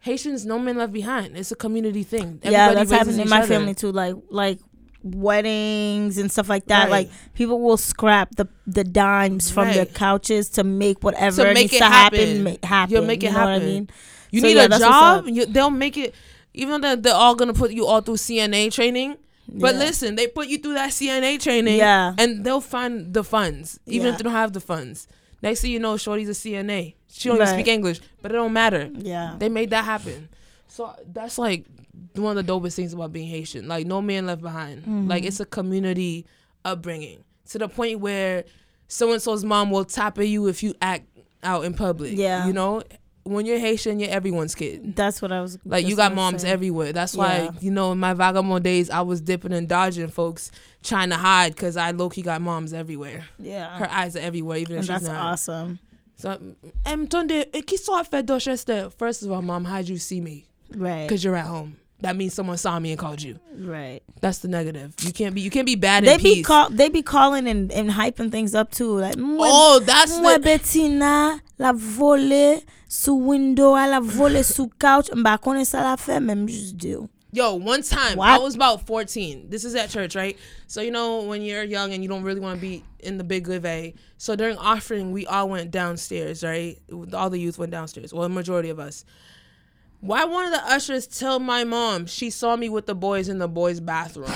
Haitians, 0.00 0.44
no 0.46 0.58
man 0.58 0.76
left 0.76 0.92
behind. 0.92 1.36
It's 1.36 1.52
a 1.52 1.56
community 1.56 2.02
thing. 2.02 2.40
yeah, 2.42 2.66
Everybody 2.70 2.74
that's 2.74 2.90
happening 2.90 3.20
in 3.20 3.28
my 3.28 3.38
other. 3.38 3.46
family 3.48 3.74
too. 3.74 3.92
Like 3.92 4.16
like 4.30 4.58
weddings 5.04 6.18
and 6.18 6.30
stuff 6.30 6.48
like 6.48 6.66
that. 6.66 6.84
Right. 6.84 7.06
Like 7.08 7.10
people 7.34 7.60
will 7.60 7.76
scrap 7.76 8.34
the 8.36 8.46
the 8.66 8.84
dimes 8.84 9.50
from 9.50 9.68
their 9.68 9.86
couches 9.86 10.48
to 10.50 10.64
make 10.64 11.02
whatever 11.02 11.44
To 11.44 11.54
make 11.54 11.56
needs 11.64 11.74
it 11.74 11.78
to 11.78 11.84
happen 11.84 12.46
happen. 12.46 12.58
happen. 12.62 12.94
You'll 12.94 13.04
make 13.06 13.22
it 13.22 13.26
you 13.28 13.32
know 13.32 13.38
What 13.40 13.48
I 13.48 13.52
happen. 13.54 13.68
mean? 13.68 13.90
You 14.30 14.40
So, 14.40 14.46
need 14.46 14.56
yeah, 14.56 14.64
a 14.64 14.78
job. 14.78 15.28
You, 15.28 15.44
they'll 15.46 15.68
make 15.70 15.98
it, 15.98 16.14
even 16.54 16.80
though 16.80 16.88
they're, 16.88 16.96
they're 16.96 17.14
all 17.14 17.34
gonna 17.34 17.52
put 17.52 17.72
you 17.72 17.86
all 17.86 18.00
through 18.00 18.16
CNA 18.16 18.72
training. 18.72 19.16
But 19.54 19.74
Yeah. 19.74 19.80
listen, 19.80 20.14
they 20.16 20.26
put 20.26 20.48
you 20.48 20.58
through 20.58 20.74
that 20.74 20.92
CNA 20.92 21.38
training, 21.38 21.76
Yeah. 21.78 22.14
and 22.18 22.44
they'll 22.44 22.60
find 22.60 23.12
the 23.12 23.22
funds, 23.24 23.78
even 23.86 24.06
Yeah. 24.06 24.12
if 24.12 24.18
they 24.18 24.24
don't 24.24 24.32
have 24.32 24.52
the 24.52 24.60
funds. 24.60 25.06
Next 25.42 25.60
thing 25.62 25.72
you 25.72 25.78
know, 25.80 25.96
Shorty's 25.96 26.28
a 26.28 26.34
CNA. 26.34 26.94
She 27.10 27.28
don't 27.28 27.36
even 27.36 27.48
speak 27.48 27.68
English, 27.68 28.00
but 28.22 28.30
it 28.30 28.34
don't 28.34 28.52
matter. 28.52 28.90
Yeah. 28.96 29.34
They 29.38 29.48
made 29.48 29.70
that 29.70 29.84
happen. 29.84 30.28
So 30.68 30.94
that's 31.12 31.36
like 31.36 31.66
one 32.14 32.36
of 32.38 32.46
the 32.46 32.52
dopest 32.52 32.74
things 32.76 32.92
about 32.94 33.12
being 33.12 33.28
Haitian. 33.28 33.68
Like 33.68 33.86
no 33.86 34.00
man 34.00 34.26
left 34.26 34.40
behind. 34.40 34.82
Mm-hmm. 34.82 35.08
Like 35.08 35.24
it's 35.24 35.40
a 35.40 35.44
community 35.44 36.26
upbringing 36.64 37.24
to 37.50 37.58
the 37.58 37.68
point 37.68 38.00
where 38.00 38.44
so 38.88 39.12
and 39.12 39.20
so's 39.20 39.44
mom 39.44 39.70
will 39.70 39.84
tap 39.84 40.18
at 40.18 40.28
you 40.28 40.46
if 40.46 40.62
you 40.62 40.74
act 40.80 41.06
out 41.42 41.64
in 41.64 41.74
public. 41.74 42.16
Yeah. 42.16 42.46
you 42.46 42.52
know, 42.52 42.82
when 43.24 43.46
you're 43.46 43.58
Haitian, 43.58 44.00
you're 44.00 44.10
everyone's 44.10 44.54
kid. 44.54 44.96
That's 44.96 45.22
what 45.22 45.30
I 45.32 45.40
was 45.40 45.58
Like 45.64 45.86
you 45.86 45.96
got 45.96 46.14
moms 46.14 46.44
everywhere. 46.44 46.92
That's 46.92 47.14
why 47.14 47.44
Yeah. 47.44 47.50
you 47.60 47.70
know 47.70 47.92
in 47.92 47.98
my 47.98 48.14
vagabond 48.14 48.64
days 48.64 48.90
I 48.90 49.00
was 49.02 49.20
dipping 49.20 49.52
and 49.52 49.68
dodging 49.68 50.08
folks 50.08 50.50
trying 50.82 51.10
to 51.10 51.16
hide 51.16 51.54
because 51.54 51.76
I 51.76 51.92
low 51.92 52.08
key 52.08 52.22
got 52.22 52.40
moms 52.40 52.72
everywhere. 52.72 53.24
Yeah. 53.38 53.76
Her 53.78 53.88
eyes 53.90 54.16
are 54.16 54.20
everywhere, 54.20 54.58
even 54.58 54.76
and 54.76 54.84
if 54.84 54.90
she's 54.94 55.02
that's 55.02 55.12
not. 55.12 55.32
awesome. 55.32 55.78
So, 56.16 56.38
em 56.86 57.06
tonde, 57.08 57.32
eh, 57.52 57.62
qui 57.62 57.76
sont 57.78 58.04
fait 58.04 58.24
d'Ochester? 58.24 58.90
First 58.96 59.22
of 59.22 59.32
all, 59.32 59.42
mom, 59.42 59.64
how'd 59.64 59.88
you 59.88 59.98
see 59.98 60.20
me? 60.20 60.46
Right. 60.74 61.08
Because 61.08 61.24
you're 61.24 61.34
at 61.36 61.46
home. 61.46 61.76
That 62.02 62.16
means 62.16 62.34
someone 62.34 62.58
saw 62.58 62.78
me 62.78 62.90
and 62.90 62.98
called 62.98 63.22
you. 63.22 63.38
Right. 63.56 64.02
That's 64.20 64.38
the 64.38 64.48
negative. 64.48 64.94
You 65.02 65.12
can't 65.12 65.34
be. 65.34 65.40
You 65.40 65.50
can't 65.50 65.66
be 65.66 65.76
bad 65.76 66.04
They 66.04 66.18
be 66.18 66.42
call 66.42 66.68
they 66.68 66.88
be 66.88 67.00
calling 67.02 67.46
and, 67.46 67.70
and 67.72 67.90
hyping 67.90 68.30
things 68.30 68.54
up 68.54 68.70
too. 68.72 68.98
Like 68.98 69.14
"Mwe- 69.16 69.38
oh, 69.40 69.78
that's 69.78 70.16
the. 70.18 70.40
Bettina 70.42 71.40
la 71.58 71.72
vole 71.72 72.62
sou 72.88 73.14
window, 73.14 73.74
a 73.74 73.88
la 73.88 74.00
vole 74.00 74.42
sou 74.54 74.68
couch. 74.78 75.10
Mba 75.10 75.38
konen 75.40 75.64
sa 75.64 75.80
la 75.80 75.96
fe, 75.96 76.18
men 76.18 76.46
just 76.48 76.76
do. 76.76 77.08
Yo, 77.34 77.54
one 77.54 77.82
time 77.82 78.20
I 78.20 78.38
was 78.38 78.54
about 78.54 78.86
14. 78.86 79.48
This 79.48 79.64
is 79.64 79.74
at 79.74 79.88
church, 79.88 80.14
right? 80.14 80.36
So 80.66 80.82
you 80.82 80.90
know 80.90 81.22
when 81.22 81.40
you're 81.40 81.62
young 81.62 81.94
and 81.94 82.02
you 82.02 82.08
don't 82.08 82.24
really 82.24 82.40
want 82.40 82.56
to 82.56 82.60
be 82.60 82.84
in 82.98 83.16
the 83.16 83.24
big 83.24 83.48
levee. 83.48 83.94
So 84.18 84.36
during 84.36 84.58
offering, 84.58 85.12
we 85.12 85.24
all 85.26 85.48
went 85.48 85.70
downstairs, 85.70 86.44
right? 86.44 86.78
All 87.14 87.30
the 87.30 87.38
youth 87.38 87.58
went 87.58 87.72
downstairs. 87.72 88.12
Well, 88.12 88.24
the 88.24 88.28
majority 88.28 88.68
of 88.68 88.78
us. 88.78 89.06
Why 90.02 90.24
one 90.24 90.46
of 90.46 90.50
the 90.50 90.66
ushers 90.66 91.06
tell 91.06 91.38
my 91.38 91.62
mom 91.62 92.06
she 92.06 92.30
saw 92.30 92.56
me 92.56 92.68
with 92.68 92.86
the 92.86 92.94
boys 92.94 93.28
in 93.28 93.38
the 93.38 93.46
boys' 93.46 93.78
bathroom? 93.78 94.32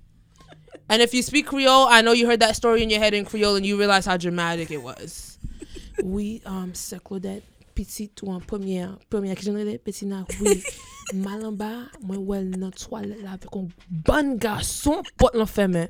and 0.88 1.02
if 1.02 1.12
you 1.12 1.22
speak 1.22 1.48
Creole, 1.48 1.86
I 1.86 2.00
know 2.00 2.12
you 2.12 2.26
heard 2.26 2.40
that 2.40 2.56
story 2.56 2.82
in 2.82 2.88
your 2.88 2.98
head 2.98 3.12
in 3.12 3.26
Creole 3.26 3.56
and 3.56 3.66
you 3.66 3.78
realize 3.78 4.06
how 4.06 4.16
dramatic 4.16 4.70
it 4.70 4.82
was. 4.82 5.38
Oui, 6.02 6.40
um, 6.46 6.72
c'est 6.72 6.98
Claudette, 7.04 7.42
petit 7.74 8.10
ou 8.22 8.32
en 8.32 8.40
première, 8.40 8.96
première 9.10 9.36
que 9.36 9.42
j'en 9.42 9.54
ai 9.54 9.76
petit 9.76 10.06
na, 10.06 10.24
oui. 10.40 10.62
Mal 11.12 11.44
en 11.44 11.52
bas, 11.52 11.82
moi, 12.00 12.16
ouais, 12.16 12.42
dans 12.44 12.70
toilette 12.70 13.22
là, 13.22 13.32
avec 13.32 13.54
un 13.54 13.68
bon 13.90 14.38
garçon, 14.38 15.02
porte 15.18 15.34
l'enfermé. 15.34 15.88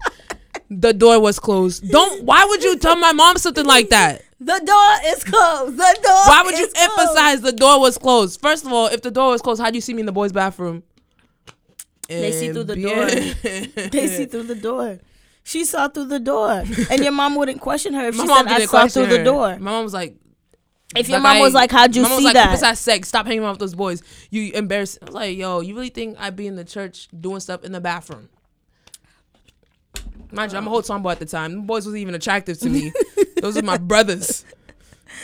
The 0.73 0.93
door 0.93 1.19
was 1.21 1.41
closed. 1.41 1.91
Don't, 1.91 2.23
why 2.25 2.45
would 2.45 2.63
you 2.63 2.77
tell 2.79 2.95
my 2.97 3.13
mom 3.13 3.37
something 3.39 3.67
like 3.67 3.89
that? 3.91 4.23
The 4.39 4.61
door 4.65 5.13
is 5.13 5.25
closed. 5.25 5.77
The 5.77 5.99
door. 6.03 6.13
Why 6.13 6.43
would 6.45 6.57
you 6.57 6.69
closed. 6.69 6.77
emphasize 6.79 7.41
the 7.41 7.53
door 7.53 7.81
was 7.81 7.99
closed? 7.99 8.41
First 8.41 8.65
of 8.65 8.73
all, 8.73 8.87
if 8.87 9.03
the 9.03 9.11
door 9.11 9.31
was 9.33 9.43
closed, 9.43 9.61
how'd 9.61 9.75
you 9.75 9.81
see 9.81 9.93
me 9.95 10.01
in 10.01 10.07
the 10.07 10.13
boys' 10.13 10.33
bathroom? 10.33 10.85
They 12.09 12.33
see 12.33 12.53
through 12.53 12.65
the 12.65 12.75
bien- 12.75 13.35
They 13.91 14.07
see 14.09 14.27
through 14.27 14.45
the 14.45 14.55
door. 14.55 14.99
She 15.43 15.65
saw 15.65 15.89
through 15.89 16.07
the 16.07 16.21
door, 16.21 16.63
and 16.91 17.03
your 17.03 17.13
mom 17.13 17.35
wouldn't 17.35 17.61
question 17.61 17.95
her 17.95 18.09
if 18.09 18.15
My 18.17 18.25
she 18.25 18.29
said, 18.29 18.47
"I 18.47 18.67
saw 18.67 18.87
through 18.89 19.07
the 19.07 19.25
door." 19.25 19.59
My 19.59 19.71
mom 19.73 19.85
was 19.85 19.95
like, 19.95 20.15
If 20.95 21.09
your 21.09 21.19
like, 21.19 21.23
mom 21.23 21.37
I- 21.39 21.41
was 21.41 21.55
like, 21.55 21.71
"How'd 21.71 21.95
you 21.97 22.03
mom 22.03 22.11
was 22.13 22.19
see 22.21 22.25
like, 22.27 22.35
that?" 22.35 22.51
Besides 22.53 22.79
sex, 22.81 23.09
stop 23.09 23.27
hanging 23.27 23.41
around 23.43 23.53
with 23.53 23.61
those 23.61 23.75
boys. 23.75 24.03
You 24.31 24.53
embarrassed. 24.53 24.99
I 25.03 25.07
was 25.07 25.15
like, 25.15 25.37
yo, 25.37 25.61
you 25.61 25.75
really 25.75 25.89
think 25.89 26.17
I'd 26.21 26.37
be 26.37 26.47
in 26.47 26.57
the 26.57 26.65
church 26.65 27.09
doing 27.19 27.41
stuff 27.41 27.65
in 27.65 27.73
the 27.73 27.81
bathroom? 27.81 28.29
Mind 30.33 30.53
you, 30.53 30.59
I'm 30.59 30.67
a 30.67 30.71
whole 30.71 30.83
tomboy 30.83 31.11
at 31.13 31.19
the 31.19 31.27
time. 31.27 31.53
Them 31.53 31.63
boys 31.67 31.85
wasn't 31.87 32.01
even 32.03 32.15
attractive 32.15 32.59
to 32.61 32.69
me. 32.71 32.93
those 33.41 33.57
are 33.57 33.63
my 33.63 33.77
brothers. 33.93 34.45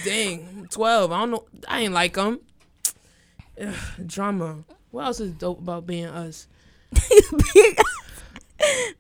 Dang, 0.05 0.47
I'm 0.59 0.67
12. 0.69 1.13
I 1.13 1.19
don't 1.21 1.31
know. 1.31 1.45
I 1.69 1.81
ain't 1.83 1.93
like 1.95 2.15
them. 2.15 2.41
drama. 4.07 4.65
What 4.91 5.07
else 5.07 5.21
is 5.21 5.33
dope 5.33 5.59
about 5.61 5.87
being 5.87 6.07
us? 6.07 6.49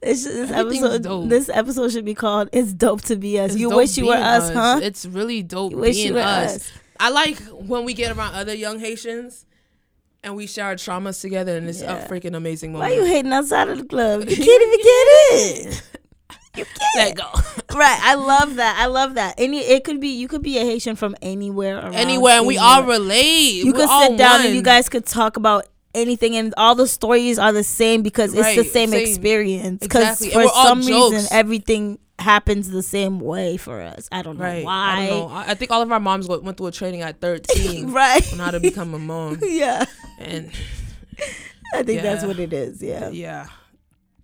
This, 0.02 0.24
this 0.24 0.50
episode, 0.50 1.02
dope. 1.02 1.28
this 1.30 1.48
episode 1.48 1.90
should 1.90 2.04
be 2.04 2.14
called 2.14 2.50
"It's 2.52 2.72
Dope 2.74 3.00
to 3.02 3.16
Be 3.16 3.40
Us." 3.40 3.52
It's 3.52 3.58
you 3.60 3.70
wish 3.70 3.96
you 3.96 4.06
were 4.06 4.12
being 4.12 4.22
us, 4.22 4.52
huh? 4.52 4.80
It's 4.82 5.06
really 5.06 5.42
dope 5.42 5.72
You 5.72 5.78
wish 5.78 5.96
being 5.96 6.08
you 6.08 6.14
were 6.14 6.20
us. 6.20 6.56
us. 6.56 6.72
I 7.00 7.08
like 7.08 7.38
when 7.48 7.84
we 7.86 7.94
get 7.94 8.14
around 8.16 8.34
other 8.34 8.54
young 8.54 8.78
Haitians 8.78 9.46
and 10.26 10.36
we 10.36 10.46
share 10.46 10.66
our 10.66 10.74
traumas 10.74 11.20
together, 11.20 11.56
and 11.56 11.68
it's 11.68 11.80
Yeah. 11.80 12.04
a 12.04 12.08
freaking 12.08 12.34
amazing 12.36 12.72
moment. 12.72 12.90
Why 12.90 12.96
you 12.96 13.04
hating 13.06 13.32
outside 13.32 13.68
of 13.68 13.78
the 13.78 13.84
club? 13.84 14.28
You 14.28 14.36
can't 14.36 14.62
even 14.62 14.80
get 14.82 15.66
in. 15.66 15.72
You 16.58 16.64
can't. 16.64 16.96
Let 16.96 17.16
go. 17.16 17.30
Right. 17.76 17.98
I 18.02 18.14
love 18.14 18.54
that. 18.56 18.78
I 18.78 18.86
love 18.86 19.14
that. 19.16 19.34
Any. 19.36 19.58
It 19.58 19.84
could 19.84 20.00
be. 20.00 20.08
You 20.08 20.28
could 20.28 20.40
be 20.42 20.56
a 20.56 20.62
Haitian 20.64 20.96
from 20.96 21.14
anywhere. 21.20 21.76
Around, 21.78 21.94
Anywhere, 21.94 22.38
and 22.38 22.46
we 22.46 22.56
all 22.56 22.84
relate. 22.84 23.62
You 23.64 23.72
We're 23.72 23.80
could 23.80 23.88
sit 24.08 24.16
down 24.16 24.38
one. 24.38 24.46
and 24.46 24.54
you 24.54 24.62
guys 24.62 24.88
could 24.88 25.04
talk 25.04 25.36
about 25.36 25.66
anything, 25.94 26.36
and 26.36 26.54
all 26.56 26.74
the 26.74 26.86
stories 26.88 27.38
are 27.38 27.52
the 27.52 27.64
same 27.64 28.00
because 28.02 28.32
it's 28.32 28.56
the 28.56 28.64
same, 28.64 28.90
same. 28.90 29.00
experience. 29.06 29.80
Because 29.80 30.22
Exactly, 30.22 30.30
for 30.42 30.48
some 30.54 30.80
reason, 30.80 31.26
everything 31.30 31.98
happens 32.18 32.70
the 32.70 32.82
same 32.82 33.20
way 33.20 33.58
for 33.58 33.82
us. 33.82 34.08
I 34.10 34.22
don't 34.22 34.38
know 34.38 34.44
Right. 34.44 34.64
why. 34.64 34.94
I 35.02 35.06
don't 35.08 35.28
know. 35.30 35.36
I 35.36 35.52
think 35.54 35.70
all 35.70 35.82
of 35.82 35.92
our 35.92 36.00
moms 36.00 36.28
went 36.28 36.56
through 36.56 36.66
a 36.68 36.72
training 36.72 37.02
at 37.02 37.20
13 37.20 37.92
right. 37.92 38.32
on 38.32 38.38
how 38.38 38.52
to 38.52 38.60
become 38.60 38.94
a 38.94 38.98
mom. 38.98 39.38
yeah. 39.42 39.84
And 40.26 40.50
I 41.74 41.82
think 41.82 42.02
that's 42.02 42.24
what 42.24 42.38
it 42.38 42.52
is. 42.52 42.82
Yeah. 42.82 43.08
yeah, 43.10 43.46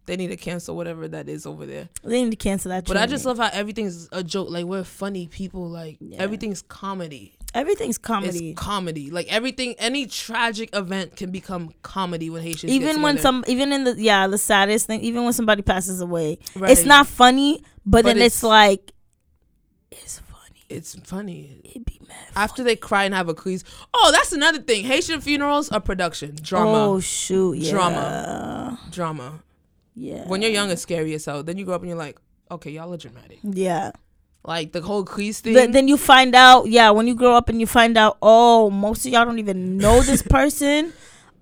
they 0.06 0.16
need 0.16 0.28
to 0.28 0.36
cancel 0.36 0.76
whatever 0.76 1.06
that 1.08 1.28
is 1.28 1.46
over 1.46 1.64
there. 1.66 1.88
They 2.02 2.22
need 2.24 2.30
to 2.30 2.36
cancel 2.36 2.70
that. 2.70 2.86
But 2.86 2.96
I 2.96 3.06
just 3.06 3.24
love 3.24 3.38
how 3.38 3.50
everything's 3.52 4.08
a 4.12 4.22
joke. 4.24 4.48
Like, 4.50 4.64
we're 4.64 4.84
funny 4.84 5.26
people. 5.28 5.68
Like, 5.68 5.96
Yeah. 6.00 6.18
everything's 6.22 6.62
comedy. 6.62 7.34
everything's 7.54 7.98
comedy. 7.98 8.50
It's 8.52 8.58
comedy. 8.58 9.10
Like 9.10 9.30
everything, 9.30 9.74
any 9.78 10.06
tragic 10.06 10.70
event 10.74 11.16
can 11.16 11.30
become 11.30 11.74
comedy 11.82 12.30
when 12.30 12.42
Haitians. 12.42 12.72
even 12.72 13.02
when 13.02 13.18
some, 13.18 13.44
even 13.46 13.72
in 13.74 13.84
the 13.84 13.94
yeah, 14.00 14.26
the 14.26 14.38
saddest 14.38 14.86
thing, 14.86 15.02
even 15.02 15.24
when 15.24 15.34
somebody 15.34 15.60
passes 15.62 16.00
away, 16.00 16.38
it's 16.56 16.86
not 16.86 17.06
funny, 17.06 17.58
but, 17.84 18.04
But 18.04 18.04
then 18.06 18.16
it's, 18.18 18.38
it's- 18.38 18.42
like, 18.42 18.92
it's. 19.90 20.22
It's 20.76 20.94
funny. 21.04 21.60
It'd 21.64 21.84
be 21.84 22.00
mad. 22.08 22.16
After 22.36 22.62
they 22.64 22.76
cry 22.76 23.04
and 23.04 23.14
have 23.14 23.28
a 23.28 23.34
crease. 23.34 23.64
Oh, 23.94 24.10
that's 24.12 24.32
another 24.32 24.58
thing. 24.60 24.84
Haitian 24.84 25.20
funerals 25.20 25.70
are 25.70 25.80
production, 25.80 26.36
drama, 26.42 26.84
Oh 26.84 27.00
shoot! 27.00 27.58
Yeah. 27.58 27.70
Drama. 27.70 28.78
drama. 28.90 29.42
Yeah. 29.94 30.26
When 30.26 30.40
you're 30.42 30.50
young, 30.50 30.70
it's 30.70 30.82
scary 30.82 31.14
as 31.14 31.24
hell. 31.24 31.42
Then 31.42 31.58
you 31.58 31.64
grow 31.64 31.74
up 31.74 31.82
and 31.82 31.88
you're 31.88 31.98
like, 31.98 32.18
okay, 32.50 32.70
y'all 32.70 32.92
are 32.92 32.96
dramatic. 32.96 33.38
Yeah. 33.42 33.92
Like 34.44 34.72
the 34.72 34.80
whole 34.80 35.04
crease 35.04 35.40
thing. 35.40 35.54
Th- 35.54 35.70
then 35.70 35.86
you 35.86 35.96
find 35.96 36.34
out, 36.34 36.66
yeah, 36.68 36.90
when 36.90 37.06
you 37.06 37.14
grow 37.14 37.34
up 37.36 37.48
and 37.48 37.60
you 37.60 37.66
find 37.66 37.96
out, 37.96 38.16
oh, 38.22 38.70
most 38.70 39.06
of 39.06 39.12
y'all 39.12 39.24
don't 39.24 39.38
even 39.38 39.76
know 39.76 40.00
this 40.02 40.22
person. 40.38 40.92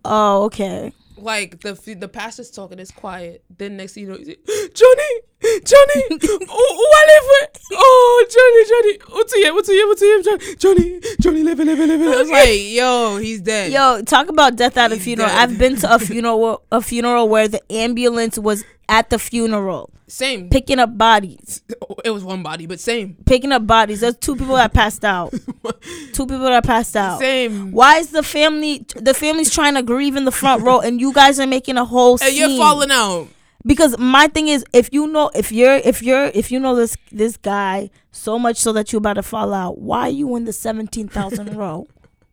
oh, 0.04 0.44
okay. 0.44 0.92
Like 1.22 1.60
the 1.60 1.74
the 1.98 2.08
pastor's 2.08 2.50
talking, 2.50 2.78
it's 2.78 2.90
quiet. 2.90 3.44
Then 3.56 3.76
next 3.76 3.94
thing 3.94 4.04
you 4.04 4.10
know, 4.10 4.16
you 4.16 4.24
say, 4.24 4.36
Johnny, 4.74 5.60
Johnny, 5.64 6.02
who, 6.10 6.38
who 6.38 6.86
I 6.98 7.06
live 7.06 7.24
with? 7.30 7.62
Oh, 7.72 8.26
Johnny, 8.30 8.98
Johnny, 8.98 9.16
what's 9.16 9.34
here, 9.34 9.54
what's 9.54 9.68
here, 9.68 9.86
what's 9.86 10.00
here, 10.00 10.22
Johnny, 10.22 10.56
Johnny, 10.56 11.00
Johnny, 11.20 11.42
living, 11.42 11.66
living, 11.66 11.88
living. 11.88 12.08
I 12.08 12.16
was 12.16 12.30
like, 12.30 12.60
yo, 12.62 13.18
he's 13.18 13.40
dead. 13.40 13.72
Yo, 13.72 14.02
talk 14.02 14.28
about 14.28 14.56
death 14.56 14.76
at 14.76 14.92
a 14.92 14.96
funeral. 14.96 15.28
dead. 15.28 15.38
I've 15.38 15.58
been 15.58 15.76
to 15.76 15.94
a 15.94 15.98
funeral, 16.00 16.62
a 16.70 16.80
funeral 16.80 17.28
where 17.28 17.48
the 17.48 17.60
ambulance 17.72 18.38
was 18.38 18.64
at 18.88 19.10
the 19.10 19.18
funeral 19.18 19.90
same. 20.10 20.48
picking 20.50 20.78
up 20.78 20.96
bodies, 20.98 21.62
It 22.04 22.10
was 22.10 22.24
one 22.24 22.42
body, 22.42 22.66
but 22.66 22.80
same, 22.80 23.16
picking 23.26 23.52
up 23.52 23.66
bodies. 23.66 24.00
There's 24.00 24.16
two 24.16 24.36
people 24.36 24.56
that 24.56 24.72
passed 24.72 25.04
out. 25.04 25.32
two 26.12 26.26
people 26.26 26.40
that 26.40 26.64
passed 26.64 26.96
out. 26.96 27.18
same. 27.20 27.72
Why 27.72 27.98
is 27.98 28.10
the 28.10 28.22
family? 28.22 28.84
The 28.96 29.14
family's 29.14 29.52
trying 29.52 29.74
to 29.74 29.82
grieve 29.82 30.16
in 30.16 30.24
the 30.24 30.32
front 30.32 30.62
row, 30.62 30.80
and 30.80 31.00
you 31.00 31.12
guys 31.12 31.38
are 31.40 31.46
making 31.46 31.76
a 31.76 31.84
whole 31.84 32.12
And 32.14 32.20
scene. 32.20 32.36
you're 32.50 32.58
falling 32.58 32.90
out. 32.90 33.28
because 33.66 33.96
my 33.98 34.26
thing 34.28 34.48
is 34.48 34.64
if 34.72 34.88
you 34.92 35.06
know 35.06 35.30
if 35.34 35.52
you're 35.52 35.76
if 35.76 36.02
you're 36.02 36.26
if 36.34 36.50
you 36.50 36.58
know 36.58 36.74
this 36.74 36.96
this 37.12 37.36
guy 37.36 37.90
so 38.10 38.38
much 38.38 38.56
so 38.56 38.72
that 38.72 38.90
you're 38.92 38.98
about 38.98 39.14
to 39.14 39.22
fall 39.22 39.52
out 39.52 39.78
why 39.78 40.00
are 40.02 40.08
you 40.10 40.34
in 40.36 40.46
the 40.46 40.52
17,000 40.52 41.54
row 41.62 41.86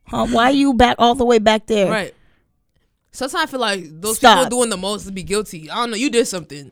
huh 0.06 0.26
why 0.32 0.46
are 0.46 0.52
you 0.52 0.74
back 0.74 0.96
all 1.00 1.16
the 1.16 1.26
way 1.26 1.38
back 1.38 1.68
there 1.68 1.92
Right. 1.92 2.14
Sometimes 3.18 3.50
I 3.50 3.52
feel 3.52 3.60
like 3.60 3.84
those 4.00 4.18
Stop. 4.18 4.38
people 4.38 4.60
doing 4.60 4.70
the 4.70 4.78
most 4.78 5.08
to 5.08 5.12
be 5.12 5.24
guilty. 5.24 5.72
I 5.72 5.78
don't 5.78 5.90
know. 5.90 5.98
You 5.98 6.12
did 6.12 6.28
something. 6.28 6.72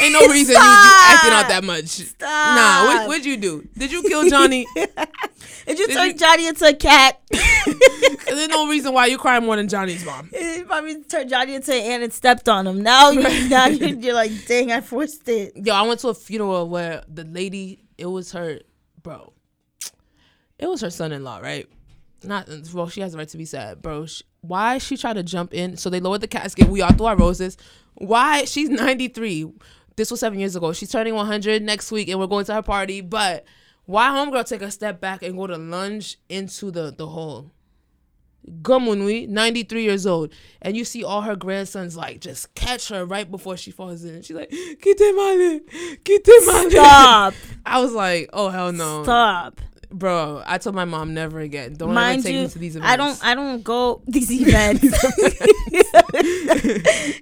Ain't 0.00 0.12
no 0.14 0.20
reason 0.26 0.54
you, 0.54 0.60
you 0.62 1.02
acting 1.04 1.32
out 1.32 1.48
that 1.48 1.62
much. 1.64 1.84
Stop. 1.88 2.20
Nah. 2.56 2.86
What, 2.86 3.08
what'd 3.08 3.26
you 3.26 3.36
do? 3.36 3.68
Did 3.76 3.92
you 3.92 4.02
kill 4.02 4.26
Johnny? 4.26 4.66
did 4.74 5.78
you 5.78 5.86
Did 5.86 5.94
turn 5.94 6.06
you- 6.08 6.14
Johnny 6.14 6.46
into 6.46 6.66
a 6.66 6.72
cat 6.72 7.20
There's 8.26 8.48
no 8.48 8.68
reason 8.68 8.94
why 8.94 9.04
you 9.06 9.18
cry 9.18 9.38
more 9.40 9.56
than 9.56 9.68
Johnny's 9.68 10.02
mom. 10.06 10.30
you 10.34 10.64
probably 10.66 11.02
turned 11.04 11.28
Johnny 11.28 11.56
into 11.56 11.74
an 11.74 11.82
ant 11.82 12.02
and 12.04 12.12
stepped 12.12 12.48
on 12.48 12.66
him 12.66 12.82
now 12.82 13.10
you 13.10 13.48
now 13.50 13.66
you're, 13.66 13.90
you're 13.90 14.14
like 14.14 14.32
dang 14.46 14.72
I 14.72 14.80
forced 14.80 15.28
it 15.28 15.52
Yo, 15.56 15.74
I 15.74 15.82
went 15.82 16.00
to 16.00 16.08
a 16.08 16.14
funeral 16.14 16.70
where 16.70 17.02
the 17.06 17.24
lady, 17.24 17.84
it 17.98 18.06
was 18.06 18.32
her, 18.32 18.60
bro. 19.02 19.34
It 20.58 20.68
was 20.68 20.80
her 20.80 20.90
son-in-law, 20.90 21.40
right? 21.40 21.68
Not 22.24 22.48
well. 22.72 22.88
She 22.88 23.00
has 23.00 23.12
the 23.12 23.18
right 23.18 23.28
to 23.28 23.38
be 23.38 23.44
sad, 23.44 23.82
bro. 23.82 24.06
Sh 24.06 24.22
why 24.42 24.78
she 24.78 24.96
tried 24.96 25.14
to 25.14 25.22
jump 25.22 25.54
in? 25.54 25.76
So 25.76 25.88
they 25.88 26.00
lowered 26.00 26.20
the 26.20 26.28
casket. 26.28 26.68
We 26.68 26.82
all 26.82 26.92
threw 26.92 27.06
our 27.06 27.16
roses. 27.16 27.56
Why? 27.94 28.44
She's 28.44 28.68
93. 28.68 29.52
This 29.96 30.10
was 30.10 30.20
seven 30.20 30.38
years 30.40 30.56
ago. 30.56 30.72
She's 30.72 30.90
turning 30.90 31.14
100 31.14 31.62
next 31.62 31.92
week, 31.92 32.08
and 32.08 32.18
we're 32.18 32.26
going 32.26 32.44
to 32.46 32.54
her 32.54 32.62
party. 32.62 33.00
But 33.00 33.44
why, 33.84 34.08
homegirl, 34.08 34.48
take 34.48 34.62
a 34.62 34.70
step 34.70 35.00
back 35.00 35.22
and 35.22 35.36
go 35.36 35.46
to 35.46 35.56
lunge 35.56 36.18
into 36.28 36.70
the 36.70 36.92
the 36.96 37.06
hole? 37.06 37.52
Gamunwi, 38.62 39.28
93 39.28 39.84
years 39.84 40.04
old, 40.04 40.32
and 40.60 40.76
you 40.76 40.84
see 40.84 41.04
all 41.04 41.20
her 41.20 41.36
grandsons 41.36 41.96
like 41.96 42.20
just 42.20 42.52
catch 42.56 42.88
her 42.88 43.04
right 43.04 43.30
before 43.30 43.56
she 43.56 43.70
falls 43.70 44.02
in. 44.04 44.22
She's 44.22 44.34
like, 44.34 44.50
"Kite 44.50 44.98
male, 44.98 45.60
kite 46.04 46.26
male." 46.26 46.70
stop 46.70 47.34
I 47.66 47.80
was 47.80 47.92
like, 47.92 48.30
"Oh 48.32 48.48
hell 48.48 48.72
no, 48.72 49.04
stop 49.04 49.60
bro!" 49.92 50.42
I 50.46 50.58
told 50.58 50.74
my 50.74 50.84
mom 50.84 51.14
never 51.14 51.40
again. 51.40 51.74
Don't 51.74 51.94
mind 51.94 52.20
ever 52.20 52.28
take 52.28 52.34
you 52.34 52.42
me 52.42 52.48
to 52.48 52.58
these 52.58 52.76
events. 52.76 52.92
I 52.92 52.96
don't 52.96 53.24
I 53.24 53.34
don't 53.34 53.62
go 53.62 54.02
these 54.06 54.30
events 54.30 54.82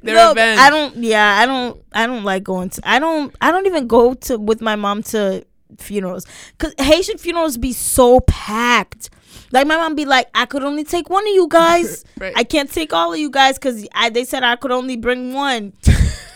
They're 0.03 0.15
no, 0.15 0.33
events. 0.33 0.61
I 0.61 0.71
don't. 0.71 0.97
Yeah, 0.97 1.39
I 1.39 1.47
don't. 1.47 1.83
I 1.93 2.07
don't 2.07 2.25
like 2.25 2.43
going 2.43 2.71
to. 2.71 2.89
I 2.89 2.99
don't. 2.99 3.35
I 3.41 3.51
don't 3.51 3.67
even 3.67 3.87
go 3.87 4.15
to 4.15 4.39
with 4.39 4.61
my 4.61 4.77
mom 4.77 5.03
to 5.05 5.45
funerals 5.79 6.27
because 6.59 6.75
Haitian 6.79 7.19
funerals 7.19 7.57
be 7.57 7.73
so 7.73 8.21
packed. 8.21 9.11
Like 9.53 9.67
my 9.67 9.77
mom 9.77 9.95
be 9.95 10.05
like, 10.05 10.29
I 10.35 10.47
could 10.47 10.63
only 10.63 10.85
take 10.85 11.11
one 11.11 11.27
of 11.27 11.33
you 11.33 11.49
guys. 11.49 12.05
Right. 12.21 12.35
I 12.37 12.45
can't 12.45 12.71
take 12.71 12.93
all 12.93 13.15
of 13.15 13.19
you 13.19 13.31
guys 13.31 13.55
because 13.55 13.89
I 13.95 14.11
they 14.11 14.25
said 14.25 14.43
I 14.43 14.57
could 14.57 14.73
only 14.73 14.99
bring 14.99 15.33
one. 15.33 15.73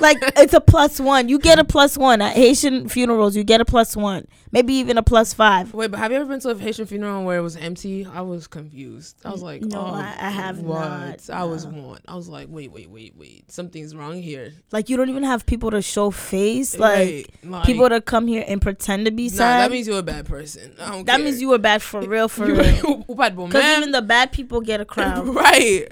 Like 0.00 0.18
it's 0.36 0.54
a 0.54 0.60
plus 0.60 1.00
one. 1.00 1.28
You 1.28 1.38
get 1.38 1.58
a 1.58 1.64
plus 1.64 1.96
one 1.96 2.20
at 2.20 2.34
Haitian 2.36 2.88
funerals. 2.88 3.36
You 3.36 3.44
get 3.44 3.60
a 3.60 3.64
plus 3.64 3.96
one, 3.96 4.26
maybe 4.52 4.74
even 4.74 4.98
a 4.98 5.02
plus 5.02 5.32
five. 5.32 5.72
Wait, 5.74 5.90
but 5.90 5.98
have 5.98 6.10
you 6.12 6.18
ever 6.18 6.26
been 6.26 6.40
to 6.40 6.50
a 6.50 6.58
Haitian 6.58 6.86
funeral 6.86 7.24
where 7.24 7.38
it 7.38 7.42
was 7.42 7.56
empty? 7.56 8.06
I 8.06 8.20
was 8.22 8.46
confused. 8.46 9.16
I 9.24 9.30
was 9.30 9.42
like, 9.42 9.62
No, 9.62 9.80
oh, 9.80 9.94
I- 9.94 10.16
I 10.20 10.30
have 10.30 10.60
what? 10.60 10.80
not, 10.80 11.30
I 11.30 11.44
was 11.44 11.66
one. 11.66 12.00
I 12.08 12.14
was 12.14 12.28
like, 12.28 12.48
wait, 12.50 12.72
wait, 12.72 12.90
wait, 12.90 13.14
wait. 13.16 13.50
Something's 13.50 13.94
wrong 13.94 14.20
here. 14.20 14.52
Like 14.72 14.88
you 14.88 14.96
don't 14.96 15.08
even 15.10 15.22
have 15.24 15.46
people 15.46 15.70
to 15.70 15.82
show 15.82 16.10
face. 16.10 16.78
Like 16.78 16.94
Right, 16.98 17.26
like, 17.44 17.64
people 17.64 17.88
to 17.88 18.00
come 18.00 18.26
here 18.26 18.44
and 18.46 18.60
pretend 18.60 19.06
to 19.06 19.10
be 19.12 19.24
Nah, 19.28 19.30
sad. 19.36 19.60
that 19.60 19.70
means 19.70 19.86
you're 19.86 19.98
a 19.98 20.02
bad 20.02 20.26
person. 20.26 20.74
I 20.80 20.90
don't 20.90 21.06
that 21.06 21.16
care. 21.16 21.24
means 21.24 21.40
you 21.40 21.48
were 21.48 21.58
bad 21.58 21.82
for 21.82 22.00
real, 22.02 22.28
for 22.28 22.46
real. 22.52 23.04
you 23.08 23.14
bad 23.16 23.36
boy, 23.36 23.46
Because 23.46 23.78
even 23.78 23.92
the 23.92 24.02
bad 24.02 24.32
people 24.32 24.60
get 24.60 24.80
a 24.80 24.84
crowd. 24.94 25.26
right. 25.26 25.86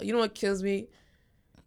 You 0.00 0.12
know 0.12 0.18
what 0.18 0.34
kills 0.34 0.62
me? 0.62 0.88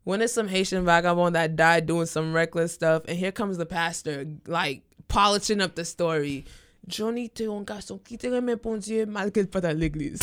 When 0.07 0.21
it's 0.21 0.31
some 0.31 0.47
Haitian 0.47 0.85
vagabond 0.85 1.35
that 1.35 1.57
died 1.57 1.85
doing 1.85 2.05
some 2.05 2.33
reckless 2.33 2.71
stuff, 2.71 3.03
and 3.09 3.17
here 3.17 3.33
comes 3.33 3.57
the 3.57 3.65
pastor, 3.65 4.25
like 4.47 4.81
polishing 5.09 5.59
up 5.59 5.75
the 5.75 5.83
story. 5.83 6.45
Johnny 6.87 7.25
était 7.25 7.47
un 7.49 7.61
garçon 7.65 7.99
qui 8.01 8.17
te 8.17 8.27
remet 8.27 8.55
bon 8.55 8.77
Dieu 8.77 9.05
malgré 9.05 9.43
pas 9.43 9.59
dans 9.59 9.77
l'église. 9.77 10.21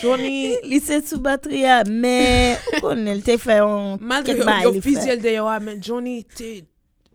Johnny, 0.00 0.56
Lycée 0.64 1.02
sous 1.02 1.20
batterie, 1.20 1.66
ah, 1.66 1.84
mais 1.84 2.58
on 2.82 3.04
elle 3.04 3.22
te 3.22 3.36
fait 3.36 3.58
un 3.58 3.98
malgré 4.00 4.32
quelques 4.32 4.46
bails, 4.46 4.62
yo 4.62 4.72
il 4.72 4.80
fait. 4.80 4.88
officiel 4.88 5.20
de 5.20 5.28
yo, 5.28 5.46
mais 5.60 5.76
Johnny, 5.82 6.24
te, 6.24 6.62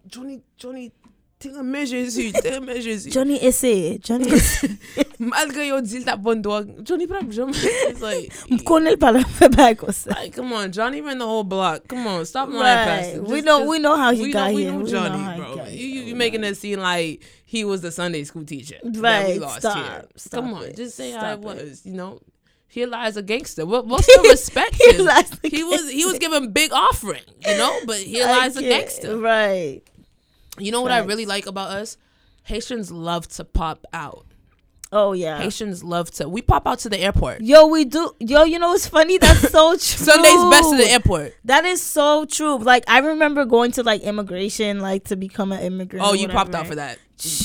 Johnny, 0.07 0.39
Johnny, 0.55 0.91
Jésus, 1.41 2.33
te 2.33 2.49
remet 2.49 2.81
Jésus. 2.81 3.09
Johnny 3.13 3.37
essaye, 3.41 3.97
Johnny 4.03 4.27
essaye. 4.29 4.77
Malgré 5.19 5.67
yo 5.69 5.79
dit 5.79 6.03
ta 6.03 6.17
bonne 6.17 6.41
drogue, 6.41 6.83
Johnny. 6.83 7.05
It's 7.09 8.01
like, 8.01 8.33
M 8.51 8.59
pas 8.97 9.11
le 9.13 9.21
fait 9.23 9.47
bail. 9.49 9.77
Like, 10.07 10.35
come 10.35 10.51
on, 10.51 10.69
Johnny 10.71 10.99
ran 10.99 11.17
the 11.17 11.25
whole 11.25 11.45
block. 11.45 11.87
Come 11.87 12.05
on, 12.07 12.25
stop 12.25 12.49
lying, 12.49 12.59
Right. 12.61 12.85
Pastor. 13.13 13.21
We 13.23 13.29
Just- 13.37 13.45
know 13.45 13.59
just- 13.59 13.69
we 13.69 13.79
know 13.79 13.95
how 13.95 14.11
he 14.11 14.21
we 14.23 14.31
got 14.33 14.49
know, 14.49 14.53
we 14.55 14.61
here. 14.63 14.71
know 14.73 14.79
We 14.79 14.91
Johnny, 14.91 15.37
know 15.39 15.55
bro. 15.55 15.65
You, 15.67 15.87
you, 15.87 16.01
you 16.01 16.15
making 16.15 16.43
it 16.43 16.57
seem 16.57 16.79
like 16.79 17.21
he 17.45 17.63
was 17.63 17.79
the 17.81 17.91
Sunday 17.91 18.25
school 18.25 18.43
teacher 18.43 18.75
that 18.83 18.93
we 18.93 18.99
Right, 18.99 19.39
lost 19.39 19.59
stop, 19.59 19.77
here. 19.77 20.05
stop 20.17 20.43
Come 20.43 20.53
on, 20.55 20.63
it, 20.65 20.75
just 20.75 20.97
say 20.97 21.11
how 21.11 21.19
stop 21.19 21.39
it 21.39 21.57
it. 21.61 21.67
was. 21.69 21.85
You 21.85 21.93
know, 21.93 22.19
here 22.67 22.85
lies 22.87 23.15
a 23.15 23.21
gangster. 23.23 23.65
We'll, 23.65 23.83
we'll 23.85 23.99
respect 24.23 24.75
Here 24.75 25.01
lies 25.03 25.31
a 25.41 25.47
he 25.47 25.63
was 25.63 25.89
he 25.89 26.05
was 26.05 26.19
giving 26.19 26.51
big 26.51 26.73
offering, 26.73 27.23
you 27.47 27.57
know, 27.57 27.79
but 27.85 27.95
here 27.97 28.25
I 28.27 28.39
lies 28.39 28.57
a 28.57 28.61
gangster. 28.61 29.17
Right. 29.17 29.83
You 30.61 30.71
know 30.71 30.81
what 30.81 30.91
I 30.91 30.99
really 30.99 31.25
like 31.25 31.45
about 31.45 31.69
us? 31.71 31.97
Haitians 32.43 32.91
love 32.91 33.27
to 33.29 33.43
pop 33.43 33.85
out. 33.93 34.25
Oh 34.91 35.13
yeah. 35.13 35.37
Haitians 35.37 35.83
love 35.83 36.09
to. 36.11 36.27
We 36.27 36.41
pop 36.41 36.65
out 36.65 36.79
to 36.79 36.89
the 36.89 36.97
airport. 36.99 37.41
Yo, 37.41 37.67
we 37.67 37.85
do. 37.85 38.11
Yo, 38.19 38.43
you 38.43 38.57
know 38.57 38.73
it's 38.73 38.87
funny? 38.87 39.19
That's 39.19 39.51
so 39.51 39.71
true. 39.73 39.77
Sunday's 39.77 40.49
best 40.49 40.71
to 40.71 40.77
the 40.77 40.89
airport. 40.89 41.35
That 41.45 41.63
is 41.65 41.79
so 41.81 42.25
true. 42.25 42.57
Like 42.57 42.85
I 42.87 42.97
remember 42.99 43.45
going 43.45 43.71
to 43.73 43.83
like 43.83 44.01
immigration, 44.01 44.79
like 44.79 45.03
to 45.05 45.15
become 45.15 45.51
an 45.51 45.59
immigrant. 45.61 46.03
Oh, 46.07 46.13
you 46.13 46.27
popped 46.27 46.49
whatever. 46.49 46.57
out 46.63 46.67
for 46.67 46.75
that. 46.75 46.97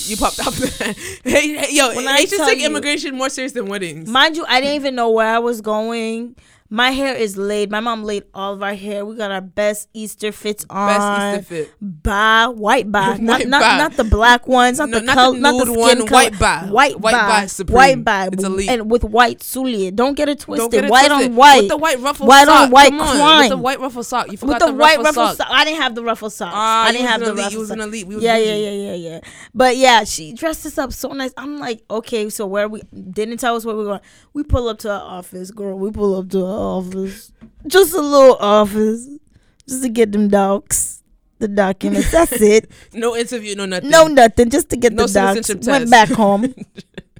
You 0.07 0.17
popped 0.17 0.39
out 0.41 0.55
for 0.55 0.67
that. 0.67 0.97
hey, 1.25 1.55
hey, 1.55 1.67
yo, 1.73 1.95
When 1.95 2.07
I 2.09 2.19
Haitians 2.19 2.47
take 2.47 2.61
you- 2.61 2.67
immigration 2.67 3.15
more 3.15 3.29
serious 3.29 3.53
than 3.53 3.67
weddings. 3.67 4.09
Mind 4.09 4.37
you, 4.37 4.47
I 4.49 4.61
didn't 4.62 4.77
even 4.77 4.95
know 4.95 5.11
where 5.11 5.27
I 5.35 5.41
was 5.41 5.61
going. 5.61 6.37
My 6.71 6.91
hair 6.93 7.15
is 7.15 7.37
laid. 7.37 7.71
My 7.71 7.81
mom 7.81 8.05
laid 8.05 8.25
all 8.33 8.55
of 8.55 8.62
our 8.62 8.75
hair. 8.75 9.05
We 9.05 9.17
got 9.17 9.31
our 9.31 9.43
best 9.43 9.89
Easter 9.93 10.33
fits 10.33 10.65
on. 10.71 10.89
Best 10.89 11.45
Easter 11.51 11.55
fit. 11.67 11.75
Bye, 12.03 12.47
white 12.49 12.91
bye, 12.91 13.19
not 13.19 13.41
White 13.41 13.49
not 13.49 13.61
not 13.79 13.93
the 13.99 14.03
black 14.05 14.49
ones, 14.49 14.79
not 14.79 14.89
No, 14.89 14.99
the 14.99 15.05
not 15.05 15.15
color, 15.15 15.35
the 15.35 15.41
not 15.41 15.53
the 15.59 15.67
skin 15.67 15.79
one, 15.79 15.99
color. 15.99 16.11
white 16.11 16.39
bye. 16.39 16.67
white 16.71 16.99
White 17.01 17.47
supreme. 17.51 17.75
white 17.77 18.05
bye, 18.05 18.29
It's 18.33 18.43
elite. 18.43 18.71
and 18.71 18.91
with 18.91 19.05
white 19.05 19.41
soulier. 19.41 19.95
Don't 19.95 20.15
get 20.15 20.31
it 20.31 20.41
twisted. 20.41 20.62
Don't 20.62 20.73
get 20.73 20.87
it 20.87 20.91
white 20.91 21.07
twisted. 21.09 21.31
on 21.33 21.37
white, 21.37 21.59
With 21.61 21.69
the 21.69 21.77
white 21.77 22.01
ruffle 22.01 22.27
White 22.27 22.47
sock. 22.47 22.65
on 22.65 22.71
white 22.71 22.91
Come 22.91 23.01
on. 23.03 23.17
crime. 23.17 23.39
With 23.41 23.49
the 23.51 23.57
white 23.59 23.81
ruffle 23.81 24.03
sock. 24.03 24.33
You 24.33 24.39
forgot 24.39 24.61
with 24.62 24.69
the, 24.69 24.73
white 24.75 24.97
ruffle 24.99 25.05
ruffle 25.23 25.27
sock. 25.27 25.37
sock. 25.37 25.47
I 25.51 25.65
didn't 25.67 25.83
have 25.83 25.95
the 25.95 26.03
ruffle 26.03 26.31
socks. 26.31 26.53
Ah, 26.57 26.87
I 26.87 26.93
didn't 26.93 27.07
have 27.09 27.21
the 27.21 27.31
elite. 27.31 27.45
ruffle 27.45 27.73
an 27.73 27.81
elite. 27.83 28.07
We 28.07 28.17
yeah, 28.21 28.39
yeah, 28.39 28.55
yeah, 28.55 28.71
yeah, 28.71 28.95
yeah. 28.95 29.21
But 29.55 29.77
yeah, 29.77 30.05
she 30.05 30.33
dressed 30.33 30.65
us 30.65 30.79
up 30.79 30.95
so 30.95 31.11
nice. 31.12 31.33
I'm 31.37 31.59
like, 31.59 31.85
okay, 31.91 32.31
so 32.31 32.47
where 32.47 32.69
we 32.69 32.81
didn't 33.11 33.37
tell 33.37 33.55
us 33.55 33.67
where 33.67 33.77
we 33.77 33.83
were 33.85 33.91
going. 33.91 34.01
We 34.33 34.45
pull 34.45 34.67
up 34.69 34.79
to 34.79 34.91
our 34.91 35.19
office, 35.19 35.51
girl. 35.51 35.79
We 35.79 35.91
pull 35.91 36.17
up 36.17 36.31
to 36.31 36.45
our 36.45 36.54
office, 36.55 37.33
just 37.67 37.95
a 37.95 38.01
little 38.01 38.37
office, 38.37 39.09
just 39.69 39.83
to 39.83 39.89
get 39.89 40.13
them 40.13 40.29
docs, 40.29 41.03
the 41.39 41.49
documents. 41.49 42.11
That's 42.11 42.41
it. 42.41 42.71
No 42.93 43.17
interview, 43.17 43.55
no 43.55 43.67
nothing. 43.67 43.91
No, 43.91 44.07
nothing. 44.07 44.51
Just 44.51 44.71
to 44.71 44.77
get 44.77 44.93
No 44.93 45.07
the 45.07 45.13
docs. 45.13 45.49
Went 45.49 45.65
test. 45.65 45.91
back 45.91 46.09
home. 46.11 46.55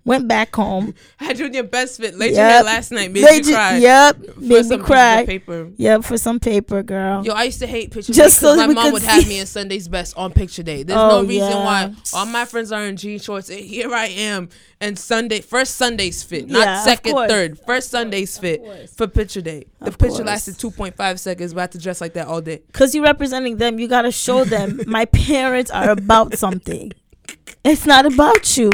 Went 0.07 0.28
back 0.28 0.55
home. 0.55 0.94
Had 1.16 1.38
you 1.38 1.46
in 1.46 1.55
your 1.55 1.64
best 1.64 1.98
fit. 1.98 2.14
Laid 2.14 2.32
your 2.34 2.40
Yep. 2.44 2.50
hair 2.52 2.62
last 2.62 2.90
night. 2.92 3.11
Made 3.11 3.24
They 3.24 3.36
you 3.38 3.55
cry. 3.55 3.78
Yep. 3.78 4.16
For 4.34 4.40
Made 4.40 4.48
me 4.50 4.62
some 4.64 4.80
of 4.80 4.86
cry. 4.86 5.24
Paper. 5.26 5.70
Yep, 5.76 6.05
for 6.05 6.18
some 6.18 6.38
paper, 6.40 6.82
girl. 6.82 7.24
Yo, 7.24 7.32
I 7.32 7.44
used 7.44 7.61
to 7.61 7.66
hate 7.66 7.90
picture 7.90 8.12
Just 8.12 8.38
day 8.40 8.46
so 8.46 8.57
my 8.57 8.66
mom 8.66 8.92
would 8.92 9.02
have 9.02 9.26
me 9.26 9.38
in 9.38 9.46
Sunday's 9.46 9.88
best 9.88 10.14
on 10.18 10.32
picture 10.32 10.62
day. 10.62 10.82
There's 10.82 10.98
Oh, 11.00 11.22
no 11.22 11.26
reason 11.28 11.48
yeah. 11.50 11.64
why 11.64 11.94
all 12.12 12.26
my 12.26 12.44
friends 12.44 12.70
are 12.70 12.84
in 12.84 12.96
jean 12.98 13.18
shorts 13.18 13.48
and 13.48 13.61
here 13.61 13.94
I 13.94 14.07
am 14.09 14.50
and 14.80 14.98
Sunday 14.98 15.40
first 15.40 15.76
Sunday's 15.76 16.22
fit, 16.22 16.48
not 16.50 16.59
Yeah, 16.61 16.82
second, 16.82 17.14
third, 17.28 17.59
first 17.64 17.88
Sunday's 17.90 18.36
fit 18.36 18.61
for 18.94 19.07
picture 19.07 19.40
day. 19.40 19.64
The 19.80 19.86
Of 19.86 19.96
picture 19.98 20.16
course. 20.16 20.26
lasted 20.26 20.57
2.5 20.59 21.18
seconds, 21.18 21.55
but 21.55 21.61
I 21.61 21.62
had 21.62 21.72
to 21.72 21.78
dress 21.78 22.02
like 22.02 22.12
that 22.12 22.26
all 22.26 22.42
day. 22.42 22.61
Cause 22.72 22.94
you're 22.94 23.05
representing 23.05 23.57
them, 23.57 23.78
you 23.78 23.88
gotta 23.88 24.12
show 24.12 24.44
them 24.44 24.80
my 24.86 25.07
parents 25.07 25.70
are 25.70 25.88
about 25.88 26.36
something. 26.36 26.92
It's 27.64 27.86
not 27.86 28.05
about 28.05 28.59
you. 28.59 28.70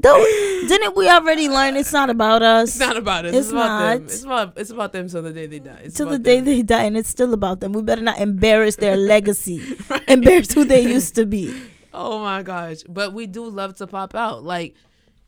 Don't 0.00 0.68
didn't 0.68 0.96
we 0.96 1.08
already 1.08 1.48
learn 1.48 1.76
it's 1.76 1.92
not 1.92 2.10
about 2.10 2.42
us? 2.42 2.70
It's 2.70 2.78
not 2.78 2.96
about 2.96 3.24
us. 3.26 3.34
It's 3.34 3.46
It's, 3.46 3.52
about 3.52 3.78
them. 3.78 4.02
not. 4.02 4.12
It's 4.12 4.24
about 4.24 4.58
it's 4.58 4.70
about 4.70 4.92
them 4.92 5.08
till 5.08 5.22
the 5.22 5.32
day 5.32 5.46
they 5.46 5.58
die. 5.58 5.80
It's 5.84 5.96
Till 5.96 6.08
the 6.08 6.18
day 6.18 6.36
them. 6.36 6.44
they 6.46 6.62
die, 6.62 6.84
and 6.84 6.96
it's 6.96 7.08
still 7.08 7.32
about 7.32 7.60
them. 7.60 7.72
We 7.72 7.82
better 7.82 8.02
not 8.02 8.18
embarrass 8.18 8.76
their 8.76 8.96
legacy, 9.14 9.62
embarrass 10.08 10.52
who 10.52 10.64
they 10.64 10.80
used 10.82 11.14
to 11.16 11.26
be. 11.26 11.54
Oh 11.94 12.18
my 12.20 12.42
gosh. 12.42 12.78
But 12.88 13.12
we 13.14 13.26
do 13.26 13.44
love 13.46 13.76
to 13.76 13.86
pop 13.86 14.14
out. 14.14 14.44
Like, 14.44 14.74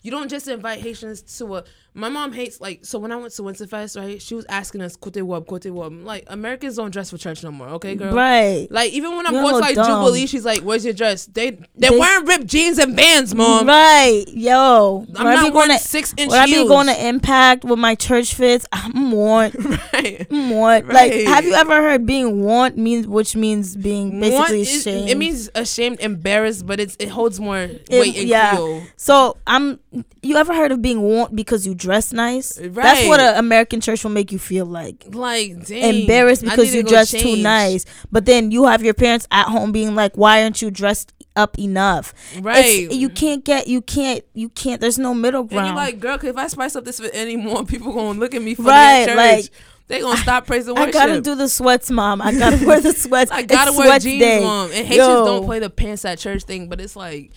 you 0.02 0.10
don't 0.10 0.28
just 0.28 0.48
invite 0.48 0.80
Haitians 0.80 1.22
to 1.38 1.56
a. 1.56 1.64
My 1.94 2.08
mom 2.08 2.32
hates, 2.32 2.60
like, 2.60 2.84
so 2.84 2.98
when 3.00 3.10
I 3.10 3.16
went 3.16 3.32
to 3.34 3.42
Winterfest, 3.42 4.00
right, 4.00 4.22
she 4.22 4.36
was 4.36 4.44
asking 4.48 4.82
us, 4.82 4.94
Kote 4.94 5.14
Wub, 5.14 5.48
Kote 5.48 5.62
Wub. 5.62 6.04
Like, 6.04 6.24
Americans 6.28 6.76
don't 6.76 6.92
dress 6.92 7.10
for 7.10 7.18
church 7.18 7.42
no 7.42 7.50
more, 7.50 7.68
okay, 7.70 7.96
girl? 7.96 8.14
Right. 8.14 8.68
Like, 8.70 8.92
even 8.92 9.16
when 9.16 9.26
I'm 9.26 9.32
You're 9.34 9.42
going 9.42 9.54
to, 9.54 9.60
like, 9.60 9.74
dumb. 9.74 9.86
Jubilee, 10.04 10.26
she's 10.26 10.44
like, 10.44 10.60
where's 10.60 10.84
your 10.84 10.94
dress? 10.94 11.26
They, 11.26 11.50
they're 11.74 11.90
They- 11.90 11.98
wearing 11.98 12.24
ripped 12.26 12.46
jeans 12.46 12.78
and 12.78 12.94
bands, 12.94 13.34
mom. 13.34 13.66
Right, 13.66 14.24
yo. 14.28 15.06
I'm 15.16 15.24
When 15.24 15.26
I 15.26 15.34
not 15.36 15.44
be 15.46 15.50
going 15.50 15.70
to 15.70 15.78
six 15.78 16.14
inch 16.16 16.30
when 16.30 16.40
I 16.40 16.46
be 16.46 16.52
going 16.68 16.86
to 16.86 17.06
Impact 17.08 17.64
with 17.64 17.78
my 17.80 17.96
church 17.96 18.34
fits, 18.34 18.64
I'm 18.70 19.10
want, 19.10 19.54
right. 19.92 20.24
I'm 20.30 20.50
want. 20.50 20.86
Like, 20.88 21.12
have 21.12 21.44
you 21.44 21.54
ever 21.54 21.74
heard 21.82 22.06
being 22.06 22.44
want 22.44 22.76
means 22.76 23.08
which 23.08 23.34
means 23.34 23.74
being 23.74 24.20
basically 24.20 24.60
is- 24.60 24.86
ashamed? 24.86 25.08
it 25.08 25.16
means 25.18 25.50
ashamed, 25.56 25.98
embarrassed, 26.00 26.64
but 26.66 26.78
it's 26.78 26.96
it 27.00 27.08
holds 27.08 27.40
more 27.40 27.58
It- 27.58 27.82
weight 27.90 28.14
yeah. 28.14 28.54
feel. 28.56 28.82
So 28.96 29.36
I'm. 29.48 29.80
You 30.22 30.36
ever 30.36 30.52
heard 30.54 30.70
of 30.72 30.82
being 30.82 31.00
want 31.00 31.34
because 31.34 31.66
you 31.66 31.74
dress 31.78 32.12
nice? 32.12 32.58
That's 32.62 33.06
what 33.08 33.20
an 33.20 33.36
American 33.36 33.80
church 33.80 34.04
will 34.04 34.10
make 34.10 34.30
you 34.32 34.38
feel 34.38 34.66
like. 34.66 35.06
Like, 35.10 35.64
dang. 35.66 36.00
Embarrassed 36.02 36.42
because 36.44 36.70
to 36.72 36.76
you 36.76 36.82
dress 36.82 37.10
too 37.10 37.36
nice. 37.36 37.84
But 38.12 38.26
then 38.26 38.50
you 38.50 38.66
have 38.66 38.82
your 38.84 38.94
parents 38.94 39.26
at 39.30 39.46
home 39.46 39.72
being 39.72 39.94
like, 39.94 40.14
"Why 40.16 40.42
aren't 40.42 40.60
you 40.60 40.70
dressed 40.70 41.14
up 41.36 41.58
enough?" 41.58 42.12
It's- 42.32 42.44
Right. 42.44 42.90
you 42.92 43.08
can't 43.08 43.44
get. 43.44 43.68
You 43.68 43.80
can't. 43.80 44.22
You 44.34 44.48
can't. 44.50 44.80
There's 44.80 44.98
no 44.98 45.14
middle 45.14 45.44
ground. 45.44 45.68
And 45.68 45.76
you're 45.76 45.84
like, 45.86 46.00
girl, 46.00 46.18
if 46.22 46.36
I 46.36 46.48
spice 46.48 46.76
up 46.76 46.84
this 46.84 47.00
for 47.00 47.08
any 47.14 47.36
more, 47.36 47.64
people 47.72 47.92
gonna 47.92 48.18
look 48.18 48.34
at 48.34 48.42
me 48.42 48.54
funny 48.54 48.68
Right, 48.68 49.00
at 49.02 49.06
church. 49.08 49.16
like, 49.16 49.50
they 49.88 50.00
gonna 50.00 50.18
stop 50.18 50.46
praising 50.46 50.76
I 50.76 50.90
gotta 50.90 51.20
do 51.22 51.34
the 51.34 51.48
sweats, 51.48 51.90
mom. 51.90 52.20
I 52.20 52.32
gotta 52.38 52.62
wear 52.66 52.78
the 52.80 52.92
sweats. 53.04 53.30
I 53.30 53.42
gotta 53.42 53.70
It's 53.70 53.78
wear 53.78 53.98
jeans, 53.98 54.20
day. 54.22 54.40
mom. 54.42 54.66
And 54.66 54.86
Haitians 54.86 54.98
Yo. 54.98 55.24
don't 55.24 55.46
play 55.46 55.60
the 55.60 55.70
pants 55.70 56.04
at 56.04 56.18
church 56.18 56.42
thing, 56.42 56.68
but 56.68 56.78
it's 56.80 56.94
like 56.94 57.30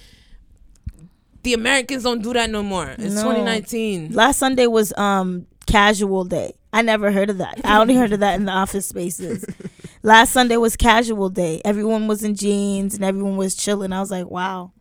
the 1.43 1.53
Americans 1.53 2.03
don't 2.03 2.21
do 2.21 2.33
that 2.33 2.49
no 2.49 2.63
more. 2.63 2.89
It's 2.89 3.15
No. 3.15 3.23
2019. 3.23 4.13
Last 4.13 4.37
Sunday 4.39 4.67
was 4.67 4.93
um 4.97 5.47
casual 5.65 6.23
day. 6.25 6.53
I 6.73 6.81
never 6.81 7.11
heard 7.11 7.29
of 7.29 7.37
that. 7.39 7.59
I 7.65 7.79
only 7.81 7.95
heard 7.95 8.13
of 8.13 8.21
that 8.21 8.35
in 8.35 8.45
the 8.45 8.51
office 8.51 8.87
spaces. 8.87 9.45
Last 10.03 10.31
Sunday 10.31 10.57
was 10.57 10.75
casual 10.77 11.29
day. 11.29 11.61
Everyone 11.65 12.07
was 12.07 12.23
in 12.23 12.33
jeans 12.35 12.95
and 12.95 13.03
everyone 13.03 13.35
was 13.37 13.55
chilling. 13.55 13.91
I 13.91 13.99
was 13.99 14.09
like, 14.09 14.27
wow, 14.27 14.71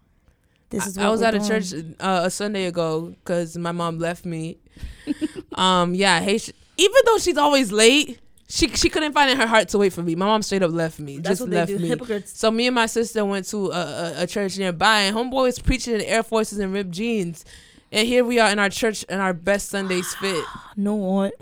this 0.70 0.86
is. 0.86 0.96
I, 0.96 1.02
What 1.02 1.06
I 1.08 1.10
was 1.10 1.22
at 1.22 1.34
a 1.34 1.46
church 1.46 1.72
uh, 1.98 2.22
a 2.24 2.30
Sunday 2.30 2.66
ago 2.66 3.14
because 3.18 3.56
my 3.58 3.72
mom 3.72 3.98
left 3.98 4.24
me. 4.24 4.58
um, 5.54 5.94
yeah, 5.94 6.20
Haitian. 6.20 6.54
Even 6.76 6.96
though 7.06 7.18
she's 7.18 7.36
always 7.36 7.72
late, 7.72 8.18
she 8.50 8.68
she 8.70 8.88
couldn't 8.90 9.12
find 9.12 9.30
in 9.30 9.36
her 9.38 9.46
heart 9.46 9.68
to 9.68 9.78
wait 9.78 9.92
for 9.92 10.02
me. 10.02 10.16
My 10.16 10.26
mom 10.26 10.42
straight 10.42 10.62
up 10.62 10.72
left 10.72 10.98
me. 10.98 11.18
That's 11.18 11.38
just 11.38 11.40
what 11.42 11.50
they 11.50 11.56
left 11.56 11.68
do. 11.70 11.78
me. 11.78 11.88
Hypocrites. 11.88 12.36
So 12.38 12.50
me 12.50 12.66
and 12.66 12.74
my 12.74 12.86
sister 12.86 13.24
went 13.24 13.46
to 13.50 13.70
a, 13.70 13.74
a, 13.74 14.14
a 14.22 14.26
church 14.26 14.58
nearby, 14.58 15.02
and 15.02 15.16
homeboy 15.16 15.42
was 15.44 15.58
preaching 15.60 15.94
in 15.94 16.00
Air 16.02 16.24
Forces 16.24 16.58
and 16.58 16.72
ripped 16.72 16.90
jeans. 16.90 17.44
And 17.92 18.06
here 18.06 18.24
we 18.24 18.38
are 18.40 18.50
in 18.50 18.58
our 18.58 18.68
church 18.68 19.04
in 19.04 19.20
our 19.20 19.32
best 19.32 19.70
Sundays 19.70 20.14
fit. 20.14 20.44
No 20.76 20.94
one. 20.94 21.30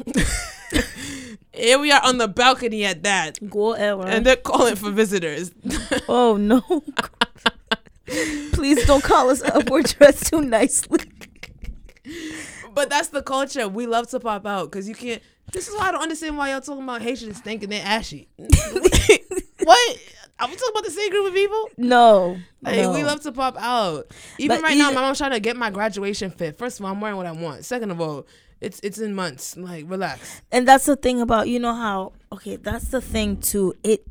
Here 1.52 1.78
we 1.78 1.90
are 1.90 2.00
on 2.04 2.18
the 2.18 2.28
balcony 2.28 2.84
at 2.84 3.02
that, 3.02 3.38
Go 3.50 3.72
ever. 3.72 4.06
and 4.06 4.24
they're 4.24 4.36
calling 4.36 4.76
for 4.76 4.90
visitors. 4.90 5.50
oh 6.08 6.36
no. 6.36 6.60
Please 8.52 8.86
don't 8.86 9.02
call 9.02 9.30
us 9.30 9.42
up. 9.42 9.68
We're 9.68 9.82
dressed 9.82 10.26
too 10.26 10.40
nicely. 10.42 11.00
But 12.74 12.90
that's 12.90 13.08
the 13.08 13.22
culture. 13.22 13.68
We 13.68 13.86
love 13.86 14.08
to 14.10 14.20
pop 14.20 14.46
out 14.46 14.70
because 14.70 14.88
you 14.88 14.94
can't. 14.94 15.20
This 15.52 15.68
is 15.68 15.74
why 15.74 15.88
I 15.88 15.92
don't 15.92 16.02
understand 16.02 16.36
why 16.36 16.50
y'all 16.50 16.60
talking 16.60 16.82
about 16.84 17.02
Haitians 17.02 17.40
thinking 17.40 17.68
they're 17.70 17.84
ashy. 17.84 18.28
what? 18.36 19.98
Are 20.40 20.46
we 20.46 20.54
talking 20.54 20.70
about 20.70 20.84
the 20.84 20.90
same 20.90 21.10
group 21.10 21.26
of 21.28 21.34
people? 21.34 21.68
No. 21.76 22.38
Hey, 22.64 22.82
no. 22.82 22.92
we 22.92 23.02
love 23.02 23.20
to 23.22 23.32
pop 23.32 23.56
out. 23.58 24.06
Even 24.38 24.56
But 24.58 24.62
right 24.62 24.76
now, 24.76 24.84
even- 24.84 24.94
my 24.94 25.00
mom's 25.02 25.18
trying 25.18 25.32
to 25.32 25.40
get 25.40 25.56
my 25.56 25.70
graduation 25.70 26.30
fit. 26.30 26.56
First 26.56 26.78
of 26.78 26.84
all, 26.86 26.92
I'm 26.92 27.00
wearing 27.00 27.16
what 27.16 27.26
I 27.26 27.32
want. 27.32 27.64
Second 27.64 27.90
of 27.90 28.00
all, 28.00 28.26
it's 28.60 28.78
it's 28.82 28.98
in 28.98 29.14
months. 29.14 29.56
Like, 29.56 29.84
relax. 29.88 30.42
and 30.52 30.66
that's 30.66 30.86
the 30.86 30.96
thing 30.96 31.20
about 31.20 31.48
you 31.48 31.58
know 31.58 31.74
how 31.74 32.12
okay 32.32 32.56
that's 32.56 32.88
the 32.88 33.00
thing 33.00 33.36
too 33.36 33.74
it 33.84 34.04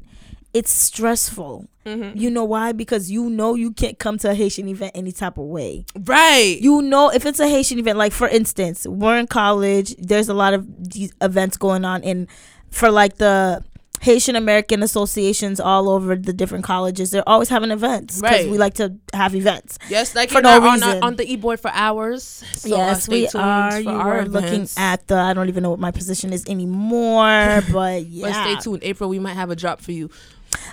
it's 0.54 0.72
stressful 0.72 1.68
Mm-hmm. 1.86 2.18
you 2.18 2.30
know 2.30 2.44
why 2.44 2.74
because 2.74 3.10
you 3.10 3.30
know 3.30 3.56
you 3.56 3.72
can't 3.72 3.98
come 3.98 4.18
to 4.18 4.30
a 4.30 4.34
haitian 4.34 4.68
event 4.68 4.92
any 4.94 5.14
type 5.14 5.38
of 5.38 5.46
way 5.46 5.86
Right. 5.98 6.58
you 6.60 6.82
know 6.82 7.10
if 7.10 7.26
it's 7.26 7.40
a 7.40 7.48
haitian 7.48 7.80
event 7.80 7.98
like 7.98 8.12
for 8.12 8.28
instance 8.28 8.86
we're 8.86 9.18
in 9.18 9.26
college 9.28 9.96
there's 9.98 10.28
a 10.28 10.34
lot 10.34 10.54
of 10.54 10.66
these 10.92 11.14
events 11.22 11.56
going 11.56 11.86
on 11.86 12.04
in 12.04 12.28
for 12.72 12.92
like 12.92 13.16
the 13.20 13.64
haitian 14.02 14.36
american 14.36 14.84
associations 14.84 15.62
all 15.62 15.88
over 15.90 16.18
the 16.18 16.34
different 16.34 16.66
colleges 16.66 17.10
they're 17.12 17.28
always 17.28 17.48
having 17.48 17.72
events 17.72 18.20
because 18.22 18.32
Right. 18.44 18.52
we 18.52 18.58
like 18.58 18.74
to 18.76 18.94
have 19.14 19.34
events 19.34 19.80
yes, 19.90 20.14
like 20.14 20.30
for 20.30 20.42
no 20.42 20.60
no 20.60 20.68
on, 20.68 20.74
reason. 20.74 21.04
on 21.04 21.16
the 21.16 21.32
e 21.32 21.38
board 21.38 21.62
for 21.62 21.72
hours. 21.74 22.22
So, 22.52 22.68
yes, 22.68 23.08
we 23.08 23.30
are. 23.30 23.80
You 23.80 23.90
are 23.90 24.26
looking 24.26 24.68
at 24.76 25.08
the. 25.08 25.16
I 25.16 25.34
don't 25.34 25.48
even 25.48 25.64
know 25.64 25.70
what 25.70 25.80
my 25.80 25.92
position 25.92 26.34
is 26.34 26.44
anymore, 26.48 27.62
but 27.72 28.06
yeah. 28.06 28.28
But 28.28 28.34
stay 28.34 28.56
tuned. 28.72 28.84
April, 28.84 29.10
we 29.10 29.20
might 29.20 29.34
have 29.36 29.50
a 29.50 29.56
drop 29.56 29.82
for 29.82 29.92
you. 29.94 30.10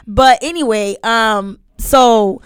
But 0.06 0.38
anyway, 0.42 0.96
um, 1.02 1.58
so 1.78 2.42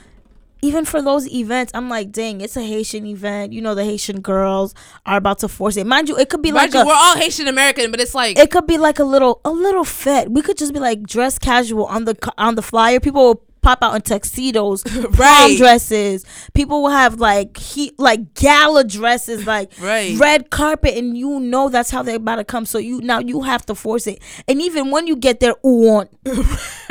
even 0.61 0.85
for 0.85 1.01
those 1.01 1.29
events, 1.29 1.71
I'm 1.75 1.89
like, 1.89 2.11
dang, 2.11 2.41
it's 2.41 2.57
a 2.57 2.63
Haitian 2.63 3.07
event. 3.07 3.53
You 3.53 3.63
know, 3.63 3.75
the 3.75 3.85
Haitian 3.85 4.21
girls 4.21 4.75
are 5.07 5.17
about 5.17 5.39
to 5.41 5.49
force 5.49 5.77
it. 5.77 5.87
Mind 5.87 6.09
you, 6.09 6.17
it 6.17 6.29
could 6.29 6.43
be 6.43 6.51
Mind 6.51 6.73
like 6.73 6.75
you, 6.75 6.81
a, 6.83 6.87
we're 6.87 6.99
all 6.99 7.17
Haitian 7.17 7.49
American, 7.49 7.91
but 7.91 8.01
it's 8.01 8.15
like 8.15 8.39
it 8.39 8.51
could 8.51 8.67
be 8.67 8.79
like 8.79 8.99
a 8.99 9.05
little, 9.05 9.41
a 9.45 9.51
little 9.51 9.85
fit. 9.85 10.31
We 10.31 10.43
could 10.43 10.59
just 10.59 10.73
be 10.73 10.81
like 10.81 11.03
dress 11.03 11.39
casual 11.39 11.87
on 11.87 12.05
the 12.05 12.17
on 12.37 12.57
the 12.57 12.63
flyer. 12.63 13.01
People 13.01 13.23
will 13.23 13.43
pop 13.69 13.83
out 13.83 13.95
in 13.95 14.01
tuxedos, 14.01 14.83
prom 15.13 15.13
Right. 15.19 15.57
dresses. 15.59 16.25
People 16.55 16.83
will 16.83 16.91
have 16.91 17.21
like 17.21 17.57
he 17.59 17.93
like 17.99 18.33
gala 18.35 18.83
dresses, 18.85 19.47
like 19.47 19.71
Right. 19.79 20.19
red 20.19 20.49
carpet, 20.49 20.97
and 20.97 21.19
you 21.19 21.39
know 21.39 21.69
that's 21.69 21.91
how 21.91 22.03
they're 22.03 22.17
about 22.17 22.37
to 22.37 22.45
come. 22.45 22.65
So 22.65 22.79
you 22.79 23.01
now 23.03 23.19
you 23.19 23.43
have 23.43 23.67
to 23.67 23.75
force 23.75 24.07
it. 24.07 24.23
And 24.47 24.63
even 24.63 24.91
when 24.91 25.07
you 25.07 25.17
get 25.17 25.41
there, 25.41 25.55
ooh, 25.67 25.89
want, 25.89 26.11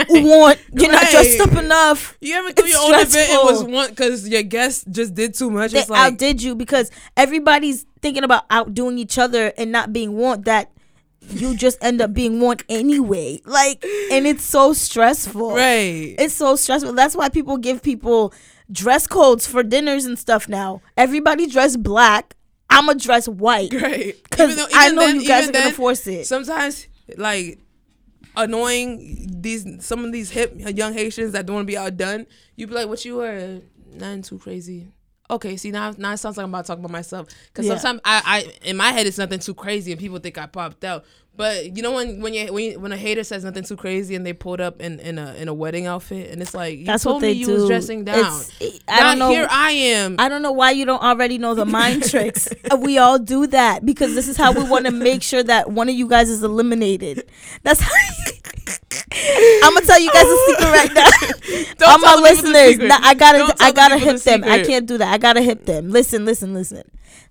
want, 0.09 0.59
you're 0.73 0.91
not 0.91 1.09
dressed 1.09 1.39
up 1.39 1.51
enough. 1.53 2.15
you 2.21 2.35
ever 2.35 2.51
do 2.51 2.67
your 2.67 2.79
own 2.81 2.93
event 3.01 3.29
and 3.31 3.43
was 3.43 3.63
one 3.63 3.89
because 3.89 4.27
your 4.29 4.43
guests 4.43 4.85
just 4.89 5.15
did 5.15 5.33
too 5.33 5.49
much. 5.49 5.71
They 5.71 5.79
It's 5.79 5.89
like 5.89 6.13
outdid 6.13 6.41
you 6.43 6.55
because 6.55 6.91
everybody's 7.15 7.85
thinking 8.01 8.23
about 8.23 8.43
outdoing 8.51 8.99
each 8.99 9.17
other 9.17 9.51
and 9.57 9.71
not 9.71 9.91
being 9.91 10.13
want 10.15 10.45
that 10.45 10.71
you 11.29 11.55
just 11.55 11.77
end 11.83 12.01
up 12.01 12.13
being 12.13 12.39
want 12.39 12.63
anyway. 12.69 13.41
Like, 13.45 13.83
and 14.11 14.25
it's 14.27 14.43
so 14.43 14.73
stressful. 14.73 15.55
right. 15.55 16.15
It's 16.17 16.33
so 16.33 16.55
stressful. 16.55 16.93
That's 16.93 17.15
why 17.15 17.29
people 17.29 17.57
give 17.57 17.81
people 17.81 18.33
dress 18.71 19.07
codes 19.07 19.47
for 19.47 19.63
dinners 19.63 20.05
and 20.05 20.17
stuff 20.19 20.47
now. 20.49 20.81
Everybody 20.97 21.47
dress 21.47 21.75
black. 21.77 22.35
I'ma 22.69 22.93
dress 22.93 23.27
white. 23.27 23.73
Right. 23.73 24.15
Because 24.23 24.59
I 24.73 24.89
know 24.89 25.07
then- 25.07 25.21
you 25.21 25.27
guys 25.27 25.49
are 25.49 25.51
gonna 25.53 25.71
force 25.71 26.05
it. 26.07 26.27
Sometimes, 26.27 26.87
like, 27.17 27.59
annoying 28.35 29.27
these 29.41 29.65
some 29.79 30.05
of 30.05 30.11
these 30.11 30.29
hip 30.31 30.53
young 30.57 30.93
Haitians 30.93 31.31
that 31.31 31.45
don't 31.45 31.55
want 31.55 31.67
to 31.67 31.71
be 31.71 31.77
outdone. 31.77 32.27
You'd 32.55 32.69
be 32.69 32.75
like, 32.75 32.87
"What 32.87 33.03
you 33.05 33.15
were? 33.17 33.61
Nothing 33.93 34.21
too 34.21 34.37
crazy." 34.37 34.89
Okay, 35.29 35.57
see 35.57 35.71
now, 35.71 35.93
now 35.97 36.13
it 36.13 36.17
sounds 36.17 36.37
like 36.37 36.45
I'm 36.45 36.49
about 36.51 36.63
to 36.65 36.67
talk 36.67 36.79
about 36.79 36.91
myself 36.91 37.27
because 37.47 37.65
Yeah. 37.65 37.77
sometimes 37.77 38.01
I, 38.05 38.21
I, 38.25 38.67
in 38.67 38.77
my 38.77 38.91
head, 38.93 39.07
it's 39.07 39.17
nothing 39.17 39.39
too 39.39 39.53
crazy, 39.53 39.91
and 39.91 39.99
people 39.99 40.19
think 40.19 40.37
I 40.37 40.45
popped 40.45 40.85
out. 40.85 41.03
But 41.35 41.75
you 41.77 41.83
know 41.83 41.91
when 41.91 42.19
when 42.21 42.33
you 42.33 42.51
when, 42.51 42.63
you, 42.63 42.79
when 42.79 42.91
a 42.91 42.97
hater 42.97 43.23
says 43.23 43.43
nothing 43.43 43.63
too 43.63 43.75
crazy, 43.75 44.15
and 44.15 44.25
they 44.25 44.33
pulled 44.33 44.59
up 44.59 44.81
in, 44.81 44.99
in 45.01 45.19
a 45.19 45.35
in 45.35 45.47
a 45.49 45.53
wedding 45.53 45.85
outfit, 45.85 46.31
and 46.31 46.41
it's 46.41 46.55
like 46.55 46.79
you 46.79 46.85
That's 46.85 47.03
told 47.03 47.15
what 47.17 47.21
they 47.21 47.33
me 47.33 47.39
you 47.41 47.45
do. 47.45 47.53
was 47.55 47.67
dressing 47.67 48.05
down. 48.05 48.19
It's- 48.59 48.79
I 48.87 48.99
now 49.01 49.09
don't 49.09 49.19
know. 49.19 49.29
here 49.29 49.47
I 49.51 49.71
am. 49.71 50.15
I 50.17 50.29
don't 50.29 50.41
know 50.41 50.53
why 50.53 50.71
you 50.71 50.85
don't 50.85 51.03
already 51.03 51.37
know 51.37 51.53
the 51.53 51.65
mind 51.65 52.03
tricks. 52.09 52.47
Uh, 52.71 52.77
we 52.77 52.97
all 52.97 53.19
do 53.19 53.45
that 53.47 53.85
because 53.85 54.15
this 54.15 54.27
is 54.27 54.35
how 54.37 54.51
we 54.53 54.63
want 54.63 54.85
to 54.85 54.91
make 54.91 55.21
sure 55.21 55.43
that 55.43 55.69
one 55.71 55.89
of 55.89 55.95
you 55.95 56.07
guys 56.07 56.29
is 56.29 56.41
eliminated. 56.41 57.29
That's 57.63 57.81
how. 57.81 57.91
I'm 59.63 59.73
gonna 59.73 59.85
tell 59.85 59.99
you 59.99 60.11
guys 60.11 60.25
a 60.25 60.37
secret 60.47 60.71
right 60.71 60.93
now. 60.93 61.73
Don't 61.77 61.89
All 61.89 61.97
my 61.99 62.07
tell 62.07 62.21
the 62.21 62.29
people 62.29 62.51
the 62.51 62.53
listeners. 62.53 62.91
I 63.03 63.13
gotta, 63.13 63.55
I 63.59 63.71
gotta 63.71 63.97
hip 63.97 64.17
the 64.17 64.23
them. 64.23 64.43
I 64.43 64.63
can't 64.63 64.85
do 64.85 64.97
that. 64.97 65.13
I 65.13 65.17
gotta 65.17 65.41
hip 65.41 65.65
them. 65.65 65.89
Listen, 65.89 66.25
listen, 66.25 66.53
listen, 66.53 66.83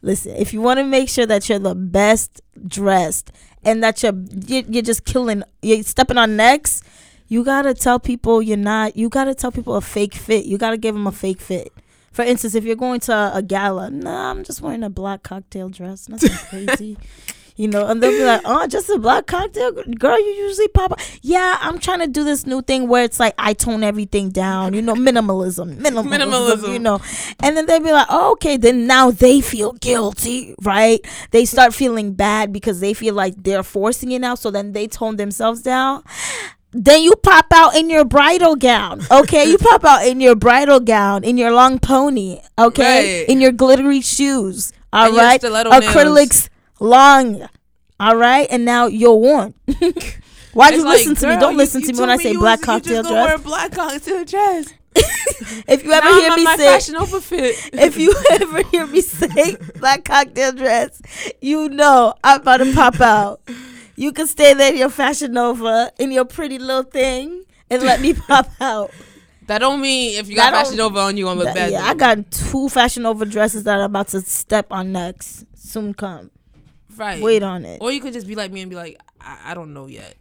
listen. 0.03 0.37
If 0.37 0.53
you 0.53 0.61
want 0.61 0.79
to 0.79 0.85
make 0.85 1.09
sure 1.09 1.27
that 1.27 1.49
you're 1.49 1.59
the 1.59 1.75
best 1.75 2.43
dressed 2.67 3.33
and 3.65 3.83
that 3.83 4.03
you're, 4.03 4.15
you're 4.47 4.83
just 4.83 5.05
killing, 5.05 5.43
you're 5.63 5.83
stepping 5.83 6.19
on 6.19 6.37
necks. 6.37 6.83
You 7.29 7.45
gotta 7.45 7.75
tell 7.75 7.99
people 7.99 8.41
you're 8.41 8.57
not. 8.57 8.97
You 8.97 9.09
gotta 9.09 9.35
tell 9.35 9.51
people 9.51 9.75
a 9.75 9.81
fake 9.81 10.15
fit. 10.15 10.47
You 10.47 10.59
gotta 10.59 10.77
give 10.77 10.95
them 10.95 11.07
a 11.07 11.13
fake 11.13 11.41
fit. 11.41 11.73
For 12.13 12.23
instance, 12.23 12.55
if 12.55 12.65
you're 12.65 12.77
going 12.77 13.01
to 13.01 13.13
a, 13.13 13.33
a 13.35 13.43
gala, 13.43 13.91
nah, 13.91 14.31
I'm 14.31 14.43
just 14.43 14.63
wearing 14.63 14.83
a 14.83 14.89
black 14.89 15.23
cocktail 15.23 15.69
dress. 15.69 16.09
Nothing 16.09 16.31
crazy. 16.67 16.97
You 17.57 17.69
know, 17.69 17.87
and 17.87 18.03
they'll 18.03 18.11
be 18.11 18.25
like, 18.25 18.43
"Oh, 18.45 18.67
just 18.67 18.91
a 18.91 18.99
black 18.99 19.27
cocktail, 19.27 19.73
girl. 19.73 20.19
You 20.19 20.27
usually 20.47 20.69
pop 20.69 20.93
up." 20.93 21.01
Yeah, 21.23 21.57
I'm 21.61 21.79
trying 21.79 22.01
to 22.01 22.07
do 22.07 22.23
this 22.23 22.47
new 22.47 22.61
thing 22.61 22.87
where 22.87 23.03
it's 23.03 23.19
like 23.19 23.35
I 23.39 23.55
tone 23.55 23.83
everything 23.83 24.29
down. 24.29 24.75
You 24.75 24.83
know, 24.83 24.95
minimalism, 24.95 25.79
minimalism. 25.79 26.09
Minimalism. 26.09 26.73
You 26.73 26.79
know, 26.79 27.01
and 27.43 27.57
then 27.57 27.65
they'll 27.67 27.81
be 27.81 27.93
like, 27.93 28.07
oh, 28.11 28.33
"Okay." 28.33 28.57
Then 28.59 28.87
now 28.87 29.11
they 29.11 29.41
feel 29.41 29.73
guilty, 29.73 30.55
right? 30.63 31.01
They 31.31 31.47
start 31.47 31.73
feeling 31.75 32.13
bad 32.13 32.53
because 32.53 32.81
they 32.81 32.93
feel 32.93 33.15
like 33.15 33.35
they're 33.43 33.63
forcing 33.63 34.13
it 34.13 34.21
now. 34.21 34.35
So 34.35 34.51
then 34.51 34.73
they 34.73 34.87
tone 34.87 35.17
themselves 35.17 35.63
down. 35.63 36.03
Then 36.73 37.01
you 37.03 37.15
pop 37.17 37.47
out 37.55 37.75
in 37.75 37.89
your 37.89 38.05
bridal 38.05 38.55
gown, 38.55 39.01
okay? 39.11 39.49
you 39.49 39.57
pop 39.57 39.83
out 39.83 40.07
in 40.07 40.21
your 40.21 40.35
bridal 40.35 40.81
gown, 40.81 41.25
in 41.25 41.39
your 41.39 41.51
long 41.53 41.79
pony, 41.79 42.41
okay? 42.59 43.21
Right. 43.21 43.29
In 43.31 43.41
your 43.41 43.53
glittery 43.53 44.03
shoes, 44.03 44.75
all 44.93 45.07
And 45.07 45.17
right? 45.17 45.41
stiletto 45.41 45.71
nails. 45.71 46.51
Long, 46.81 47.49
all 48.01 48.17
right? 48.17 48.47
And 48.51 48.65
now 48.65 48.87
you're 48.87 49.15
worn. 49.17 49.55
Why'd 50.53 50.75
you 50.75 50.85
like, 50.85 50.99
listen 50.99 51.15
to 51.17 51.27
me? 51.29 51.37
Don't 51.39 51.53
you- 51.53 51.59
listen 51.59 51.81
you 51.83 51.89
to 51.89 51.93
me 51.95 52.01
when 52.01 52.11
I 52.11 52.17
say 52.17 52.33
you 52.33 52.39
black 52.39 52.61
was- 52.61 52.65
cocktail 52.67 52.93
You 52.97 53.03
just 53.03 53.09
gonna 53.09 53.21
wear 53.23 53.29
dress. 53.37 53.41
a 53.41 53.45
black 53.45 53.73
cocktail 53.73 54.25
dress. 54.25 54.73
If 55.69 55.85
you 55.85 55.93
ever 55.93 56.07
now 56.09 56.19
hear 56.21 56.31
I'm 56.31 56.37
me 56.37 56.47
say, 56.57 56.57
fashion 56.65 56.97
over 56.97 57.21
fit. 57.21 57.55
if 57.75 57.99
you 57.99 58.15
ever 58.33 58.63
hear 58.69 58.87
me 58.87 59.03
say 59.03 59.57
black 59.79 60.05
cocktail 60.05 60.53
dress, 60.53 61.03
you 61.43 61.69
know 61.69 62.15
I'm 62.25 62.41
about 62.41 62.59
to 62.59 62.73
pop 62.73 62.99
out. 63.03 63.41
You 63.97 64.13
can 64.13 64.27
stay 64.27 64.55
there 64.55 64.73
in 64.73 64.79
your 64.79 64.89
Fashion 64.89 65.33
Nova 65.33 65.91
in 65.99 66.11
your 66.13 66.25
pretty 66.25 66.59
little 66.59 66.83
thing 66.85 67.45
and 67.69 67.83
let 67.83 68.01
me 68.01 68.15
pop 68.15 68.49
out. 68.61 68.91
That 69.47 69.59
don't 69.59 69.81
mean 69.83 70.19
if 70.19 70.29
you 70.29 70.37
got 70.37 70.53
fashion 70.55 70.81
over 70.81 70.99
on 71.01 71.17
you 71.19 71.25
gonna 71.27 71.39
look 71.41 71.49
That- 71.49 71.55
bad. 71.55 71.73
yeah, 71.73 71.81
though. 71.83 71.87
I 71.89 71.95
got 71.95 72.31
two 72.31 72.69
Fashion 72.71 73.03
Nova 73.03 73.27
dresses 73.27 73.65
that 73.65 73.79
I'm 73.79 73.85
about 73.91 74.09
to 74.09 74.23
step 74.23 74.67
on 74.71 74.93
next. 74.93 75.45
Soon 75.55 75.93
come. 75.93 76.31
Right. 76.97 77.23
Wait 77.23 77.43
on 77.43 77.65
it. 77.65 77.79
Or 77.81 77.93
you 77.93 78.01
could 78.01 78.13
just 78.13 78.27
be 78.27 78.35
like 78.35 78.53
me 78.53 78.61
and 78.61 78.71
be 78.71 78.77
like, 78.77 79.01
I, 79.21 79.53
I 79.53 79.55
don't 79.55 79.75
know 79.75 79.87
yet. 79.87 80.17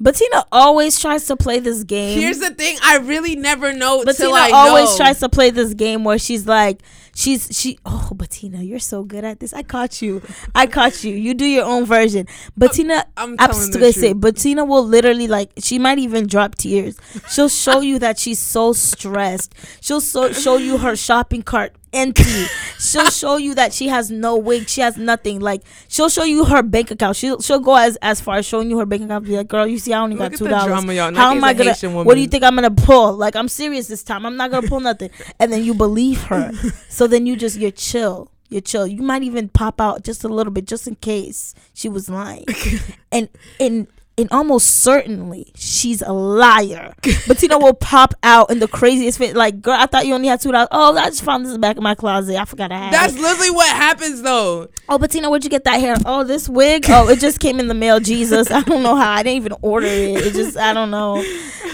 But 0.00 0.16
Tina 0.16 0.44
always 0.50 0.98
tries 0.98 1.26
to 1.26 1.36
play 1.36 1.60
this 1.60 1.84
game. 1.84 2.18
Here's 2.18 2.40
the 2.40 2.50
thing: 2.50 2.76
I 2.82 2.98
really 2.98 3.36
never 3.36 3.72
know 3.72 4.02
But 4.04 4.16
till 4.16 4.30
Tina 4.32 4.40
I 4.40 4.50
always 4.50 4.90
know. 4.90 4.96
tries 4.96 5.20
to 5.20 5.28
play 5.28 5.50
this 5.50 5.74
game 5.74 6.02
where 6.02 6.18
she's 6.18 6.46
like, 6.46 6.82
she's 7.14 7.48
she. 7.56 7.78
Oh, 7.86 8.10
Bettina, 8.12 8.62
you're 8.62 8.80
so 8.80 9.04
good 9.04 9.24
at 9.24 9.38
this. 9.38 9.52
I 9.54 9.62
caught 9.62 10.02
you. 10.02 10.20
I 10.54 10.66
caught 10.66 11.04
you. 11.04 11.14
You 11.14 11.34
do 11.34 11.44
your 11.44 11.64
own 11.64 11.84
version. 11.84 12.26
Bettina, 12.56 13.06
I'm 13.16 13.36
I'm 13.38 13.50
telling 13.50 13.70
the 13.70 13.78
gonna 13.78 13.92
say, 13.92 14.10
truth. 14.10 14.20
Bettina 14.20 14.64
will 14.64 14.84
literally 14.84 15.28
like. 15.28 15.52
She 15.58 15.78
might 15.78 15.98
even 16.00 16.26
drop 16.26 16.56
tears. 16.56 16.98
She'll 17.30 17.48
show 17.48 17.80
you 17.80 18.00
that 18.00 18.18
she's 18.18 18.40
so 18.40 18.72
stressed. 18.72 19.54
She'll 19.80 20.00
so, 20.00 20.32
show 20.32 20.56
you 20.56 20.78
her 20.78 20.96
shopping 20.96 21.42
cart 21.42 21.76
empty. 21.92 22.44
she'll 22.78 23.10
show 23.10 23.36
you 23.36 23.54
that 23.54 23.72
she 23.72 23.88
has 23.88 24.10
no 24.10 24.36
wig. 24.36 24.68
She 24.68 24.80
has 24.80 24.96
nothing. 24.96 25.40
Like 25.40 25.62
she'll 25.88 26.08
show 26.08 26.24
you 26.24 26.44
her 26.44 26.62
bank 26.62 26.90
account. 26.90 27.16
She'll 27.16 27.40
she'll 27.40 27.60
go 27.60 27.76
as 27.76 27.96
as 28.02 28.20
far 28.20 28.36
as 28.36 28.46
showing 28.46 28.70
you 28.70 28.78
her 28.78 28.86
bank 28.86 29.02
account. 29.02 29.24
Be 29.24 29.36
like, 29.36 29.48
girl, 29.48 29.66
you 29.66 29.78
see, 29.78 29.92
I 29.92 30.00
only 30.00 30.16
Look 30.16 30.32
got 30.32 30.38
two 30.38 30.48
dollars. 30.48 30.72
How 31.16 31.32
am 31.32 31.44
I 31.44 31.52
gonna? 31.54 31.74
What 32.04 32.14
do 32.14 32.20
you 32.20 32.28
think 32.28 32.44
I'm 32.44 32.54
gonna 32.54 32.70
pull? 32.70 33.14
Like 33.14 33.36
I'm 33.36 33.48
serious 33.48 33.88
this 33.88 34.02
time. 34.02 34.26
I'm 34.26 34.36
not 34.36 34.50
gonna 34.50 34.68
pull 34.68 34.80
nothing. 34.80 35.10
And 35.38 35.52
then 35.52 35.64
you 35.64 35.74
believe 35.74 36.22
her. 36.24 36.52
so 36.88 37.06
then 37.06 37.26
you 37.26 37.36
just 37.36 37.58
you're 37.58 37.70
chill. 37.70 38.30
You're 38.48 38.60
chill. 38.60 38.86
You 38.86 39.02
might 39.02 39.22
even 39.22 39.48
pop 39.48 39.80
out 39.80 40.04
just 40.04 40.24
a 40.24 40.28
little 40.28 40.52
bit, 40.52 40.66
just 40.66 40.86
in 40.86 40.96
case 40.96 41.54
she 41.72 41.88
was 41.88 42.10
lying. 42.10 42.44
and 43.12 43.28
and 43.58 43.86
and 44.18 44.28
almost 44.30 44.80
certainly 44.82 45.52
she's 45.54 46.02
a 46.02 46.12
liar. 46.12 46.94
Bettina 47.26 47.58
will 47.58 47.74
pop 47.74 48.14
out 48.22 48.50
in 48.50 48.58
the 48.58 48.68
craziest 48.68 49.18
fit. 49.18 49.34
Like, 49.34 49.62
girl, 49.62 49.76
I 49.78 49.86
thought 49.86 50.06
you 50.06 50.14
only 50.14 50.28
had 50.28 50.40
two 50.40 50.52
dollars. 50.52 50.68
Oh, 50.70 50.96
I 50.96 51.06
just 51.10 51.22
found 51.24 51.44
this 51.44 51.50
in 51.50 51.54
the 51.54 51.58
back 51.66 51.76
of 51.76 51.82
my 51.82 51.94
closet. 51.94 52.36
I 52.36 52.44
forgot 52.44 52.72
I 52.72 52.78
had 52.78 52.92
That's 52.92 53.14
it. 53.14 53.20
literally 53.20 53.50
what 53.50 53.68
happens 53.68 54.22
though. 54.22 54.68
Oh, 54.88 54.98
Bettina, 54.98 55.30
where'd 55.30 55.44
you 55.44 55.50
get 55.50 55.64
that 55.64 55.80
hair? 55.80 55.96
Oh, 56.04 56.24
this 56.24 56.48
wig. 56.48 56.84
Oh, 56.88 57.08
it 57.08 57.20
just 57.20 57.40
came 57.40 57.58
in 57.60 57.68
the 57.68 57.74
mail. 57.74 58.00
Jesus, 58.00 58.50
I 58.50 58.62
don't 58.62 58.82
know 58.82 58.96
how. 58.96 59.10
I 59.12 59.22
didn't 59.22 59.36
even 59.36 59.54
order 59.62 59.86
it. 59.86 60.26
It 60.26 60.34
just, 60.34 60.56
I 60.56 60.72
don't 60.72 60.90
know. 60.90 61.24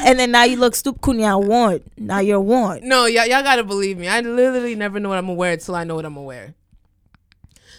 And 0.04 0.18
then 0.18 0.30
now 0.30 0.44
you 0.44 0.56
look 0.56 0.74
stupid. 0.76 1.00
Kunya 1.00 1.42
want. 1.44 1.82
Now 1.98 2.20
you're 2.20 2.40
warned. 2.40 2.82
No, 2.84 3.06
y'all, 3.06 3.26
y'all 3.26 3.42
gotta 3.42 3.64
believe 3.64 3.98
me. 3.98 4.08
I 4.08 4.20
literally 4.20 4.74
never 4.74 5.00
know 5.00 5.08
what 5.08 5.18
I'm 5.18 5.24
gonna 5.26 5.34
wear 5.34 5.52
until 5.52 5.74
I 5.74 5.84
know 5.84 5.96
what 5.96 6.04
I'm 6.04 6.14
gonna 6.14 6.26
wear. 6.26 6.54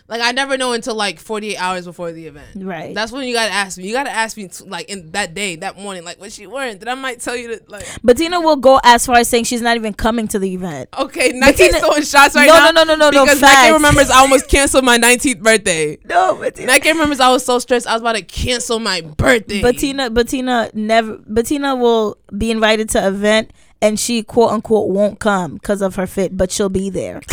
Like 0.10 0.22
I 0.22 0.32
never 0.32 0.57
know 0.57 0.74
until 0.74 0.95
like 0.95 1.20
48 1.20 1.55
hours 1.57 1.86
before 1.86 2.12
the 2.12 2.26
event. 2.26 2.47
Right. 2.55 2.95
That's 2.95 3.12
when 3.12 3.28
you 3.28 3.34
gotta 3.36 3.51
ask 3.53 3.78
me. 3.78 3.86
You 3.88 3.93
gotta 3.93 4.10
ask 4.10 4.36
me 4.38 4.47
t- 4.47 4.64
like 4.66 4.89
in 4.89 5.12
that 5.12 5.36
day, 5.36 5.55
that 5.57 5.78
morning, 5.78 6.03
like 6.03 6.20
what 6.20 6.32
she 6.32 6.47
wearing. 6.47 6.80
Then 6.80 6.88
I 6.89 6.95
might 6.95 7.20
tell 7.20 7.36
you 7.36 7.49
that 7.49 7.70
like. 7.70 7.86
Bettina 8.03 8.41
will 8.41 8.55
go 8.55 8.80
as 8.84 9.05
far 9.05 9.18
as 9.18 9.28
saying 9.30 9.43
she's 9.43 9.62
not 9.62 9.76
even 9.78 9.93
coming 9.93 10.28
to 10.30 10.39
the 10.39 10.51
event. 10.53 10.89
Okay, 10.97 11.32
Nike's 11.34 11.60
Bettina- 11.60 11.80
throwing 11.80 12.01
shots 12.03 12.34
right 12.36 12.47
No, 12.47 12.53
now. 12.57 12.72
no, 12.72 12.84
no, 12.84 12.84
no, 12.84 12.95
no, 12.95 13.10
no, 13.12 13.12
no. 13.12 13.24
Because 13.26 13.39
facts. 13.39 13.53
Nike 13.55 13.74
remembers 13.74 14.10
I 14.10 14.18
almost 14.20 14.49
canceled 14.49 14.84
my 14.84 14.97
19th 14.97 15.41
birthday. 15.41 15.97
No, 16.10 16.36
Bettina. 16.36 16.66
Nike 16.68 16.89
remembers 16.91 17.20
I 17.20 17.30
was 17.30 17.45
so 17.45 17.60
stressed 17.60 17.86
I 17.86 17.93
was 17.93 18.01
about 18.01 18.16
to 18.16 18.24
cancel 18.24 18.80
my 18.80 19.01
birthday. 19.01 19.62
Bettina, 19.62 20.10
Bettina 20.10 20.72
never. 20.74 21.18
Bettina 21.20 21.76
will 21.76 22.18
be 22.36 22.49
invited 22.49 22.89
to 22.89 23.07
event, 23.07 23.51
and 23.80 23.99
she 23.99 24.24
quote 24.24 24.51
unquote 24.51 24.89
won't 24.89 25.20
come 25.20 25.53
because 25.53 25.84
of 25.84 25.95
her 25.97 26.07
fit, 26.07 26.36
but 26.36 26.51
she'll 26.51 26.68
be 26.70 26.89
there. 26.89 27.22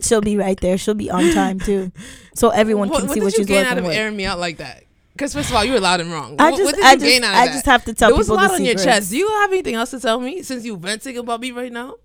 she'll 0.00 0.20
be 0.20 0.36
right 0.36 0.58
there. 0.60 0.78
She'll 0.78 0.94
be 0.94 1.10
on 1.10 1.32
time 1.32 1.60
too, 1.60 1.92
so 2.34 2.50
everyone 2.50 2.88
what, 2.88 3.00
can 3.00 3.08
what 3.08 3.14
see 3.14 3.20
did 3.20 3.24
what 3.26 3.38
you 3.38 3.44
gain 3.44 3.56
working 3.58 3.72
out 3.72 3.78
of 3.78 3.84
with. 3.84 3.96
airing 3.96 4.16
me 4.16 4.24
out 4.24 4.38
like 4.38 4.58
that? 4.58 4.84
Because 5.12 5.34
first 5.34 5.50
of 5.50 5.56
all, 5.56 5.64
you 5.64 5.72
were 5.72 5.80
loud 5.80 6.00
and 6.00 6.12
wrong. 6.12 6.36
I 6.38 6.52
just, 6.52 6.62
what 6.62 6.74
did 6.76 6.84
I 6.84 6.92
you 6.92 6.98
just, 6.98 7.10
gain 7.10 7.24
out 7.24 7.34
of 7.34 7.40
I 7.40 7.46
just 7.48 7.66
have 7.66 7.84
to 7.86 7.94
tell 7.94 8.10
there 8.10 8.18
was 8.18 8.28
a 8.28 8.34
lot 8.34 8.52
on 8.52 8.64
your 8.64 8.76
chest. 8.76 9.10
Do 9.10 9.16
you 9.16 9.28
have 9.28 9.50
anything 9.50 9.74
else 9.74 9.90
to 9.90 10.00
tell 10.00 10.20
me 10.20 10.42
since 10.42 10.64
you 10.64 10.76
venting 10.76 11.18
about 11.18 11.40
me 11.40 11.50
right 11.50 11.72
now? 11.72 11.96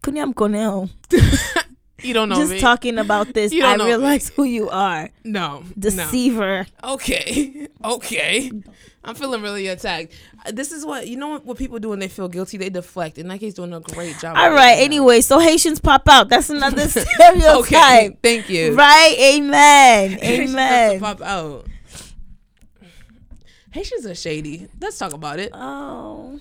Kunyam 0.00 0.32
Konel. 0.32 0.88
You 2.02 2.14
don't 2.14 2.28
know 2.28 2.36
Just 2.36 2.52
me. 2.52 2.60
talking 2.60 2.98
about 2.98 3.32
this, 3.32 3.52
I 3.52 3.76
know 3.76 3.84
me. 3.84 3.90
realize 3.90 4.28
who 4.30 4.44
you 4.44 4.68
are. 4.70 5.08
no, 5.24 5.60
no. 5.60 5.64
Deceiver. 5.78 6.66
Okay, 6.84 7.68
okay. 7.84 8.50
I'm 9.04 9.14
feeling 9.16 9.42
really 9.42 9.66
attacked. 9.66 10.12
This 10.52 10.70
is 10.70 10.86
what 10.86 11.08
you 11.08 11.16
know. 11.16 11.28
What, 11.30 11.44
what 11.44 11.58
people 11.58 11.78
do 11.80 11.88
when 11.88 11.98
they 11.98 12.08
feel 12.08 12.28
guilty, 12.28 12.56
they 12.56 12.70
deflect, 12.70 13.18
and 13.18 13.28
Nike's 13.28 13.54
doing 13.54 13.72
a 13.72 13.80
great 13.80 14.18
job. 14.18 14.36
All 14.36 14.50
right. 14.52 14.78
Anyway, 14.78 15.20
so 15.22 15.38
Haitians 15.40 15.80
pop 15.80 16.08
out. 16.08 16.28
That's 16.28 16.50
another 16.50 16.86
stereotype. 16.88 17.60
Okay, 17.60 18.16
thank 18.22 18.48
you. 18.48 18.74
Right. 18.76 19.16
Amen. 19.18 20.18
Amen. 20.22 21.00
pop 21.00 21.20
out. 21.20 21.66
Haitians 23.72 24.06
are 24.06 24.14
shady. 24.14 24.68
Let's 24.80 24.98
talk 24.98 25.12
about 25.14 25.40
it. 25.40 25.50
Oh. 25.52 26.38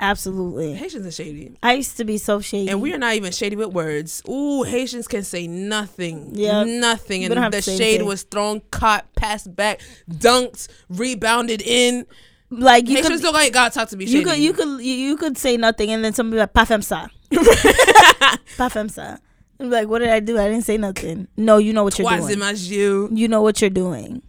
Absolutely. 0.00 0.74
Haitians 0.74 1.06
are 1.06 1.10
shady. 1.10 1.56
I 1.62 1.74
used 1.74 1.96
to 1.96 2.04
be 2.04 2.18
so 2.18 2.40
shady. 2.40 2.70
And 2.70 2.80
we 2.80 2.94
are 2.94 2.98
not 2.98 3.14
even 3.14 3.32
shady 3.32 3.56
with 3.56 3.72
words. 3.72 4.22
Ooh, 4.28 4.62
Haitians 4.62 5.08
can 5.08 5.24
say 5.24 5.46
nothing. 5.46 6.30
Yeah. 6.34 6.64
Nothing. 6.64 7.24
And 7.24 7.52
the 7.52 7.62
shade 7.62 8.02
was 8.02 8.22
thrown, 8.22 8.62
caught, 8.70 9.12
passed 9.14 9.54
back, 9.54 9.80
dunked, 10.10 10.68
rebounded 10.88 11.62
in. 11.62 12.06
like 12.50 12.88
you 12.88 12.96
Haitians 12.96 13.20
could, 13.20 13.26
don't 13.26 13.34
like 13.34 13.52
God 13.52 13.72
talk 13.72 13.88
to 13.90 13.96
me 13.96 14.06
shady. 14.06 14.18
you 14.18 14.24
could, 14.24 14.38
you 14.38 14.52
could, 14.52 14.80
you, 14.80 14.94
you 14.94 15.16
could 15.16 15.36
say 15.36 15.56
nothing, 15.56 15.90
and 15.90 16.02
then 16.04 16.14
somebody 16.14 16.40
like 16.40 16.52
"Pas 16.54 16.66
fem 16.66 16.80
ça." 16.80 17.10
Pas 18.56 18.72
fem 18.72 18.88
ça. 18.88 19.18
I'm 19.60 19.70
like, 19.70 19.88
what 19.88 19.98
did 19.98 20.08
I 20.10 20.20
do? 20.20 20.38
I 20.38 20.48
didn't 20.48 20.64
say 20.64 20.78
nothing. 20.78 21.26
No, 21.36 21.58
you 21.58 21.72
know 21.72 21.82
what 21.82 21.98
you're 21.98 22.08
doing. 22.08 22.38
âge. 22.38 22.70
You 22.70 23.28
know 23.28 23.42
what 23.42 23.60
you're 23.60 23.70
doing. 23.70 24.22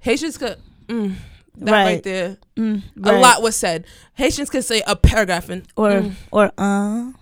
Haitians 0.00 0.36
could. 0.36 0.58
Mm, 0.88 1.14
that 1.58 1.72
right. 1.72 1.84
Right. 1.84 2.02
there. 2.02 2.36
Mm, 2.56 2.82
A 3.04 3.12
lot 3.18 3.42
was 3.42 3.56
said. 3.56 3.86
Haitians 4.14 4.50
could 4.50 4.64
say 4.64 4.82
a 4.86 4.96
paragraph 4.96 5.48
and 5.48 5.66
Or 5.76 5.90
mm, 5.90 6.12
or 6.30 6.52
uh. 6.58 7.12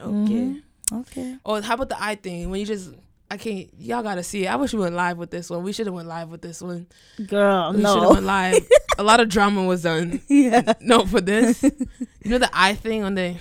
okay. 0.00 0.12
mhm, 0.12 0.62
Okay. 0.92 1.36
Or 1.44 1.60
how 1.62 1.74
about 1.74 1.88
the 1.88 2.02
eye 2.02 2.14
thing 2.16 2.50
when 2.50 2.60
you 2.60 2.66
just 2.66 2.90
I 3.30 3.36
can't 3.38 3.68
y'all 3.78 4.02
gotta 4.02 4.22
see 4.22 4.44
it. 4.44 4.48
I 4.48 4.56
wish 4.56 4.72
we 4.74 4.80
went 4.80 4.94
live 4.94 5.16
with 5.18 5.30
this 5.30 5.48
one. 5.50 5.62
We 5.62 5.72
should 5.72 5.86
have 5.86 5.94
went 5.94 6.08
live 6.08 6.28
with 6.28 6.42
this 6.42 6.60
one. 6.62 6.86
Girl, 7.26 7.72
We 7.72 7.78
should 7.78 7.86
have 7.86 8.02
no. 8.02 8.10
went 8.10 8.24
live. 8.26 8.68
a 8.98 9.02
lot 9.02 9.20
of 9.20 9.28
drama 9.28 9.64
was 9.64 9.82
done. 9.82 10.20
yeah. 10.28 10.74
No, 10.80 11.04
for 11.06 11.20
this. 11.20 11.62
You 12.22 12.30
know 12.30 12.38
the 12.38 12.50
eye 12.52 12.74
thing 12.74 13.02
on 13.02 13.14
the 13.16 13.36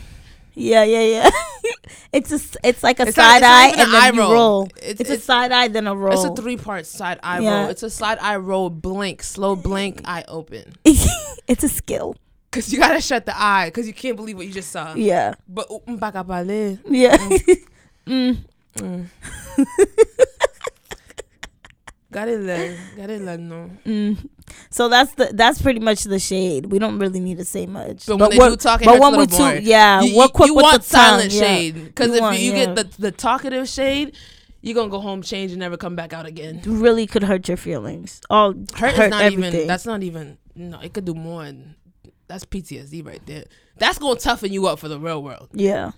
Yeah, 0.55 0.83
yeah, 0.83 1.01
yeah. 1.03 1.29
It's 2.11 2.31
a, 2.31 2.39
it's 2.67 2.83
like 2.83 2.99
a 2.99 3.03
It's 3.07 3.15
side 3.15 3.37
it's 3.37 3.41
not 3.41 3.51
eye 3.51 3.67
and 3.69 3.81
an 3.81 3.91
then 3.91 4.01
eye 4.01 4.09
you 4.15 4.19
roll. 4.21 4.31
roll. 4.33 4.63
It's- 4.77 4.99
It's, 5.01 5.09
a 5.09 5.19
side 5.19 5.51
eye 5.51 5.67
then 5.67 5.87
a 5.87 5.95
roll. 5.95 6.13
It's 6.13 6.23
a 6.23 6.41
three 6.41 6.57
part 6.57 6.85
side 6.85 7.19
eye 7.23 7.39
Yeah. 7.39 7.61
roll. 7.61 7.69
It's 7.69 7.83
a 7.83 7.89
side 7.89 8.17
eye 8.21 8.37
roll 8.37 8.69
blink, 8.69 9.23
slow 9.23 9.55
blink, 9.67 10.01
eye 10.05 10.23
open. 10.27 10.73
it's 10.85 11.63
a 11.63 11.69
skill. 11.69 12.15
Cause 12.51 12.71
you 12.71 12.77
gotta 12.79 13.01
shut 13.01 13.25
the 13.25 13.33
eye, 13.35 13.71
cause 13.73 13.87
you 13.87 13.93
can't 13.93 14.15
believe 14.15 14.37
what 14.37 14.45
you 14.45 14.53
just 14.53 14.69
saw. 14.71 14.93
Yeah, 14.93 15.33
But 15.49 15.65
oh, 15.71 15.79
pale. 15.87 16.77
yeah. 16.85 17.17
mm. 18.07 18.37
Mm. 18.77 19.05
Gotta 22.11 22.31
learn. 22.37 22.77
Gotta 22.97 23.17
learn 23.17 23.49
no. 23.49 23.69
Mm. 23.85 24.29
So 24.69 24.89
that's 24.89 25.13
the 25.15 25.31
that's 25.33 25.61
pretty 25.61 25.79
much 25.79 26.03
the 26.03 26.19
shade. 26.19 26.67
We 26.67 26.79
don't 26.79 26.99
really 26.99 27.19
need 27.19 27.37
to 27.37 27.45
say 27.45 27.65
much. 27.65 28.05
But 28.05 28.17
when 28.17 28.29
they 28.31 28.37
we're- 28.37 28.49
do 28.51 28.55
talk, 28.57 28.81
it 28.81 28.85
but 28.85 28.99
when 28.99 29.17
we 29.17 29.27
too, 29.27 29.59
yeah, 29.61 30.01
you, 30.01 30.17
we're 30.17 30.27
quick 30.27 30.47
you 30.47 30.55
with 30.55 30.63
want 30.63 30.81
the 30.83 30.89
tongue, 30.89 31.19
silent 31.19 31.31
yeah. 31.33 31.41
shade 31.41 31.75
because 31.85 32.07
You 32.09 32.15
if 32.15 32.21
want- 32.21 32.39
you 32.39 32.51
yeah. 32.53 32.65
get 32.65 32.75
the 32.75 33.01
the 33.01 33.11
talkative 33.11 33.67
shade, 33.69 34.15
you're 34.61 34.75
gonna 34.75 34.89
go 34.89 34.99
home, 34.99 35.21
change, 35.21 35.51
and 35.51 35.59
never 35.59 35.77
come 35.77 35.95
back 35.95 36.13
out 36.13 36.25
again. 36.25 36.61
Really 36.65 37.05
could 37.07 37.23
hurt 37.23 37.47
your 37.47 37.57
feelings. 37.57 38.21
Oh, 38.29 38.53
Hurt, 38.75 38.93
hurt, 38.95 39.05
is 39.05 39.09
not 39.11 39.21
everything. 39.23 39.53
even. 39.55 39.67
That's 39.67 39.85
not 39.85 40.03
even. 40.03 40.37
No, 40.55 40.79
it 40.81 40.93
could 40.93 41.05
do 41.05 41.13
more. 41.13 41.43
And 41.43 41.75
that's 42.27 42.45
PTSD 42.45 43.05
right 43.05 43.21
there. 43.25 43.45
That's 43.77 43.97
gonna 43.97 44.19
toughen 44.19 44.53
you 44.53 44.67
up 44.67 44.79
for 44.79 44.87
the 44.87 44.99
real 44.99 45.21
world. 45.23 45.49
yeah. 45.53 45.91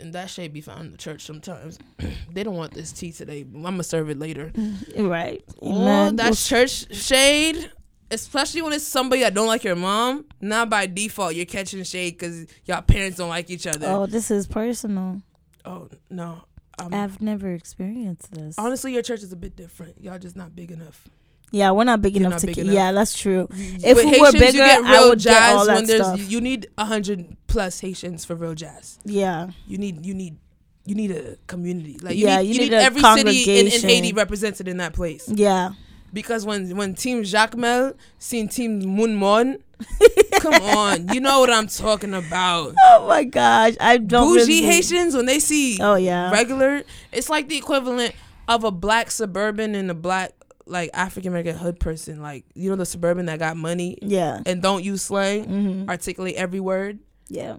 And 0.00 0.12
that 0.12 0.30
shade 0.30 0.52
be 0.52 0.60
found 0.60 0.86
in 0.86 0.90
the 0.92 0.98
church 0.98 1.24
sometimes. 1.24 1.78
they 2.32 2.42
don't 2.42 2.56
want 2.56 2.72
this 2.72 2.92
tea 2.92 3.12
today. 3.12 3.42
I'm 3.42 3.62
gonna 3.62 3.82
serve 3.82 4.10
it 4.10 4.18
later. 4.18 4.50
Mm-hmm. 4.54 5.06
Right. 5.06 5.44
Oh, 5.62 6.10
that 6.10 6.36
church 6.36 6.92
shade, 6.94 7.70
especially 8.10 8.62
when 8.62 8.72
it's 8.72 8.86
somebody 8.86 9.22
that 9.22 9.34
don't 9.34 9.46
like 9.46 9.64
your 9.64 9.76
mom. 9.76 10.24
Not 10.40 10.68
by 10.70 10.86
default, 10.86 11.34
you're 11.34 11.46
catching 11.46 11.82
shade 11.84 12.18
because 12.18 12.46
y'all 12.64 12.82
parents 12.82 13.18
don't 13.18 13.28
like 13.28 13.50
each 13.50 13.66
other. 13.66 13.86
oh, 13.88 14.06
this 14.06 14.30
is 14.30 14.46
personal. 14.46 15.20
Oh 15.64 15.88
no. 16.10 16.42
I've 16.76 17.20
never 17.20 17.52
experienced 17.52 18.32
this. 18.32 18.58
honestly, 18.58 18.92
your 18.92 19.02
church 19.02 19.22
is 19.22 19.32
a 19.32 19.36
bit 19.36 19.54
different. 19.54 20.02
Y'all 20.02 20.18
just 20.18 20.34
not 20.34 20.56
big 20.56 20.72
enough. 20.72 21.08
Yeah, 21.50 21.70
we're 21.70 21.84
not 21.84 22.02
big 22.02 22.14
You're 22.16 22.22
enough 22.26 22.32
not 22.32 22.40
to. 22.40 22.46
big 22.48 22.58
enough. 22.58 22.74
Yeah, 22.74 22.92
that's 22.92 23.16
true. 23.16 23.46
If 23.52 23.96
With 23.96 24.04
we 24.06 24.20
were 24.20 24.32
bigger, 24.32 24.46
you 24.46 24.52
get 24.64 24.84
I 24.84 24.92
real 24.92 25.08
would 25.10 25.20
get 25.20 25.54
all 25.54 25.66
that 25.66 25.74
when 25.74 25.86
there's 25.86 26.00
stuff. 26.02 26.30
you 26.30 26.40
need 26.40 26.66
a 26.76 26.84
hundred 26.84 27.36
plus 27.46 27.80
Haitians 27.80 28.24
for 28.24 28.34
real 28.34 28.54
jazz. 28.54 28.98
Yeah. 29.04 29.50
You 29.68 29.78
need 29.78 30.04
you 30.04 30.14
need 30.14 30.36
you 30.84 30.94
need 30.96 31.12
a 31.12 31.36
community. 31.46 31.98
Like 32.02 32.16
Yeah, 32.16 32.40
you 32.40 32.48
need, 32.48 32.48
you 32.48 32.54
you 32.54 32.60
need 32.70 32.76
need 32.76 32.82
every 32.82 33.00
city 33.02 33.60
in, 33.60 33.66
in. 33.68 33.80
Haiti 33.82 34.12
represented 34.12 34.66
in 34.68 34.78
that 34.78 34.94
place. 34.94 35.28
Yeah. 35.28 35.72
Because 36.12 36.44
when 36.44 36.76
when 36.76 36.94
Team 36.94 37.22
Jacmel 37.22 37.94
seen 38.18 38.48
Team 38.48 38.80
Moon 38.80 39.14
Mon, 39.14 39.58
come 40.40 40.54
on, 40.54 41.08
you 41.14 41.20
know 41.20 41.40
what 41.40 41.50
I'm 41.50 41.66
talking 41.68 42.14
about. 42.14 42.74
Oh 42.86 43.08
my 43.08 43.24
gosh, 43.24 43.74
I 43.80 43.96
don't. 43.98 44.28
Bougie 44.34 44.60
really- 44.60 44.62
Haitians 44.62 45.14
when 45.16 45.26
they 45.26 45.38
see 45.40 45.78
Oh 45.80 45.94
yeah. 45.96 46.30
regular, 46.32 46.82
it's 47.12 47.28
like 47.30 47.48
the 47.48 47.56
equivalent 47.56 48.14
of 48.48 48.62
a 48.64 48.70
black 48.70 49.10
suburban 49.10 49.74
and 49.74 49.90
a 49.90 49.94
black 49.94 50.32
like 50.66 50.90
African 50.94 51.28
American 51.30 51.56
hood 51.56 51.78
person. 51.80 52.20
Like 52.22 52.44
you 52.54 52.70
know 52.70 52.76
the 52.76 52.86
suburban 52.86 53.26
that 53.26 53.38
got 53.38 53.56
money 53.56 53.98
Yeah. 54.02 54.40
and 54.46 54.62
don't 54.62 54.82
use 54.84 55.02
slang, 55.02 55.44
hmm 55.44 55.88
articulate 55.90 56.36
every 56.36 56.60
word. 56.60 56.98
Yeah. 57.28 57.56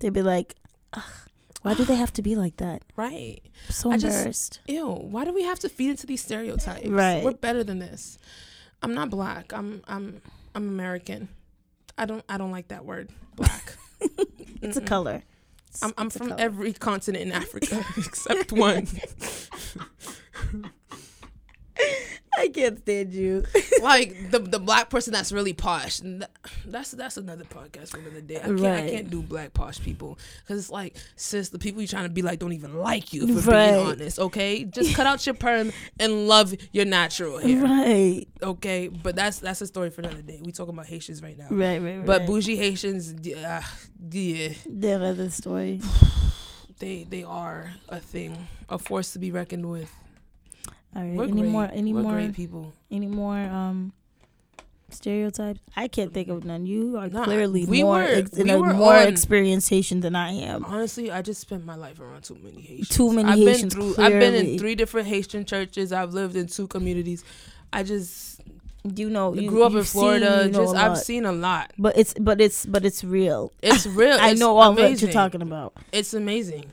They'd 0.00 0.12
be 0.12 0.22
like, 0.22 0.54
Ugh, 0.92 1.02
why 1.62 1.74
do 1.74 1.84
they 1.84 1.94
have 1.96 2.12
to 2.14 2.22
be 2.22 2.36
like 2.36 2.56
that? 2.58 2.82
Right. 2.96 3.40
I'm 3.44 3.72
so 3.72 3.90
I 3.90 3.96
just- 3.96 4.16
embarrassed. 4.16 4.60
Ew. 4.68 4.86
Why 4.88 5.24
do 5.24 5.32
we 5.32 5.42
have 5.44 5.58
to 5.60 5.68
feed 5.68 5.90
into 5.90 6.06
these 6.06 6.22
stereotypes? 6.22 6.86
Right. 6.88 7.24
We're 7.24 7.32
better 7.32 7.64
than 7.64 7.78
this. 7.78 8.18
I'm 8.82 8.94
not 8.94 9.10
black. 9.10 9.52
I'm 9.52 9.82
I'm 9.88 10.20
I'm 10.54 10.68
American. 10.68 11.28
I 11.98 12.04
don't 12.06 12.24
I 12.28 12.36
don't 12.38 12.50
like 12.52 12.68
that 12.68 12.84
word. 12.84 13.10
Black. 13.36 13.76
It's 14.62 14.76
a 14.76 14.80
Mm-mm. 14.80 14.86
color. 14.86 15.14
It's- 15.68 15.82
I'm 15.82 15.92
I'm 15.98 16.10
from 16.10 16.28
color. 16.28 16.40
every 16.40 16.72
continent 16.72 17.22
in 17.24 17.32
Africa 17.32 17.84
except 17.96 18.52
one. 18.52 18.86
I 22.38 22.48
can't 22.48 22.78
stand 22.78 23.12
you. 23.14 23.44
like 23.82 24.30
the 24.30 24.38
the 24.40 24.58
black 24.58 24.90
person 24.90 25.12
that's 25.12 25.32
really 25.32 25.52
posh. 25.52 26.00
That's 26.64 26.90
that's 26.92 27.16
another 27.16 27.44
podcast 27.44 27.90
for 27.90 27.98
another 27.98 28.20
day. 28.20 28.36
I 28.36 28.46
can't 28.46 28.60
I 28.64 28.88
can't 28.90 29.10
do 29.10 29.22
black 29.22 29.52
posh 29.54 29.80
people 29.80 30.18
because 30.42 30.58
it's 30.60 30.70
like 30.70 30.96
sis, 31.16 31.48
the 31.50 31.58
people 31.58 31.80
you're 31.80 31.88
trying 31.88 32.04
to 32.04 32.10
be 32.10 32.22
like 32.22 32.38
don't 32.38 32.52
even 32.52 32.78
like 32.78 33.12
you 33.12 33.40
for 33.40 33.50
Right. 33.50 33.72
being 33.72 33.86
honest. 33.86 34.18
Okay, 34.18 34.64
just 34.64 34.94
cut 34.94 35.06
out 35.06 35.24
your 35.26 35.34
perm 35.34 35.72
and 35.98 36.28
love 36.28 36.54
your 36.72 36.84
natural 36.84 37.38
hair. 37.38 37.62
Right. 37.62 38.26
Okay, 38.42 38.88
but 38.88 39.16
that's 39.16 39.38
that's 39.38 39.60
a 39.60 39.66
story 39.66 39.90
for 39.90 40.02
another 40.02 40.22
day. 40.22 40.40
We 40.44 40.52
talking 40.52 40.74
about 40.74 40.86
Haitians 40.86 41.22
right 41.22 41.38
now. 41.38 41.48
Right. 41.50 41.80
Right. 41.80 41.96
Right. 41.98 42.06
But 42.06 42.26
bougie 42.26 42.56
Haitians, 42.56 43.14
ah, 43.44 43.76
yeah, 44.10 44.48
That 44.66 45.02
other 45.02 45.30
story. 45.30 45.80
they 46.78 47.04
they 47.04 47.22
are 47.24 47.70
a 47.88 48.00
thing, 48.00 48.48
a 48.68 48.78
force 48.78 49.12
to 49.14 49.18
be 49.18 49.30
reckoned 49.30 49.68
with. 49.70 49.90
All 50.96 51.02
right. 51.02 51.12
We're 51.14 51.24
any 51.24 51.42
great. 51.42 51.50
more? 51.50 51.70
Any 51.72 51.92
We're 51.92 52.02
more? 52.02 52.12
great 52.12 52.32
people. 52.34 52.72
Any 52.90 53.06
more? 53.06 53.36
Um. 53.38 53.92
Stereotypes. 54.88 55.58
I 55.76 55.88
can't 55.88 56.14
think 56.14 56.28
of 56.28 56.44
none. 56.44 56.64
You 56.64 56.96
are 56.96 57.08
Nah, 57.08 57.24
clearly 57.24 57.66
we 57.66 57.82
more 57.82 57.96
were- 57.96 58.02
ex- 58.04 58.30
we 58.38 58.44
were 58.54 58.72
more 58.72 58.94
on- 58.96 59.08
experienced 59.08 59.68
Haitian 59.68 59.98
than 60.00 60.14
I 60.14 60.30
am. 60.32 60.64
Honestly, 60.64 61.10
I 61.10 61.22
just 61.22 61.40
spent 61.40 61.64
my 61.66 61.74
life 61.74 61.98
around 62.00 62.22
too 62.22 62.38
many 62.40 62.60
Haitians. 62.60 62.88
Too 62.90 63.12
many 63.12 63.28
I've 63.28 63.36
Haitians, 63.38 63.74
Been 63.74 63.92
through, 63.94 64.04
I've 64.04 64.12
been 64.12 64.34
in 64.34 64.58
three 64.58 64.76
different 64.76 65.08
Haitian 65.08 65.44
churches. 65.44 65.92
I've 65.92 66.14
lived 66.14 66.36
in 66.36 66.46
two 66.46 66.68
communities. 66.68 67.24
I 67.72 67.82
just 67.82 68.40
You 68.84 69.10
know, 69.10 69.34
you 69.34 69.48
grew 69.48 69.64
up 69.64 69.72
in 69.72 69.78
you've 69.78 69.88
seen, 69.88 70.00
Florida. 70.00 70.42
you 70.44 70.52
know 70.52 70.58
just 70.62 70.76
I've 70.76 70.98
seen 70.98 71.24
a 71.24 71.32
lot. 71.32 71.72
But 71.76 71.98
it's 71.98 72.14
but 72.20 72.40
it's 72.40 72.64
but 72.64 72.84
it's 72.84 73.02
real. 73.02 73.50
It's 73.64 73.84
real. 74.00 74.16
I 74.20 74.30
It's 74.30 74.40
know 74.40 74.56
all 74.56 74.70
amazing. 74.70 74.92
what 74.92 75.02
you're 75.02 75.10
talking 75.12 75.42
about. 75.42 75.72
It's 75.92 76.14
amazing. 76.14 76.72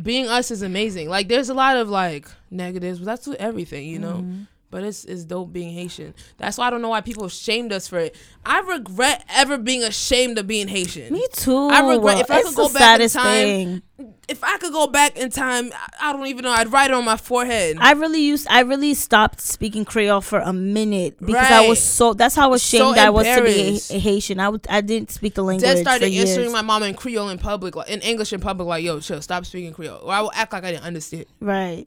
Being 0.00 0.26
us 0.26 0.50
is 0.50 0.62
amazing. 0.62 1.08
Like 1.08 1.28
there's 1.28 1.48
a 1.48 1.54
lot 1.54 1.76
of 1.76 1.88
like 1.88 2.28
negatives, 2.50 2.98
but 2.98 3.06
that's 3.06 3.26
with 3.26 3.40
everything, 3.40 3.88
you 3.88 3.98
know. 3.98 4.16
Mm-hmm. 4.16 4.42
But 4.74 4.82
it's 4.82 5.04
it's 5.04 5.22
dope 5.22 5.52
being 5.52 5.72
Haitian. 5.72 6.14
That's 6.36 6.58
why 6.58 6.66
I 6.66 6.70
don't 6.70 6.82
know 6.82 6.88
why 6.88 7.00
people 7.00 7.28
shamed 7.28 7.72
us 7.72 7.86
for 7.86 8.00
it. 8.00 8.16
I 8.44 8.58
regret 8.58 9.24
ever 9.28 9.56
being 9.56 9.84
ashamed 9.84 10.36
of 10.36 10.48
being 10.48 10.66
Haitian. 10.66 11.12
Me 11.12 11.24
too. 11.32 11.68
I 11.68 11.88
regret- 11.88 12.18
if 12.18 12.28
I 12.28 12.42
could 12.42 12.56
go 12.56 12.68
back 12.68 12.98
in 13.00 13.08
time, 13.08 13.44
thing. 13.44 13.82
If 14.26 14.42
I 14.42 14.58
could 14.58 14.72
go 14.72 14.88
back 14.88 15.16
in 15.16 15.30
time, 15.30 15.70
I- 16.00 16.12
don't 16.12 16.26
even 16.26 16.42
know. 16.42 16.50
I'd 16.50 16.72
write 16.72 16.90
it 16.90 16.94
on 16.94 17.04
my 17.04 17.16
forehead. 17.16 17.76
I 17.78 17.92
really 17.92 18.22
used. 18.22 18.48
I 18.50 18.62
really 18.62 18.94
stopped 18.94 19.40
speaking 19.40 19.84
Creole 19.84 20.20
for 20.20 20.40
a 20.40 20.52
minute 20.52 21.20
because 21.20 21.52
I 21.52 21.68
was 21.68 21.80
so. 21.80 22.12
That's 22.12 22.34
how 22.34 22.52
ashamed 22.52 22.96
So 22.96 23.00
I 23.00 23.10
was 23.10 23.28
to 23.28 23.42
be 23.44 23.80
a, 23.94 23.96
a 23.96 24.00
Haitian. 24.00 24.40
I 24.40 24.48
would. 24.48 24.66
I 24.68 24.80
didn't 24.80 25.12
speak 25.12 25.34
the 25.34 25.44
language 25.44 25.70
Dad 25.70 25.82
started 25.82 26.12
answering 26.12 26.50
my 26.50 26.62
mom 26.62 26.82
in 26.82 26.94
Creole 26.94 27.28
in 27.28 27.38
public, 27.38 27.76
like 27.76 27.88
in 27.90 28.00
English 28.00 28.32
in 28.32 28.40
public, 28.40 28.66
like, 28.66 28.82
"Yo, 28.82 28.98
chill, 28.98 29.22
stop 29.22 29.46
speaking 29.46 29.72
Creole," 29.72 30.00
or 30.02 30.12
I 30.12 30.20
will 30.20 30.32
act 30.34 30.52
like 30.52 30.64
I 30.64 30.72
didn't 30.72 30.84
understand. 30.84 31.26
right. 31.38 31.86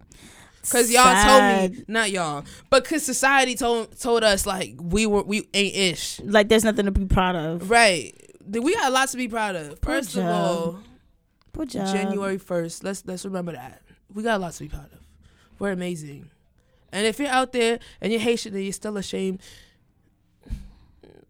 Cause 0.69 0.91
y'all 0.91 1.25
told 1.25 1.71
me, 1.71 1.83
not 1.87 2.11
y'all, 2.11 2.43
but 2.69 2.83
cause 2.83 3.03
society 3.03 3.55
told 3.55 3.97
told 3.99 4.23
us 4.23 4.45
like 4.45 4.75
we 4.79 5.05
were 5.05 5.23
we 5.23 5.47
ain't 5.53 5.75
ish, 5.75 6.19
like 6.21 6.49
there's 6.49 6.63
nothing 6.65 6.85
to 6.85 6.91
be 6.91 7.05
proud 7.05 7.35
of. 7.35 7.69
right? 7.69 8.13
We 8.45 8.73
got 8.75 8.91
lots 8.91 9.11
to 9.13 9.17
be 9.17 9.27
proud 9.27 9.55
of. 9.55 9.79
First 9.79 10.09
of 10.09 10.23
job. 10.23 10.25
all, 10.33 10.79
Good 11.53 11.69
job. 11.69 11.93
January 11.95 12.37
first. 12.37 12.83
Let's 12.83 13.03
let's 13.05 13.23
remember 13.25 13.53
that 13.53 13.81
we 14.13 14.23
got 14.23 14.41
lots 14.41 14.57
to 14.57 14.63
be 14.65 14.69
proud 14.69 14.91
of. 14.91 14.99
We're 15.59 15.71
amazing, 15.71 16.29
and 16.91 17.05
if 17.07 17.17
you're 17.19 17.29
out 17.29 17.51
there 17.53 17.79
and 18.01 18.11
you're 18.11 18.21
Haitian 18.21 18.53
and 18.53 18.63
you're 18.63 18.73
still 18.73 18.97
ashamed, 18.97 19.41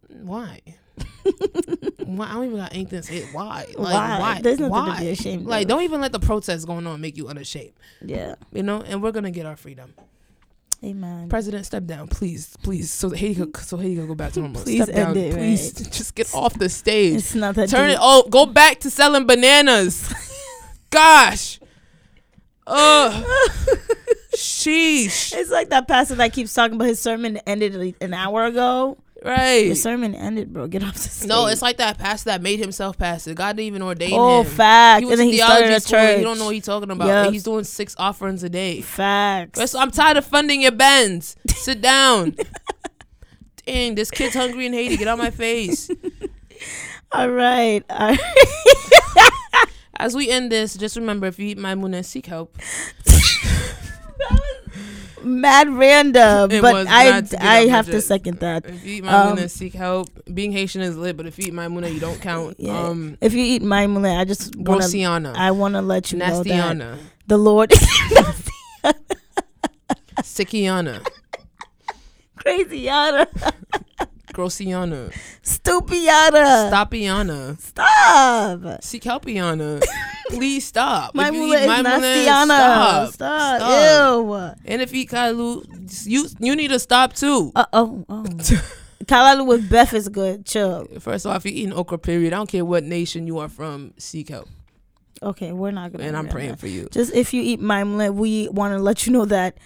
why? 0.10 0.62
why? 2.06 2.28
I 2.28 2.34
don't 2.34 2.46
even 2.46 2.58
got 2.58 2.74
anything 2.74 3.02
to 3.02 3.04
say. 3.04 3.22
Why? 3.32 3.66
Like 3.76 3.94
Why? 3.94 4.20
why? 4.20 4.42
There's 4.42 4.60
nothing 4.60 4.74
to 4.74 4.92
why? 4.92 5.00
be 5.00 5.10
ashamed 5.10 5.46
Like 5.46 5.64
of. 5.64 5.70
don't 5.70 5.84
even 5.84 6.02
let 6.02 6.12
the 6.12 6.20
protests 6.20 6.66
going 6.66 6.88
on 6.88 7.00
make 7.02 7.18
you 7.18 7.28
unashamed. 7.28 7.74
Yeah. 8.02 8.36
You 8.52 8.64
know, 8.64 8.82
and 8.82 9.02
we're 9.04 9.12
gonna 9.12 9.32
get 9.32 9.46
our 9.46 9.56
freedom. 9.56 9.94
Amen. 10.84 11.28
President, 11.28 11.66
step 11.66 11.86
down, 11.86 12.08
please, 12.08 12.56
please. 12.62 12.94
So 12.94 13.10
Haiti 13.10 13.34
could, 13.36 13.58
so 13.58 13.78
Haiti 13.78 13.96
could 13.96 14.08
go 14.08 14.16
back 14.16 14.34
to 14.34 14.42
normal. 14.42 14.62
Please 14.62 14.84
step 14.84 14.96
down, 14.96 15.18
it, 15.18 15.34
please. 15.34 15.72
Just 15.90 16.14
get 16.14 16.32
off 16.36 16.54
the 16.54 16.70
stage. 16.70 17.16
It's 17.16 17.34
not 17.36 17.56
that. 17.56 17.70
Turn 17.70 17.90
it. 17.90 17.94
deep. 17.94 18.00
Oh, 18.02 18.28
go 18.30 18.46
back 18.46 18.80
to 18.82 18.90
selling 18.92 19.26
bananas. 19.26 20.14
Gosh. 20.92 21.60
Ugh. 22.68 23.26
Sheesh. 24.36 25.34
It's 25.36 25.50
like 25.50 25.70
that 25.70 25.88
pastor 25.88 26.16
that 26.16 26.34
keeps 26.34 26.54
talking 26.54 26.76
about 26.76 26.86
his 26.88 27.00
sermon 27.00 27.38
ended 27.48 27.96
an 28.02 28.14
hour 28.14 28.46
ago. 28.46 28.98
Right. 29.28 29.68
The 29.68 29.76
sermon 29.76 30.16
ended, 30.16 30.54
bro. 30.54 30.68
Get 30.68 30.84
off 30.84 30.94
the 30.94 31.00
stage. 31.02 31.28
No, 31.28 31.48
it's 31.48 31.62
like 31.62 31.78
that 31.78 31.98
pastor 31.98 32.30
that 32.30 32.42
made 32.42 32.60
himself 32.60 32.98
pastor. 32.98 33.34
God 33.34 33.58
didn't 33.58 33.68
even 33.68 33.82
ordain 33.82 34.14
oh, 34.14 34.44
him. 34.44 34.48
fact. 34.48 35.00
He 35.00 35.04
and 35.04 35.10
was 35.10 35.20
then 35.20 35.28
in 35.28 35.34
he 35.34 35.40
started 35.40 35.70
a 35.70 35.80
school. 35.82 36.00
church. 36.00 36.18
He 36.20 36.24
don't 36.24 36.40
know 36.40 36.46
what 36.46 36.56
he's 36.56 36.64
talking 36.64 36.90
about. 36.90 37.10
And 37.10 37.34
he's 37.34 37.44
doing 37.44 37.66
six 37.66 37.94
offerings 38.00 38.42
a 38.44 38.50
day. 38.50 38.80
Facts. 38.80 39.60
That's- 39.60 39.76
I'm 39.76 39.92
tired 39.92 40.16
of 40.16 40.26
funding 40.26 40.62
your 40.62 40.72
bends. 40.72 41.36
Sit 41.50 41.82
down. 41.82 42.38
Dang, 43.66 43.96
this 43.96 44.10
kid's 44.10 44.34
hungry 44.34 44.66
in 44.66 44.72
Haiti. 44.72 44.96
Get 44.96 45.10
out 45.10 45.18
my 45.18 45.30
face. 45.30 45.90
All 47.12 47.30
right. 47.30 47.84
All 47.90 48.12
right. 48.12 49.68
As 49.98 50.16
we 50.16 50.30
end 50.30 50.54
this, 50.54 50.78
just 50.78 50.96
remember 50.96 51.28
if 51.28 51.38
you 51.38 51.48
eat 51.48 51.58
my 51.58 51.76
muna, 51.76 52.06
seek 52.06 52.28
help. 52.28 52.58
Mad 55.24 55.70
random, 55.70 56.52
It 56.52 56.62
but 56.62 56.88
I 56.88 57.22
to 57.22 57.44
I 57.44 57.68
have 57.68 57.86
to 57.88 58.02
second 58.02 58.40
that. 58.40 58.66
If 58.66 58.84
you 58.86 58.96
eat 58.98 59.04
my 59.04 59.14
Um, 59.14 59.48
seek 59.48 59.74
help. 59.74 60.10
Being 60.34 60.52
Haitian 60.52 60.82
is 60.82 60.96
lit, 60.98 61.18
but 61.18 61.26
if 61.26 61.38
you 61.40 61.46
eat 61.48 61.54
my 61.54 61.68
muna, 61.68 61.94
you 61.94 62.00
don't 62.00 62.22
count. 62.22 62.56
Yeah. 62.68 62.88
Um, 62.88 63.18
if 63.22 63.34
you 63.34 63.44
eat 63.44 63.62
my 63.62 63.88
mullet, 63.88 64.18
I 64.18 64.26
just 64.26 64.56
wanna 64.56 64.82
Grossiana. 64.82 65.36
I 65.36 65.52
want 65.52 65.76
to 65.76 65.82
let 65.82 66.12
you 66.12 66.18
know 66.20 66.44
that 66.44 66.46
Nastiana. 66.46 66.98
the 67.28 67.38
Lord 67.38 67.72
Sickiana. 70.22 71.06
crazy 72.38 72.80
yada, 72.80 73.28
Grossiana. 74.38 75.12
stupid 75.42 75.98
yada. 75.98 76.70
Stopiana. 76.72 77.60
Stop. 77.60 78.84
Seek 78.84 79.04
helpiana. 79.04 79.84
Please 80.30 80.66
stop. 80.68 81.16
My 81.16 81.30
If 81.30 81.34
you 81.34 81.40
mullet 81.40 81.60
eat 81.62 81.64
is 81.64 81.86
nastiana. 81.86 82.46
Stop. 82.46 83.14
Stop. 83.14 83.62
Stop. 83.62 84.26
Ew. 84.26 84.34
And 84.66 84.82
if 84.82 84.94
you 84.94 85.02
eat 85.02 85.10
kalu, 85.10 86.06
you 86.06 86.28
you 86.40 86.56
need 86.56 86.68
to 86.70 86.80
stop 86.80 87.14
too. 87.14 87.52
Uh 87.56 87.66
oh. 87.74 88.06
Kalalu 89.06 89.48
with 89.48 89.70
Beth 89.70 89.94
is 89.94 90.10
good. 90.10 90.46
Chill. 90.46 90.86
First 91.00 91.26
off, 91.26 91.38
if 91.38 91.46
you're 91.46 91.60
eating 91.60 91.74
okra, 91.74 91.98
period, 91.98 92.34
I 92.34 92.38
don't 92.38 92.50
care 92.50 92.66
what 92.66 92.84
nation 92.84 93.26
you 93.26 93.40
are 93.40 93.48
from, 93.48 93.94
seek 93.98 94.30
help. 94.30 94.50
Okay, 95.24 95.52
we're 95.52 95.72
not 95.72 95.92
gonna. 95.94 96.04
And 96.04 96.16
I'm 96.18 96.28
praying 96.28 96.52
that. 96.52 96.60
for 96.60 96.68
you. 96.68 96.90
Just 96.92 97.14
if 97.16 97.34
you 97.34 97.42
eat 97.42 97.60
Maimlet, 97.62 98.14
we 98.14 98.50
want 98.50 98.74
to 98.78 98.84
let 98.84 99.08
you 99.08 99.14
know 99.14 99.26
that 99.26 99.58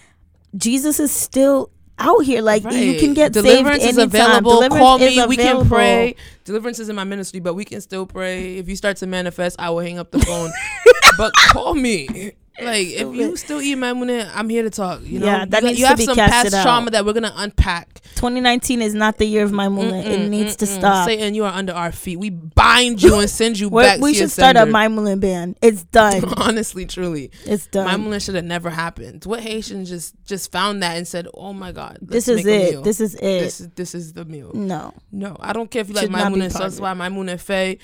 Jesus 0.56 1.00
is 1.00 1.10
still 1.12 1.70
out 1.98 2.20
here. 2.20 2.42
Like 2.42 2.64
you 2.64 2.98
can 2.98 3.14
get 3.14 3.32
deliverance 3.32 3.82
saved 3.82 3.92
is 3.92 3.98
anytime. 3.98 4.22
available. 4.22 4.50
Deliverance 4.52 4.82
Call 4.82 4.98
me. 4.98 5.26
We 5.26 5.36
can 5.36 5.66
pray. 5.68 6.16
Deliverance 6.44 6.78
is 6.78 6.88
in 6.88 6.96
my 6.96 7.04
ministry, 7.04 7.40
but 7.40 7.54
we 7.54 7.64
can 7.64 7.80
still 7.80 8.06
pray. 8.06 8.58
If 8.58 8.68
you 8.68 8.76
start 8.76 8.96
to 8.98 9.06
manifest, 9.06 9.60
I 9.60 9.70
will 9.70 9.80
hang 9.80 9.98
up 9.98 10.10
the 10.10 10.20
phone. 10.20 10.50
but 11.16 11.32
call 11.34 11.74
me. 11.74 12.32
Like 12.60 12.86
if 12.88 13.14
you 13.14 13.34
still 13.36 13.62
eat 13.62 13.76
my 13.76 13.92
money, 13.94 14.20
I'm 14.20 14.48
here 14.48 14.62
to 14.62 14.70
talk. 14.70 15.00
You 15.02 15.20
know, 15.20 15.26
Yeah, 15.26 15.44
that 15.46 15.64
needs 15.64 15.78
you 15.78 15.84
to 15.86 15.88
have 15.88 15.98
be 15.98 16.04
some 16.04 16.16
past 16.16 16.52
out. 16.52 16.62
trauma 16.62 16.90
that 16.90 17.04
we're 17.06 17.14
gonna 17.14 17.32
unpack. 17.34 18.00
2019 18.16 18.82
is 18.82 18.92
not 18.94 19.16
the 19.16 19.24
year 19.24 19.42
of 19.42 19.52
Maimlet. 19.52 20.04
It 20.04 20.28
needs 20.28 20.56
to 20.56 20.66
stop. 20.66 21.06
Satan, 21.08 21.34
you 21.34 21.44
are 21.44 21.52
under 21.52 21.72
our 21.72 21.90
feet. 21.92 22.18
We 22.18 22.28
bind 22.30 23.02
you 23.02 23.18
and 23.18 23.28
send 23.30 23.58
you 23.58 23.70
back. 23.70 24.00
we 24.00 24.12
should 24.12 24.30
start 24.30 24.56
a 24.56 24.60
sender. 24.60 24.72
Maimlet 24.72 25.18
band. 25.20 25.56
It's 25.62 25.82
done. 25.84 26.24
Honestly, 26.36 26.84
truly, 26.84 27.30
It's 27.46 27.68
my 27.74 27.84
done. 27.84 28.00
mullet 28.04 28.20
should 28.22 28.34
have 28.34 28.44
never 28.44 28.68
happened. 28.68 29.24
What 29.24 29.40
Haitians 29.40 29.88
just 29.88 30.14
just 30.26 30.52
found 30.52 30.82
that 30.82 30.96
and 30.98 31.08
said, 31.08 31.28
"Oh 31.32 31.54
my 31.54 31.72
God, 31.72 31.98
This 32.02 32.28
is 32.28 32.44
it. 32.44 32.84
This 32.84 33.00
is 33.00 33.14
it. 33.14 33.20
This 33.20 33.60
is 33.62 33.68
this 33.70 33.94
is 33.94 34.12
the 34.12 34.26
meal." 34.26 34.50
no. 34.54 34.92
No, 35.10 35.36
I 35.40 35.52
don't 35.54 35.70
care 35.70 35.80
if 35.80 35.88
you 35.88 35.94
like 35.94 36.02
Should 36.02 36.12
not 36.12 36.32
be 36.34 36.40
Maimouna 36.40 36.52
part 36.52 36.64
of 36.66 36.72
Saswa, 36.74 36.94
Maimouna 36.96 37.40
Faye. 37.40 37.78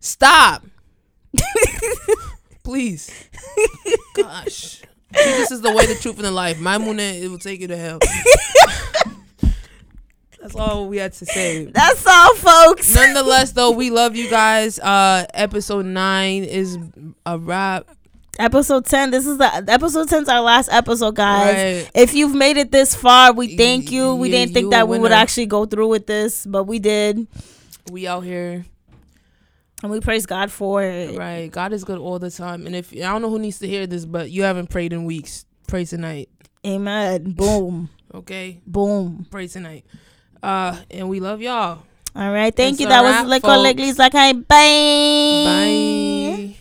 Stop. 0.00 0.64
Please. 2.62 3.10
Gosh. 4.14 4.82
Jesus 5.14 5.50
is 5.50 5.60
the 5.60 5.72
way, 5.72 5.86
the 5.86 5.96
truth, 5.96 6.16
and 6.16 6.24
the 6.24 6.30
life. 6.30 6.58
Maimouna, 6.58 7.20
it 7.20 7.28
will 7.28 7.38
take 7.38 7.60
you 7.60 7.68
to 7.68 7.76
hell. 7.76 7.98
That's 10.40 10.54
all 10.56 10.88
we 10.88 10.96
had 10.96 11.12
to 11.14 11.26
say. 11.26 11.64
That's 11.66 12.06
all, 12.06 12.34
folks. 12.36 12.94
Nonetheless, 12.94 13.52
though, 13.52 13.72
we 13.72 13.90
love 13.90 14.16
you 14.16 14.30
guys. 14.30 14.78
Uh 14.78 15.26
Episode 15.34 15.84
9 15.86 16.44
is 16.44 16.78
a 17.26 17.38
wrap. 17.38 17.86
Episode 18.38 18.86
10. 18.86 19.10
This 19.10 19.26
is 19.26 19.36
the 19.36 19.64
episode 19.68 20.08
10 20.08 20.22
is 20.22 20.28
our 20.30 20.40
last 20.40 20.70
episode, 20.72 21.14
guys. 21.16 21.82
Right. 21.82 21.90
If 21.94 22.14
you've 22.14 22.34
made 22.34 22.56
it 22.56 22.72
this 22.72 22.94
far, 22.94 23.34
we 23.34 23.54
thank 23.56 23.90
you. 23.92 24.14
We 24.14 24.30
Yeah, 24.30 24.38
didn't 24.38 24.54
think 24.54 24.70
that 24.70 24.88
we 24.88 24.98
would 24.98 25.12
actually 25.12 25.46
go 25.46 25.66
through 25.66 25.88
with 25.88 26.06
this, 26.06 26.46
but 26.46 26.64
we 26.64 26.78
did. 26.78 27.26
We 27.92 28.06
out 28.06 28.24
here. 28.24 28.64
And 29.82 29.90
we 29.90 30.00
praise 30.00 30.26
God 30.26 30.50
for 30.50 30.82
it. 30.82 31.16
Right. 31.16 31.50
God 31.50 31.72
is 31.72 31.84
good 31.84 31.98
all 31.98 32.18
the 32.18 32.30
time. 32.30 32.66
And 32.66 32.76
if 32.76 32.92
I 32.92 32.98
don't 32.98 33.22
know 33.22 33.30
who 33.30 33.38
needs 33.38 33.58
to 33.60 33.68
hear 33.68 33.86
this, 33.86 34.04
but 34.04 34.30
you 34.30 34.42
haven't 34.42 34.68
prayed 34.68 34.92
in 34.92 35.04
weeks, 35.04 35.46
pray 35.66 35.84
tonight. 35.84 36.28
Amen. 36.66 37.32
Boom. 37.32 37.88
Okay? 38.12 38.60
Boom. 38.66 39.26
Pray 39.30 39.46
tonight. 39.46 39.86
Uh, 40.42 40.76
and 40.90 41.08
we 41.08 41.20
love 41.20 41.40
y'all. 41.40 41.82
All 42.14 42.32
right. 42.32 42.54
Thank 42.54 42.74
It's 42.74 42.80
you. 42.82 42.88
That 42.88 43.02
was 43.02 43.28
Liquor. 43.28 43.48
Licklies. 43.48 43.98
Like, 43.98 44.14
I 44.14 44.32
bye. 44.32 44.46
Bye. 46.46 46.56